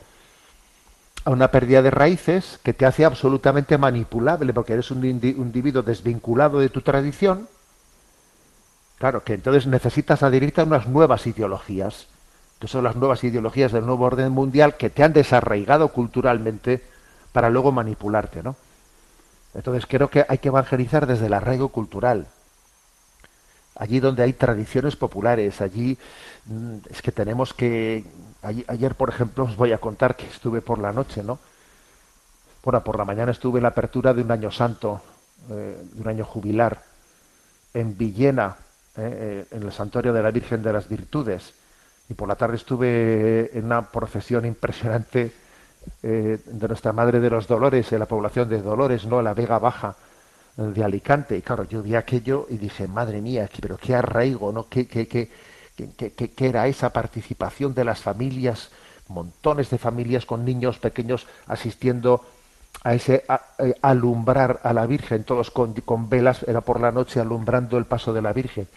a 1.25 1.29
una 1.29 1.51
pérdida 1.51 1.81
de 1.81 1.91
raíces 1.91 2.59
que 2.63 2.73
te 2.73 2.85
hace 2.85 3.05
absolutamente 3.05 3.77
manipulable, 3.77 4.53
porque 4.53 4.73
eres 4.73 4.89
un 4.91 5.05
individuo 5.05 5.83
desvinculado 5.83 6.59
de 6.59 6.69
tu 6.69 6.81
tradición, 6.81 7.47
claro, 9.01 9.23
que 9.23 9.33
entonces 9.33 9.65
necesitas 9.65 10.21
adherirte 10.21 10.61
a 10.61 10.63
unas 10.63 10.85
nuevas 10.85 11.25
ideologías, 11.25 12.05
que 12.59 12.67
son 12.67 12.83
las 12.83 12.95
nuevas 12.95 13.23
ideologías 13.23 13.71
del 13.71 13.83
nuevo 13.83 14.05
orden 14.05 14.31
mundial 14.31 14.77
que 14.77 14.91
te 14.91 15.01
han 15.01 15.11
desarraigado 15.11 15.87
culturalmente 15.87 16.83
para 17.31 17.49
luego 17.49 17.71
manipularte, 17.71 18.43
¿no? 18.43 18.55
Entonces 19.55 19.87
creo 19.87 20.11
que 20.11 20.23
hay 20.29 20.37
que 20.37 20.49
evangelizar 20.49 21.07
desde 21.07 21.25
el 21.25 21.33
arraigo 21.33 21.69
cultural. 21.69 22.27
Allí 23.75 23.99
donde 23.99 24.21
hay 24.21 24.33
tradiciones 24.33 24.95
populares, 24.95 25.61
allí 25.61 25.97
mm, 26.45 26.75
es 26.91 27.01
que 27.01 27.11
tenemos 27.11 27.55
que... 27.55 28.05
ayer- 28.43 28.93
por 28.93 29.09
ejemplo, 29.09 29.45
os 29.45 29.55
voy 29.55 29.71
a 29.71 29.79
contar 29.79 30.15
que 30.15 30.27
estuve 30.27 30.61
por 30.61 30.77
la 30.77 30.91
noche, 30.93 31.23
¿no? 31.23 31.39
Bueno, 32.63 32.83
por 32.83 32.99
la 32.99 33.05
mañana 33.05 33.31
estuve 33.31 33.57
en 33.57 33.63
la 33.63 33.69
apertura 33.69 34.13
de 34.13 34.21
un 34.21 34.29
año 34.29 34.51
santo, 34.51 35.01
eh, 35.49 35.81
de 35.91 36.01
un 36.01 36.07
año 36.07 36.23
jubilar, 36.23 36.83
en 37.73 37.97
Villena, 37.97 38.57
eh, 38.97 39.45
eh, 39.51 39.55
en 39.55 39.63
el 39.63 39.71
santuario 39.71 40.13
de 40.13 40.21
la 40.23 40.31
Virgen 40.31 40.61
de 40.61 40.73
las 40.73 40.87
Virtudes. 40.87 41.53
Y 42.09 42.13
por 42.13 42.27
la 42.27 42.35
tarde 42.35 42.57
estuve 42.57 43.57
en 43.57 43.65
una 43.65 43.89
procesión 43.89 44.45
impresionante 44.45 45.31
eh, 46.03 46.39
de 46.45 46.67
nuestra 46.67 46.91
Madre 46.93 47.19
de 47.19 47.29
los 47.29 47.47
Dolores, 47.47 47.91
en 47.91 47.99
la 47.99 48.05
población 48.07 48.49
de 48.49 48.61
Dolores, 48.61 49.05
¿no? 49.05 49.19
En 49.19 49.25
la 49.25 49.33
Vega 49.33 49.59
Baja 49.59 49.95
de 50.57 50.83
Alicante. 50.83 51.37
Y 51.37 51.41
claro, 51.41 51.63
yo 51.63 51.81
vi 51.81 51.95
aquello 51.95 52.47
y 52.49 52.57
dije, 52.57 52.87
madre 52.87 53.21
mía, 53.21 53.49
pero 53.61 53.77
qué 53.77 53.95
arraigo, 53.95 54.51
¿no? 54.51 54.67
¿Qué, 54.67 54.87
qué, 54.87 55.07
qué, 55.07 55.29
qué- 55.75 55.89
qué- 55.97 56.11
qué- 56.13 56.31
qué 56.31 56.47
era 56.49 56.67
esa 56.67 56.91
participación 56.91 57.73
de 57.73 57.85
las 57.85 58.01
familias, 58.01 58.71
montones 59.07 59.69
de 59.69 59.77
familias 59.77 60.25
con 60.25 60.43
niños 60.45 60.79
pequeños 60.79 61.27
asistiendo 61.47 62.25
a 62.83 62.93
ese 62.95 63.23
eh, 63.59 63.75
alumbrar 63.81 64.59
a 64.63 64.73
la 64.73 64.85
Virgen, 64.85 65.23
todos 65.23 65.51
con, 65.51 65.73
con 65.73 66.09
velas, 66.09 66.43
era 66.47 66.61
por 66.61 66.79
la 66.79 66.91
noche 66.91 67.19
alumbrando 67.19 67.77
el 67.77 67.85
paso 67.85 68.13
de 68.13 68.21
la 68.21 68.33
Virgen. 68.33 68.67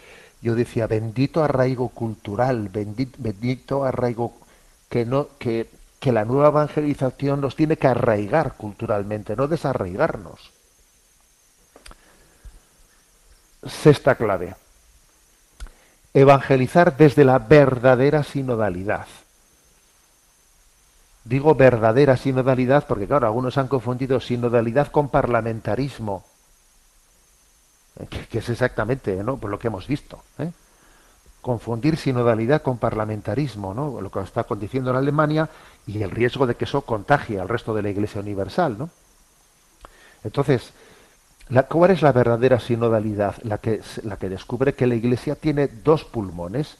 Yo 0.41 0.53
decía, 0.53 0.87
bendito 0.87 1.43
arraigo 1.43 1.89
cultural, 1.89 2.69
bendito, 2.69 3.17
bendito 3.19 3.83
arraigo 3.83 4.33
que 4.89 5.05
no 5.05 5.29
que, 5.39 5.69
que 5.99 6.11
la 6.11 6.23
nueva 6.23 6.49
evangelización 6.49 7.41
nos 7.41 7.55
tiene 7.55 7.77
que 7.77 7.87
arraigar 7.87 8.53
culturalmente, 8.53 9.35
no 9.35 9.47
desarraigarnos. 9.47 10.51
Sexta 13.65 14.13
clave. 14.13 14.55
Evangelizar 16.13 16.95
desde 16.95 17.25
la 17.25 17.39
verdadera 17.39 18.23
sinodalidad. 18.23 19.07
Digo 21.25 21.55
verdadera 21.55 22.17
sinodalidad 22.17 22.85
porque, 22.87 23.07
claro, 23.07 23.25
algunos 23.25 23.57
han 23.57 23.67
confundido 23.67 24.19
sinodalidad 24.19 24.89
con 24.89 25.09
parlamentarismo, 25.09 26.23
eh, 27.99 28.05
que, 28.29 28.37
es 28.37 28.49
exactamente 28.49 29.23
¿no? 29.23 29.39
Lo 29.41 29.57
que 29.57 29.67
hemos 29.67 29.87
visto. 29.87 30.21
¿eh? 30.37 30.51
Confundir 31.41 31.97
sinodalidad 31.97 32.61
con 32.61 32.77
parlamentarismo, 32.77 33.73
¿no? 33.73 33.99
lo 34.01 34.11
que 34.11 34.19
está 34.19 34.45
diciendo 34.55 34.91
en 34.91 34.97
Alemania 34.97 35.49
y 35.87 36.01
el 36.03 36.11
riesgo 36.11 36.45
de 36.45 36.55
que 36.55 36.65
eso 36.65 36.81
contagie 36.81 37.39
al 37.39 37.49
resto 37.49 37.73
de 37.73 37.81
la 37.81 37.89
Iglesia 37.89 38.21
Universal. 38.21 38.77
¿no? 38.77 38.91
Entonces, 40.23 40.73
la, 41.49 41.63
¿cuál 41.63 41.89
es 41.89 42.03
la 42.03 42.11
verdadera 42.11 42.59
sinodalidad? 42.59 43.35
La 43.41 43.57
que, 43.57 43.81
la 44.03 44.17
que 44.17 44.29
descubre 44.29 44.75
que 44.75 44.85
la 44.85 44.95
Iglesia 44.95 45.33
tiene 45.33 45.67
dos 45.67 46.03
pulmones. 46.03 46.77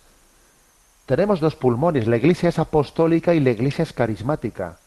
Tenemos 1.05 1.39
dos 1.39 1.55
pulmones. 1.55 2.07
La 2.07 2.17
Iglesia 2.17 2.49
es 2.49 2.59
apostólica 2.59 3.33
y 3.33 3.39
la 3.39 3.51
Iglesia 3.51 3.83
es 3.83 3.93
carismática. 3.93 4.77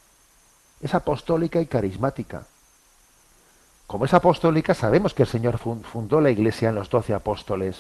Es 0.81 0.95
apostólica 0.95 1.61
y 1.61 1.67
carismática. 1.67 2.45
Como 3.87 4.05
es 4.05 4.13
apostólica, 4.15 4.75
sabemos 4.75 5.15
que 5.15 5.23
el 5.23 5.29
Señor 5.29 5.59
fun- 5.59 5.83
fundó 5.83 6.21
la 6.21 6.31
Iglesia 6.31 6.69
en 6.69 6.75
los 6.75 6.91
doce 6.91 7.15
apóstoles. 7.15 7.77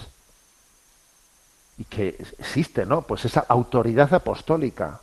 Y 1.77 1.85
que 1.85 2.17
existe, 2.39 2.87
¿no? 2.87 3.03
Pues 3.03 3.25
esa 3.25 3.45
autoridad 3.49 4.13
apostólica. 4.15 5.01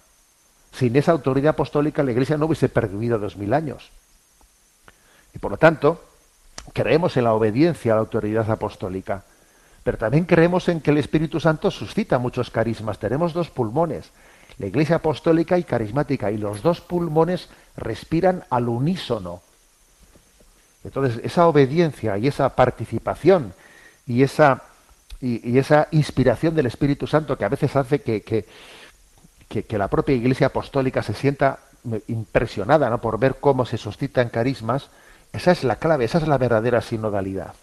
Sin 0.71 0.95
esa 0.95 1.11
autoridad 1.13 1.51
apostólica, 1.51 2.03
la 2.03 2.11
Iglesia 2.11 2.38
no 2.38 2.47
hubiese 2.47 2.69
pervivido 2.69 3.17
dos 3.19 3.38
mil 3.38 3.53
años. 3.53 3.91
Y 5.33 5.39
por 5.39 5.51
lo 5.51 5.57
tanto, 5.57 6.03
creemos 6.73 7.15
en 7.17 7.25
la 7.25 7.33
obediencia 7.33 7.93
a 7.93 7.95
la 7.95 8.01
autoridad 8.01 8.49
apostólica, 8.49 9.23
pero 9.86 9.99
también 9.99 10.25
creemos 10.25 10.67
en 10.67 10.81
que 10.81 10.89
el 10.89 10.97
Espíritu 10.97 11.39
Santo 11.39 11.69
suscita 11.69 12.17
muchos 12.17 12.49
carismas. 12.49 12.97
Tenemos 12.97 13.33
dos 13.33 13.51
pulmones, 13.51 14.09
la 14.57 14.65
Iglesia 14.65 14.95
apostólica 14.95 15.59
y 15.59 15.63
carismática, 15.63 16.31
y 16.31 16.38
los 16.39 16.63
dos 16.63 16.81
pulmones 16.81 17.49
respiran 17.77 18.43
al 18.49 18.67
unísono. 18.67 19.41
Entonces, 20.83 21.21
esa 21.23 21.47
obediencia 21.47 22.17
y 22.17 22.27
esa 22.27 22.49
participación 22.55 23.53
y 24.07 24.23
esa, 24.23 24.63
y, 25.21 25.57
esa 25.59 25.88
inspiración 25.91 26.55
del 26.55 26.65
Espíritu 26.65 27.05
Santo 27.05 27.38
que 27.38 27.45
a 27.45 27.49
veces 27.49 27.75
hace 27.75 28.01
que, 28.01 28.21
que, 28.23 28.45
que- 29.47 29.63
que 29.65 29.77
la 29.77 29.88
propia 29.88 30.15
Iglesia 30.15 30.47
apostólica 30.47 31.03
se 31.03 31.13
sienta 31.13 31.59
impresionada 32.07 32.89
¿no? 32.89 32.99
por 32.99 33.19
ver 33.19 33.36
cómo 33.39 33.67
se 33.67 33.77
suscitan 33.77 34.29
carismas, 34.29 34.89
esa 35.31 35.51
es 35.51 35.63
la 35.63 35.75
clave, 35.75 36.05
esa 36.05 36.17
es 36.17 36.27
la 36.27 36.39
verdadera 36.39 36.81
sinodalidad. 36.81 37.53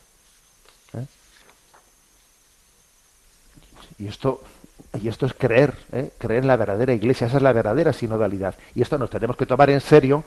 Y 4.03 4.09
esto, 4.09 4.43
y 5.01 5.07
esto 5.07 5.27
es 5.27 5.33
creer, 5.33 5.75
¿eh? 5.93 6.11
creer 6.19 6.43
en 6.43 6.49
la 6.49 6.57
verdadera 6.57 6.93
iglesia, 6.93 7.29
esa 7.29 7.37
es 7.37 7.43
la 7.43 7.53
verdadera 7.53 7.93
sinodalidad. 7.93 8.57
Y 8.75 8.83
esto 8.83 8.99
nos 8.99 9.11
tenemos 9.11 9.37
que 9.37 9.47
tomar 9.47 9.71
en 9.71 9.81
serio, 9.81 10.25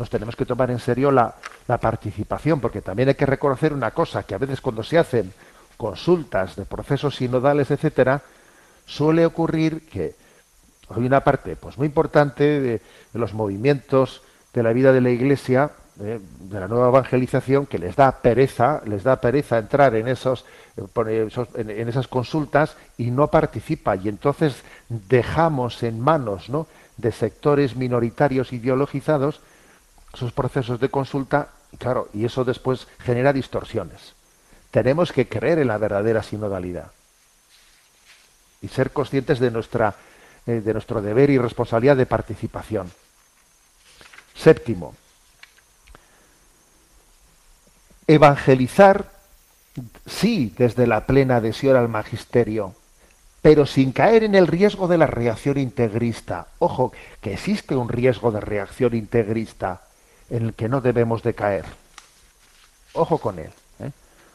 nos 0.00 0.10
tenemos 0.10 0.34
que 0.34 0.44
tomar 0.44 0.72
en 0.72 0.80
serio 0.80 1.12
la, 1.12 1.36
la 1.68 1.78
participación, 1.78 2.58
porque 2.58 2.82
también 2.82 3.10
hay 3.10 3.14
que 3.14 3.24
reconocer 3.24 3.72
una 3.72 3.92
cosa, 3.92 4.24
que 4.24 4.34
a 4.34 4.38
veces 4.38 4.60
cuando 4.60 4.82
se 4.82 4.98
hacen 4.98 5.32
consultas 5.76 6.56
de 6.56 6.64
procesos 6.64 7.14
sinodales, 7.14 7.70
etcétera, 7.70 8.20
suele 8.84 9.24
ocurrir 9.24 9.88
que 9.88 10.16
hay 10.88 11.06
una 11.06 11.22
parte 11.22 11.54
pues 11.54 11.78
muy 11.78 11.86
importante 11.86 12.42
de, 12.42 12.82
de 13.12 13.18
los 13.20 13.32
movimientos 13.32 14.22
de 14.52 14.64
la 14.64 14.72
vida 14.72 14.92
de 14.92 15.00
la 15.00 15.10
iglesia 15.10 15.70
de 15.96 16.60
la 16.60 16.66
nueva 16.66 16.88
evangelización 16.88 17.66
que 17.66 17.78
les 17.78 17.94
da 17.94 18.10
pereza 18.10 18.82
les 18.84 19.04
da 19.04 19.20
pereza 19.20 19.58
entrar 19.58 19.94
en 19.94 20.08
esos, 20.08 20.44
en, 21.54 21.88
esas 21.88 22.08
consultas 22.08 22.76
y 22.98 23.12
no 23.12 23.28
participa 23.28 23.94
y 23.94 24.08
entonces 24.08 24.64
dejamos 24.88 25.84
en 25.84 26.00
manos 26.00 26.48
¿no? 26.48 26.66
de 26.96 27.12
sectores 27.12 27.76
minoritarios 27.76 28.52
ideologizados 28.52 29.40
esos 30.12 30.32
procesos 30.32 30.80
de 30.80 30.88
consulta 30.88 31.50
y 31.70 31.76
claro 31.76 32.08
y 32.12 32.24
eso 32.24 32.44
después 32.44 32.88
genera 32.98 33.32
distorsiones 33.32 34.14
tenemos 34.72 35.12
que 35.12 35.28
creer 35.28 35.60
en 35.60 35.68
la 35.68 35.78
verdadera 35.78 36.24
sinodalidad 36.24 36.90
y 38.62 38.68
ser 38.68 38.90
conscientes 38.90 39.38
de 39.38 39.52
nuestra 39.52 39.94
eh, 40.46 40.60
de 40.60 40.72
nuestro 40.74 41.00
deber 41.00 41.30
y 41.30 41.38
responsabilidad 41.38 41.96
de 41.96 42.04
participación. 42.04 42.90
Séptimo, 44.34 44.94
evangelizar 48.06 49.10
sí 50.06 50.54
desde 50.56 50.86
la 50.86 51.06
plena 51.06 51.36
adhesión 51.36 51.76
al 51.76 51.88
magisterio, 51.88 52.74
pero 53.42 53.66
sin 53.66 53.92
caer 53.92 54.24
en 54.24 54.34
el 54.34 54.46
riesgo 54.46 54.88
de 54.88 54.98
la 54.98 55.06
reacción 55.06 55.58
integrista. 55.58 56.46
Ojo, 56.58 56.92
que 57.20 57.34
existe 57.34 57.76
un 57.76 57.88
riesgo 57.88 58.30
de 58.30 58.40
reacción 58.40 58.94
integrista 58.94 59.82
en 60.30 60.46
el 60.46 60.54
que 60.54 60.68
no 60.68 60.80
debemos 60.80 61.22
de 61.22 61.34
caer. 61.34 61.64
Ojo 62.94 63.18
con 63.18 63.38
él. 63.38 63.50
¿eh? 63.80 63.90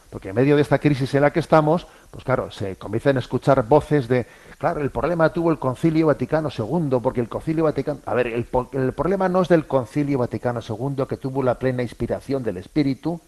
Porque 0.09 0.29
en 0.29 0.35
medio 0.35 0.55
de 0.55 0.61
esta 0.61 0.77
crisis 0.77 1.13
en 1.15 1.21
la 1.21 1.31
que 1.31 1.39
estamos, 1.39 1.87
pues 2.11 2.23
claro, 2.23 2.51
se 2.51 2.75
comienzan 2.75 3.15
a 3.15 3.19
escuchar 3.19 3.67
voces 3.67 4.07
de, 4.07 4.27
claro, 4.57 4.81
el 4.81 4.91
problema 4.91 5.31
tuvo 5.31 5.49
el 5.49 5.59
Concilio 5.59 6.07
Vaticano 6.07 6.49
II, 6.55 6.99
porque 7.01 7.21
el 7.21 7.29
Concilio 7.29 7.63
Vaticano... 7.63 7.99
A 8.05 8.13
ver, 8.13 8.27
el, 8.27 8.47
el 8.73 8.93
problema 8.93 9.29
no 9.29 9.41
es 9.41 9.47
del 9.47 9.65
Concilio 9.65 10.19
Vaticano 10.19 10.59
II, 10.67 11.05
que 11.07 11.17
tuvo 11.17 11.41
la 11.41 11.57
plena 11.57 11.81
inspiración 11.81 12.43
del 12.43 12.57
Espíritu 12.57 13.19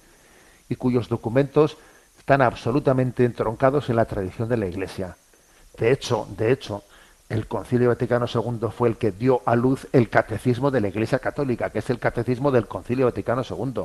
y 0.71 0.77
cuyos 0.77 1.09
documentos 1.09 1.77
están 2.17 2.41
absolutamente 2.41 3.25
entroncados 3.25 3.89
en 3.89 3.97
la 3.97 4.05
tradición 4.05 4.47
de 4.47 4.55
la 4.55 4.67
Iglesia. 4.67 5.17
De 5.77 5.91
hecho, 5.91 6.25
de 6.37 6.53
hecho, 6.53 6.83
el 7.27 7.45
Concilio 7.45 7.89
Vaticano 7.89 8.25
II 8.33 8.69
fue 8.75 8.87
el 8.87 8.95
que 8.95 9.11
dio 9.11 9.41
a 9.45 9.57
luz 9.57 9.85
el 9.91 10.09
catecismo 10.09 10.71
de 10.71 10.79
la 10.79 10.87
Iglesia 10.87 11.19
Católica, 11.19 11.71
que 11.71 11.79
es 11.79 11.89
el 11.89 11.99
catecismo 11.99 12.51
del 12.51 12.69
Concilio 12.69 13.05
Vaticano 13.05 13.43
II. 13.43 13.83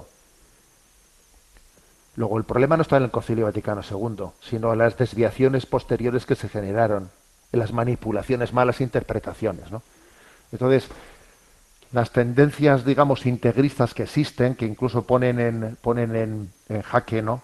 Luego, 2.15 2.39
el 2.39 2.45
problema 2.45 2.77
no 2.77 2.83
está 2.83 2.99
en 2.99 3.03
el 3.03 3.11
Concilio 3.11 3.47
Vaticano 3.47 3.83
II, 3.83 4.27
sino 4.41 4.73
en 4.73 4.79
las 4.79 4.97
desviaciones 4.97 5.67
posteriores 5.67 6.25
que 6.25 6.37
se 6.37 6.49
generaron, 6.49 7.11
en 7.51 7.59
las 7.59 7.73
manipulaciones, 7.73 8.53
malas 8.53 8.81
interpretaciones. 8.81 9.73
¿no? 9.73 9.83
Entonces, 10.53 10.89
las 11.93 12.11
tendencias, 12.11 12.85
digamos, 12.85 13.27
integristas 13.27 13.95
que 13.95 14.05
existen, 14.05 14.55
que 14.55 14.67
incluso 14.67 15.07
ponen 15.07 15.41
en, 15.41 15.79
ponen 15.81 16.17
en, 16.17 16.53
en 16.69 16.83
jaque, 16.83 17.23
¿no? 17.23 17.43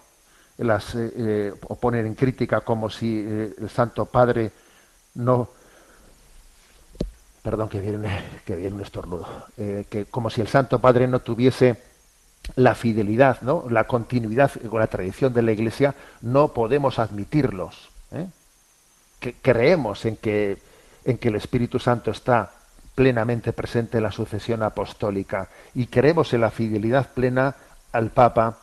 Las, 0.57 0.95
eh, 0.95 1.11
eh, 1.15 1.53
o 1.67 1.75
ponen 1.75 2.05
en 2.05 2.15
crítica 2.15 2.61
como 2.61 2.89
si 2.89 3.23
eh, 3.25 3.55
el 3.59 3.69
Santo 3.69 4.05
Padre 4.05 4.51
no, 5.15 5.49
perdón 7.41 7.69
que 7.69 7.79
viene, 7.79 8.23
que 8.45 8.55
viene 8.55 8.75
un 8.75 8.81
estornudo, 8.81 9.27
que 9.57 10.05
como 10.09 10.29
si 10.29 10.41
el 10.41 10.47
Santo 10.47 10.79
Padre 10.79 11.07
no 11.07 11.19
tuviese 11.19 11.77
la 12.55 12.75
fidelidad, 12.75 13.41
¿no? 13.41 13.65
la 13.69 13.85
continuidad 13.85 14.51
con 14.69 14.79
la 14.79 14.87
tradición 14.87 15.33
de 15.33 15.41
la 15.41 15.51
Iglesia, 15.51 15.95
no 16.21 16.49
podemos 16.53 16.99
admitirlos. 16.99 17.89
Que 19.19 19.33
creemos 19.41 20.05
en 20.05 20.17
que, 20.17 20.57
en 21.05 21.17
que 21.17 21.29
el 21.29 21.35
Espíritu 21.35 21.79
Santo 21.79 22.11
está 22.11 22.51
plenamente 22.95 23.53
presente 23.53 23.97
en 23.97 24.03
la 24.03 24.11
sucesión 24.11 24.63
apostólica 24.63 25.49
y 25.73 25.87
creemos 25.87 26.33
en 26.33 26.41
la 26.41 26.51
fidelidad 26.51 27.09
plena 27.13 27.55
al 27.91 28.09
Papa 28.09 28.57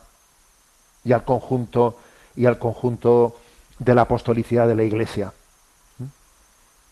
y 1.03 1.13
al 1.13 1.23
conjunto 1.23 1.99
y 2.35 2.45
al 2.45 2.57
conjunto 2.57 3.37
de 3.79 3.95
la 3.95 4.03
apostolicidad 4.03 4.67
de 4.67 4.75
la 4.75 4.83
Iglesia. 4.83 5.33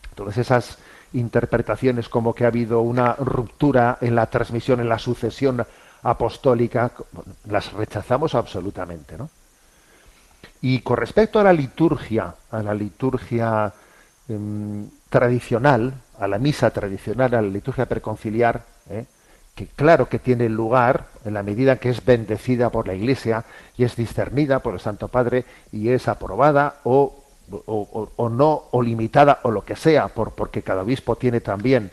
Entonces 0.10 0.38
esas 0.46 0.78
interpretaciones 1.14 2.10
como 2.10 2.34
que 2.34 2.44
ha 2.44 2.48
habido 2.48 2.82
una 2.82 3.14
ruptura 3.16 3.98
en 4.02 4.16
la 4.16 4.26
transmisión, 4.26 4.80
en 4.80 4.90
la 4.90 5.00
sucesión 5.00 5.66
apostólica, 6.04 6.92
las 7.46 7.72
rechazamos 7.74 8.36
absolutamente, 8.36 9.18
¿no? 9.18 9.30
Y 10.62 10.82
con 10.82 10.98
respecto 10.98 11.40
a 11.40 11.44
la 11.44 11.54
liturgia, 11.54 12.36
a 12.52 12.62
la 12.62 12.74
liturgia 12.74 13.74
em, 14.28 14.90
tradicional, 15.10 15.94
a 16.20 16.28
la 16.28 16.38
misa 16.38 16.70
tradicional, 16.72 17.34
a 17.34 17.42
la 17.42 17.48
liturgia 17.48 17.86
preconciliar, 17.88 18.64
¿eh? 18.90 19.06
que 19.56 19.68
claro 19.68 20.08
que 20.10 20.20
tiene 20.20 20.48
lugar 20.50 21.08
en 21.26 21.34
la 21.34 21.44
medida 21.44 21.78
que 21.78 21.90
es 21.90 22.04
bendecida 22.06 22.70
por 22.70 22.88
la 22.88 22.94
Iglesia 22.94 23.44
y 23.78 23.84
es 23.84 23.96
discernida 23.96 24.60
por 24.60 24.74
el 24.74 24.80
Santo 24.80 25.08
Padre 25.08 25.46
y 25.72 25.90
es 25.90 26.08
aprobada 26.08 26.76
o, 26.84 27.24
o- 27.52 27.62
o- 27.66 28.12
o 28.16 28.30
no, 28.30 28.64
o 28.72 28.82
limitada, 28.82 29.40
o 29.44 29.52
lo 29.52 29.66
que 29.66 29.76
sea, 29.76 30.08
por, 30.10 30.32
porque 30.32 30.62
cada 30.62 30.84
obispo 30.84 31.16
tiene 31.18 31.42
también, 31.42 31.92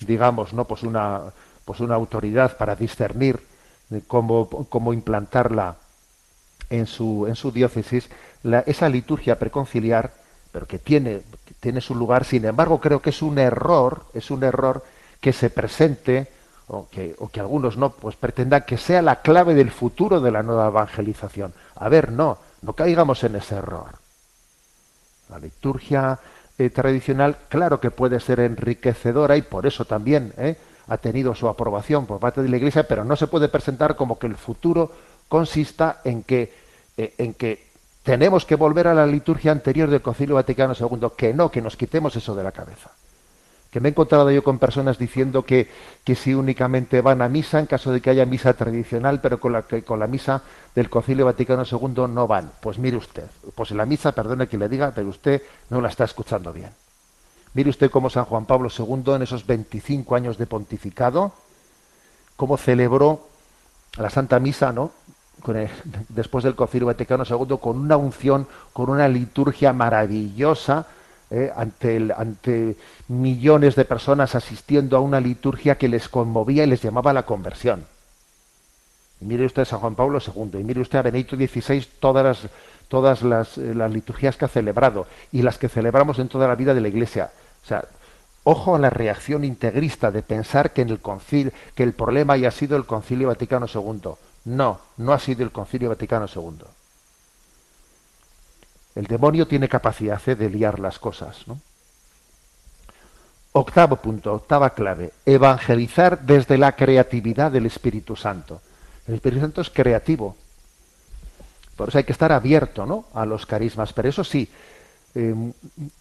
digamos, 0.00 0.52
no 0.52 0.64
pues 0.66 0.82
una, 0.82 1.20
pues 1.64 1.80
una 1.80 1.94
autoridad 1.94 2.56
para 2.56 2.74
discernir 2.76 3.40
de 3.88 4.02
cómo, 4.02 4.48
cómo 4.68 4.92
implantarla 4.92 5.76
en 6.70 6.86
su, 6.86 7.26
en 7.26 7.36
su 7.36 7.52
diócesis, 7.52 8.10
la- 8.42 8.60
esa 8.60 8.88
liturgia 8.88 9.38
preconciliar, 9.38 10.12
pero 10.50 10.66
que 10.66 10.78
tiene, 10.78 11.22
que 11.44 11.54
tiene 11.60 11.80
su 11.80 11.94
lugar, 11.94 12.24
sin 12.24 12.44
embargo, 12.44 12.80
creo 12.80 13.00
que 13.00 13.10
es 13.10 13.22
un 13.22 13.38
error, 13.38 14.04
es 14.14 14.30
un 14.30 14.44
error 14.44 14.84
que 15.20 15.32
se 15.32 15.50
presente 15.50 16.28
o 16.68 16.88
que, 16.90 17.14
o 17.18 17.28
que 17.28 17.40
algunos 17.40 17.76
no, 17.76 17.90
pues 17.90 18.16
pretendan 18.16 18.64
que 18.66 18.76
sea 18.76 19.02
la 19.02 19.22
clave 19.22 19.54
del 19.54 19.70
futuro 19.70 20.20
de 20.20 20.30
la 20.30 20.42
nueva 20.42 20.68
evangelización. 20.68 21.52
A 21.76 21.88
ver, 21.88 22.12
no, 22.12 22.38
no 22.62 22.72
caigamos 22.74 23.24
en 23.24 23.36
ese 23.36 23.56
error. 23.56 23.96
La 25.30 25.38
liturgia 25.38 26.18
eh, 26.58 26.70
tradicional, 26.70 27.38
claro 27.48 27.80
que 27.80 27.90
puede 27.90 28.20
ser 28.20 28.40
enriquecedora 28.40 29.36
y 29.36 29.42
por 29.42 29.66
eso 29.66 29.84
también 29.84 30.32
eh, 30.36 30.56
ha 30.88 30.96
tenido 30.96 31.34
su 31.34 31.48
aprobación 31.48 32.06
por 32.06 32.18
parte 32.18 32.42
de 32.42 32.48
la 32.48 32.56
Iglesia, 32.56 32.86
pero 32.86 33.04
no 33.04 33.16
se 33.16 33.26
puede 33.26 33.48
presentar 33.48 33.96
como 33.96 34.18
que 34.18 34.26
el 34.26 34.36
futuro 34.36 34.90
consista 35.28 36.00
en 36.04 36.22
que, 36.22 36.52
eh, 36.96 37.14
en 37.18 37.34
que 37.34 37.67
tenemos 38.08 38.46
que 38.46 38.54
volver 38.54 38.86
a 38.86 38.94
la 38.94 39.06
liturgia 39.06 39.52
anterior 39.52 39.90
del 39.90 40.00
Concilio 40.00 40.36
Vaticano 40.36 40.72
II, 40.72 41.08
que 41.14 41.34
no, 41.34 41.50
que 41.50 41.60
nos 41.60 41.76
quitemos 41.76 42.16
eso 42.16 42.34
de 42.34 42.42
la 42.42 42.52
cabeza. 42.52 42.90
Que 43.70 43.80
me 43.80 43.88
he 43.88 43.90
encontrado 43.90 44.30
yo 44.30 44.42
con 44.42 44.58
personas 44.58 44.96
diciendo 44.96 45.44
que, 45.44 45.68
que 46.04 46.14
si 46.14 46.32
únicamente 46.32 47.02
van 47.02 47.20
a 47.20 47.28
misa 47.28 47.58
en 47.58 47.66
caso 47.66 47.92
de 47.92 48.00
que 48.00 48.08
haya 48.08 48.24
misa 48.24 48.54
tradicional, 48.54 49.20
pero 49.20 49.38
con 49.38 49.52
la, 49.52 49.64
que 49.64 49.82
con 49.82 50.00
la 50.00 50.06
misa 50.06 50.40
del 50.74 50.88
Concilio 50.88 51.26
Vaticano 51.26 51.64
II 51.70 52.06
no 52.08 52.26
van. 52.26 52.50
Pues 52.62 52.78
mire 52.78 52.96
usted, 52.96 53.26
pues 53.54 53.72
la 53.72 53.84
misa, 53.84 54.12
perdone 54.12 54.48
que 54.48 54.56
le 54.56 54.70
diga, 54.70 54.90
pero 54.94 55.10
usted 55.10 55.42
no 55.68 55.82
la 55.82 55.88
está 55.88 56.04
escuchando 56.04 56.50
bien. 56.50 56.70
Mire 57.52 57.68
usted 57.68 57.90
cómo 57.90 58.08
San 58.08 58.24
Juan 58.24 58.46
Pablo 58.46 58.70
II, 58.70 59.16
en 59.16 59.20
esos 59.20 59.46
25 59.46 60.16
años 60.16 60.38
de 60.38 60.46
pontificado, 60.46 61.32
cómo 62.36 62.56
celebró 62.56 63.26
la 63.98 64.08
Santa 64.08 64.40
Misa, 64.40 64.72
¿no? 64.72 64.92
Después 66.08 66.44
del 66.44 66.54
Concilio 66.54 66.86
Vaticano 66.86 67.24
II, 67.24 67.56
con 67.60 67.78
una 67.78 67.96
unción, 67.96 68.46
con 68.72 68.90
una 68.90 69.08
liturgia 69.08 69.72
maravillosa, 69.72 70.86
¿eh? 71.30 71.52
ante, 71.56 71.96
el- 71.96 72.12
ante 72.12 72.76
millones 73.08 73.74
de 73.76 73.84
personas 73.84 74.34
asistiendo 74.34 74.96
a 74.96 75.00
una 75.00 75.20
liturgia 75.20 75.76
que 75.78 75.88
les 75.88 76.08
conmovía 76.08 76.64
y 76.64 76.66
les 76.66 76.82
llamaba 76.82 77.10
a 77.10 77.14
la 77.14 77.24
conversión. 77.26 77.84
Y 79.20 79.24
mire 79.24 79.46
usted 79.46 79.62
a 79.62 79.64
San 79.64 79.80
Juan 79.80 79.94
Pablo 79.94 80.18
II, 80.24 80.60
y 80.60 80.64
mire 80.64 80.80
usted 80.80 80.98
a 80.98 81.02
Benedicto 81.02 81.36
XVI, 81.36 81.86
todas 81.98 82.24
las, 82.24 82.50
todas 82.88 83.22
las, 83.22 83.58
eh, 83.58 83.74
las 83.74 83.90
liturgias 83.92 84.36
que 84.36 84.44
ha 84.44 84.48
celebrado 84.48 85.06
y 85.32 85.42
las 85.42 85.58
que 85.58 85.68
celebramos 85.68 86.18
en 86.18 86.28
toda 86.28 86.46
la 86.46 86.54
vida 86.54 86.72
de 86.74 86.80
la 86.80 86.88
Iglesia. 86.88 87.30
O 87.64 87.66
sea, 87.66 87.84
ojo 88.44 88.76
a 88.76 88.78
la 88.78 88.90
reacción 88.90 89.44
integrista 89.44 90.10
de 90.10 90.22
pensar 90.22 90.72
que 90.72 90.82
en 90.82 90.90
el 90.90 91.00
concilio, 91.00 91.52
que 91.74 91.82
el 91.82 91.92
problema 91.92 92.34
haya 92.34 92.50
sido 92.50 92.76
el 92.76 92.86
Concilio 92.86 93.28
Vaticano 93.28 93.66
II. 93.72 94.12
No, 94.48 94.80
no 94.96 95.12
ha 95.12 95.18
sido 95.18 95.44
el 95.44 95.52
Concilio 95.52 95.90
Vaticano 95.90 96.24
II. 96.34 96.64
El 98.94 99.06
demonio 99.06 99.46
tiene 99.46 99.68
capacidad 99.68 100.24
de 100.24 100.48
liar 100.48 100.78
las 100.78 100.98
cosas, 100.98 101.46
¿no? 101.46 101.60
Octavo 103.52 103.96
punto, 103.96 104.32
octava 104.32 104.70
clave, 104.70 105.12
evangelizar 105.26 106.20
desde 106.20 106.56
la 106.56 106.72
creatividad 106.72 107.52
del 107.52 107.66
Espíritu 107.66 108.16
Santo. 108.16 108.62
El 109.06 109.16
Espíritu 109.16 109.42
Santo 109.42 109.60
es 109.60 109.68
creativo. 109.68 110.34
Por 111.76 111.90
eso 111.90 111.98
hay 111.98 112.04
que 112.04 112.12
estar 112.12 112.32
abierto 112.32 112.86
¿no? 112.86 113.04
a 113.12 113.26
los 113.26 113.44
carismas. 113.44 113.92
Pero 113.92 114.08
eso 114.08 114.24
sí, 114.24 114.48
eh, 115.14 115.52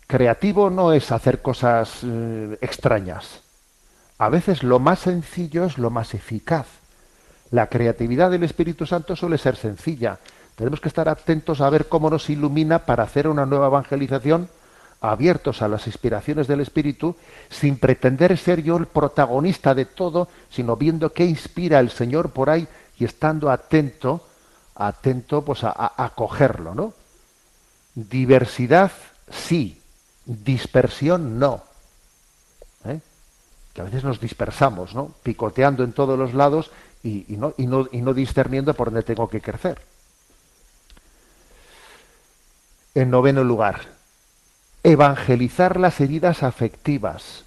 creativo 0.07 0.69
no 0.69 0.93
es 0.93 1.11
hacer 1.11 1.41
cosas 1.41 1.99
eh, 2.03 2.57
extrañas. 2.61 3.41
A 4.17 4.29
veces 4.29 4.63
lo 4.63 4.79
más 4.79 4.99
sencillo 4.99 5.65
es 5.65 5.77
lo 5.77 5.89
más 5.89 6.13
eficaz. 6.13 6.67
La 7.51 7.67
creatividad 7.67 8.31
del 8.31 8.43
Espíritu 8.43 8.85
Santo 8.85 9.15
suele 9.15 9.37
ser 9.37 9.55
sencilla. 9.55 10.19
Tenemos 10.55 10.81
que 10.81 10.89
estar 10.89 11.07
atentos 11.07 11.61
a 11.61 11.69
ver 11.69 11.87
cómo 11.87 12.09
nos 12.09 12.29
ilumina 12.29 12.79
para 12.79 13.03
hacer 13.03 13.27
una 13.27 13.45
nueva 13.45 13.67
evangelización, 13.67 14.49
abiertos 14.99 15.61
a 15.61 15.67
las 15.67 15.85
inspiraciones 15.87 16.47
del 16.47 16.61
Espíritu, 16.61 17.15
sin 17.49 17.77
pretender 17.77 18.37
ser 18.37 18.63
yo 18.63 18.77
el 18.77 18.87
protagonista 18.87 19.75
de 19.75 19.85
todo, 19.85 20.27
sino 20.49 20.75
viendo 20.75 21.13
qué 21.13 21.25
inspira 21.25 21.79
el 21.79 21.91
Señor 21.91 22.31
por 22.31 22.49
ahí 22.49 22.67
y 22.97 23.05
estando 23.05 23.51
atento, 23.51 24.25
atento 24.75 25.45
pues 25.45 25.63
a, 25.63 25.69
a, 25.69 26.05
a 26.05 26.09
cogerlo, 26.15 26.73
¿no? 26.73 26.93
Diversidad 27.93 28.91
sí, 29.29 29.81
dispersión 30.25 31.39
no. 31.39 31.63
¿Eh? 32.85 32.99
Que 33.73 33.81
a 33.81 33.83
veces 33.85 34.03
nos 34.03 34.19
dispersamos, 34.19 34.93
¿no? 34.93 35.11
Picoteando 35.23 35.83
en 35.83 35.93
todos 35.93 36.17
los 36.17 36.33
lados 36.33 36.71
y, 37.07 37.37
no, 37.37 37.53
y, 37.57 37.67
no, 37.67 37.87
y 37.91 38.01
no 38.01 38.13
discerniendo 38.13 38.73
por 38.73 38.87
dónde 38.87 39.03
tengo 39.03 39.29
que 39.29 39.41
crecer. 39.41 39.81
En 42.95 43.09
noveno 43.11 43.43
lugar, 43.43 43.81
evangelizar 44.83 45.79
las 45.79 45.99
heridas 46.01 46.43
afectivas, 46.43 47.45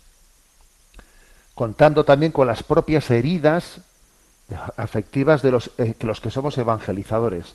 contando 1.55 2.05
también 2.05 2.33
con 2.33 2.47
las 2.47 2.63
propias 2.63 3.11
heridas 3.11 3.81
afectivas 4.77 5.43
de 5.43 5.51
los, 5.51 5.71
eh, 5.79 5.95
que 5.99 6.07
los 6.07 6.21
que 6.21 6.31
somos 6.31 6.57
evangelizadores. 6.59 7.55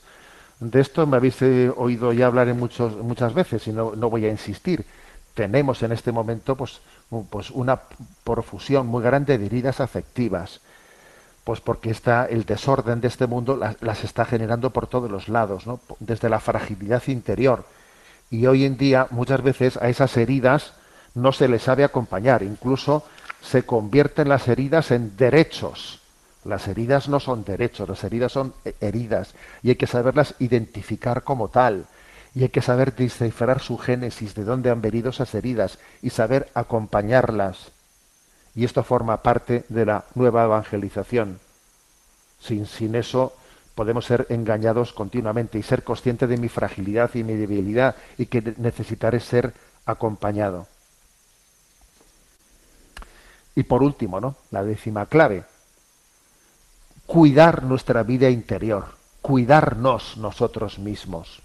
De 0.60 0.80
esto 0.80 1.06
me 1.06 1.18
habéis 1.18 1.42
eh, 1.42 1.72
oído 1.76 2.14
ya 2.14 2.28
hablar 2.28 2.48
en 2.48 2.58
muchos, 2.58 2.96
muchas 2.98 3.34
veces 3.34 3.68
y 3.68 3.74
no, 3.74 3.96
no, 3.96 4.10
voy 4.10 4.26
a 4.26 4.32
insistir. 4.32 4.86
Tenemos 5.34 5.84
en 5.84 5.92
este 5.92 6.12
momento 6.14 6.56
pues, 6.56 6.80
pues 7.30 7.52
una 7.52 7.82
profusión 8.24 8.88
muy 8.88 9.04
grande 9.04 9.38
de 9.38 9.46
heridas 9.46 9.82
afectivas, 9.82 10.62
pues 11.46 11.62
porque 11.62 11.92
está 11.92 12.26
el 12.26 12.44
desorden 12.44 13.00
de 13.00 13.08
este 13.08 13.28
mundo 13.28 13.56
las, 13.80 14.04
está 14.04 14.26
generando 14.26 14.72
por 14.72 14.88
todos 14.88 15.10
los 15.10 15.30
lados, 15.30 15.68
¿no? 15.68 15.80
desde 16.00 16.28
la 16.28 16.40
fragilidad 16.40 17.04
interior. 17.08 17.66
Y 18.32 18.48
hoy 18.48 18.66
en 18.66 18.78
día 18.78 19.08
muchas 19.12 19.44
veces 19.44 19.78
a 19.78 19.88
esas 19.88 20.18
heridas 20.18 20.74
no 21.14 21.32
se 21.32 21.48
les 21.48 21.62
sabe 21.62 21.84
acompañar, 21.84 22.42
incluso 22.42 23.06
se 23.42 23.64
convierten 23.64 24.28
las 24.28 24.48
heridas 24.48 24.90
en 24.90 25.16
derechos. 25.16 26.02
Las 26.44 26.68
heridas 26.68 27.08
no 27.08 27.20
son 27.20 27.46
derechos, 27.46 27.88
las 27.88 28.04
heridas 28.04 28.32
son 28.32 28.56
heridas 28.82 29.36
y 29.62 29.70
hay 29.70 29.76
que 29.76 29.88
saberlas 29.88 30.34
identificar 30.40 31.24
como 31.24 31.50
tal. 31.50 31.86
Y 32.34 32.42
hay 32.42 32.50
que 32.50 32.62
saber 32.62 32.96
descifrar 32.96 33.62
su 33.62 33.78
génesis, 33.78 34.34
de 34.34 34.44
dónde 34.44 34.72
han 34.72 34.82
venido 34.82 35.12
esas 35.12 35.34
heridas 35.36 35.78
y 36.02 36.10
saber 36.10 36.50
acompañarlas. 36.56 37.72
Y 38.56 38.64
esto 38.64 38.84
forma 38.84 39.22
parte 39.22 39.66
de 39.70 39.86
la 39.86 40.06
nueva 40.16 40.46
evangelización. 40.46 41.40
Sin, 42.40 42.66
sin 42.66 42.96
eso 42.96 43.34
podemos 43.76 44.06
ser 44.06 44.26
engañados 44.30 44.94
continuamente 44.94 45.60
y 45.60 45.64
ser 45.64 45.84
consciente 45.84 46.28
de 46.28 46.38
mi 46.38 46.48
fragilidad 46.48 47.14
y 47.14 47.24
mi 47.24 47.36
debilidad 47.36 47.96
y 48.18 48.28
que 48.28 48.56
necesitaré 48.58 49.20
ser 49.20 49.54
acompañado. 49.86 50.68
Y 53.56 53.64
por 53.64 53.84
último, 53.84 54.20
¿no? 54.20 54.36
La 54.52 54.64
décima 54.64 55.06
clave, 55.06 55.44
cuidar 57.06 57.64
nuestra 57.64 58.04
vida 58.04 58.30
interior, 58.30 58.96
cuidarnos 59.22 60.18
nosotros 60.18 60.80
mismos. 60.80 61.42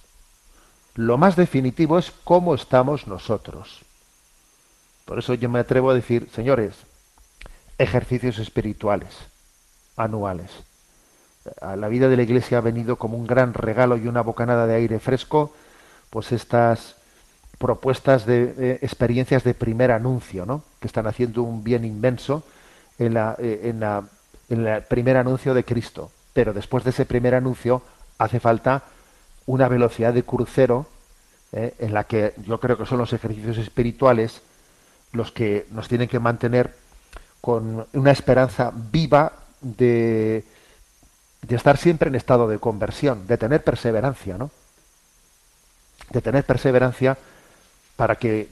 Lo 0.95 1.19
más 1.19 1.37
definitivo 1.37 1.99
es 1.99 2.13
cómo 2.25 2.55
estamos 2.55 3.07
nosotros. 3.07 3.81
Por 5.05 5.19
eso 5.19 5.35
yo 5.35 5.49
me 5.49 5.61
atrevo 5.61 5.91
a 5.91 5.95
decir, 5.95 6.29
señores, 6.33 6.75
ejercicios 7.81 8.39
espirituales 8.39 9.17
anuales. 9.97 10.51
La 11.61 11.89
vida 11.89 12.09
de 12.09 12.17
la 12.17 12.23
Iglesia 12.23 12.59
ha 12.59 12.61
venido 12.61 12.97
como 12.97 13.17
un 13.17 13.27
gran 13.27 13.55
regalo 13.55 13.97
y 13.97 14.07
una 14.07 14.21
bocanada 14.21 14.67
de 14.67 14.75
aire 14.75 15.01
fresco, 15.01 15.55
pues 16.11 16.33
estas 16.33 16.97
propuestas 17.59 18.27
de, 18.27 18.53
de 18.53 18.73
experiencias 18.83 19.45
de 19.45 19.55
primer 19.55 19.91
anuncio, 19.91 20.45
¿no? 20.45 20.63
que 20.79 20.87
están 20.87 21.07
haciendo 21.07 21.43
un 21.43 21.65
bien 21.65 21.85
inmenso 21.85 22.45
en, 22.99 23.15
la, 23.15 23.37
eh, 23.39 23.61
en, 23.65 23.81
la, 23.81 24.05
en 24.51 24.67
el 24.67 24.83
primer 24.83 25.17
anuncio 25.17 25.55
de 25.55 25.65
Cristo. 25.65 26.11
Pero 26.35 26.53
después 26.53 26.85
de 26.85 26.91
ese 26.91 27.07
primer 27.07 27.35
anuncio 27.35 27.83
hace 28.19 28.41
falta 28.41 28.85
una 29.47 29.69
velocidad 29.69 30.13
de 30.13 30.23
crucero 30.23 30.87
eh, 31.53 31.75
en 31.79 31.95
la 31.95 32.05
que 32.05 32.35
yo 32.47 32.61
creo 32.61 32.77
que 32.77 32.87
son 32.87 32.99
los 32.99 33.13
ejercicios 33.13 33.57
espirituales 33.59 34.43
los 35.13 35.33
que 35.33 35.67
nos 35.71 35.89
tienen 35.89 36.09
que 36.09 36.21
mantener 36.21 36.75
con 37.41 37.87
una 37.93 38.11
esperanza 38.11 38.73
viva 38.75 39.33
de, 39.61 40.45
de 41.43 41.57
estar 41.57 41.77
siempre 41.77 42.09
en 42.09 42.15
estado 42.15 42.49
de 42.49 42.59
conversión, 42.59 43.27
de 43.27 43.39
tener 43.39 43.65
perseverancia, 43.65 44.37
¿no? 44.37 44.51
De 46.11 46.21
tener 46.21 46.45
perseverancia 46.45 47.17
para 47.97 48.17
que, 48.17 48.49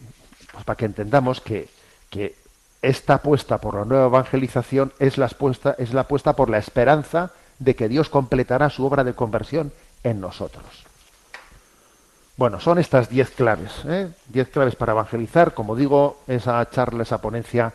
pues 0.52 0.64
para 0.64 0.76
que 0.76 0.84
entendamos 0.84 1.40
que, 1.40 1.68
que 2.10 2.36
esta 2.82 3.14
apuesta 3.14 3.58
por 3.58 3.74
la 3.74 3.84
nueva 3.84 4.06
evangelización 4.06 4.92
es 4.98 5.18
la, 5.18 5.26
apuesta, 5.26 5.74
es 5.78 5.92
la 5.92 6.02
apuesta 6.02 6.34
por 6.34 6.48
la 6.48 6.58
esperanza 6.58 7.32
de 7.58 7.74
que 7.74 7.88
Dios 7.88 8.08
completará 8.08 8.70
su 8.70 8.84
obra 8.84 9.04
de 9.04 9.14
conversión 9.14 9.72
en 10.04 10.20
nosotros. 10.20 10.64
Bueno, 12.36 12.60
son 12.60 12.78
estas 12.78 13.08
diez 13.08 13.30
claves, 13.30 13.72
¿eh? 13.84 14.10
diez 14.28 14.48
claves 14.48 14.76
para 14.76 14.92
evangelizar. 14.92 15.54
Como 15.54 15.74
digo, 15.74 16.20
esa 16.28 16.70
charla, 16.70 17.02
esa 17.02 17.20
ponencia, 17.20 17.72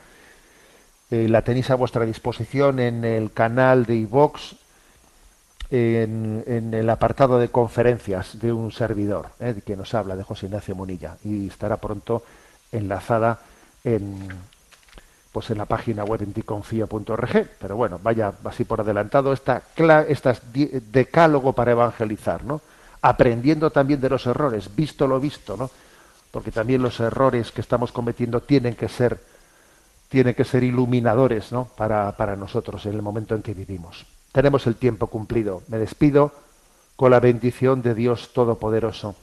eh, 1.11 1.27
la 1.27 1.41
tenéis 1.41 1.69
a 1.69 1.75
vuestra 1.75 2.05
disposición 2.05 2.79
en 2.79 3.05
el 3.05 3.31
canal 3.31 3.85
de 3.85 3.95
iVox, 3.95 4.55
en, 5.69 6.71
el 6.73 6.89
apartado 6.89 7.39
de 7.39 7.49
conferencias 7.49 8.39
de 8.39 8.51
un 8.53 8.71
servidor, 8.71 9.29
¿eh? 9.39 9.55
que 9.65 9.75
nos 9.75 9.93
habla, 9.95 10.15
de 10.15 10.23
José 10.23 10.45
Ignacio 10.45 10.75
Munilla, 10.75 11.17
y 11.23 11.47
estará 11.47 11.77
pronto 11.77 12.23
enlazada 12.71 13.39
en, 13.83 14.27
pues 15.31 15.49
en 15.49 15.57
la 15.57 15.65
página 15.65 16.03
web 16.03 16.21
en 16.21 16.33
ticonfía.org. 16.33 17.47
Pero 17.59 17.75
bueno, 17.75 17.99
vaya 18.03 18.33
así 18.43 18.65
por 18.65 18.81
adelantado, 18.81 19.33
esta, 19.33 19.63
estas 20.07 20.41
decálogo 20.53 21.53
para 21.53 21.71
evangelizar, 21.71 22.43
¿no? 22.43 22.61
aprendiendo 23.03 23.69
también 23.69 23.99
de 23.99 24.09
los 24.09 24.25
errores, 24.25 24.73
visto 24.73 25.07
lo 25.07 25.19
visto, 25.19 25.57
¿no? 25.57 25.69
Porque 26.31 26.51
también 26.51 26.81
los 26.81 26.99
errores 27.01 27.51
que 27.51 27.61
estamos 27.61 27.91
cometiendo 27.91 28.41
tienen 28.41 28.75
que 28.75 28.87
ser, 28.87 29.19
tienen 30.13 30.35
que 30.35 30.43
ser 30.43 30.63
iluminadores, 30.63 31.51
¿no? 31.51 31.65
Para, 31.75 32.15
para 32.15 32.35
nosotros 32.35 32.85
en 32.85 32.93
el 32.93 33.01
momento 33.01 33.33
en 33.33 33.41
que 33.41 33.55
vivimos. 33.55 34.05
Tenemos 34.31 34.67
el 34.67 34.75
tiempo 34.75 35.07
cumplido. 35.07 35.63
Me 35.69 35.79
despido 35.79 36.31
con 36.95 37.09
la 37.09 37.19
bendición 37.19 37.81
de 37.81 37.95
Dios 37.95 38.31
Todopoderoso, 38.31 39.15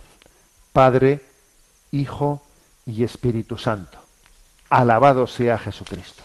Padre, 0.72 1.20
Hijo 1.93 2.43
y 2.86 3.05
Espíritu 3.05 3.57
Santo. 3.57 3.99
Alabado 4.68 5.28
sea 5.28 5.59
Jesucristo. 5.59 6.24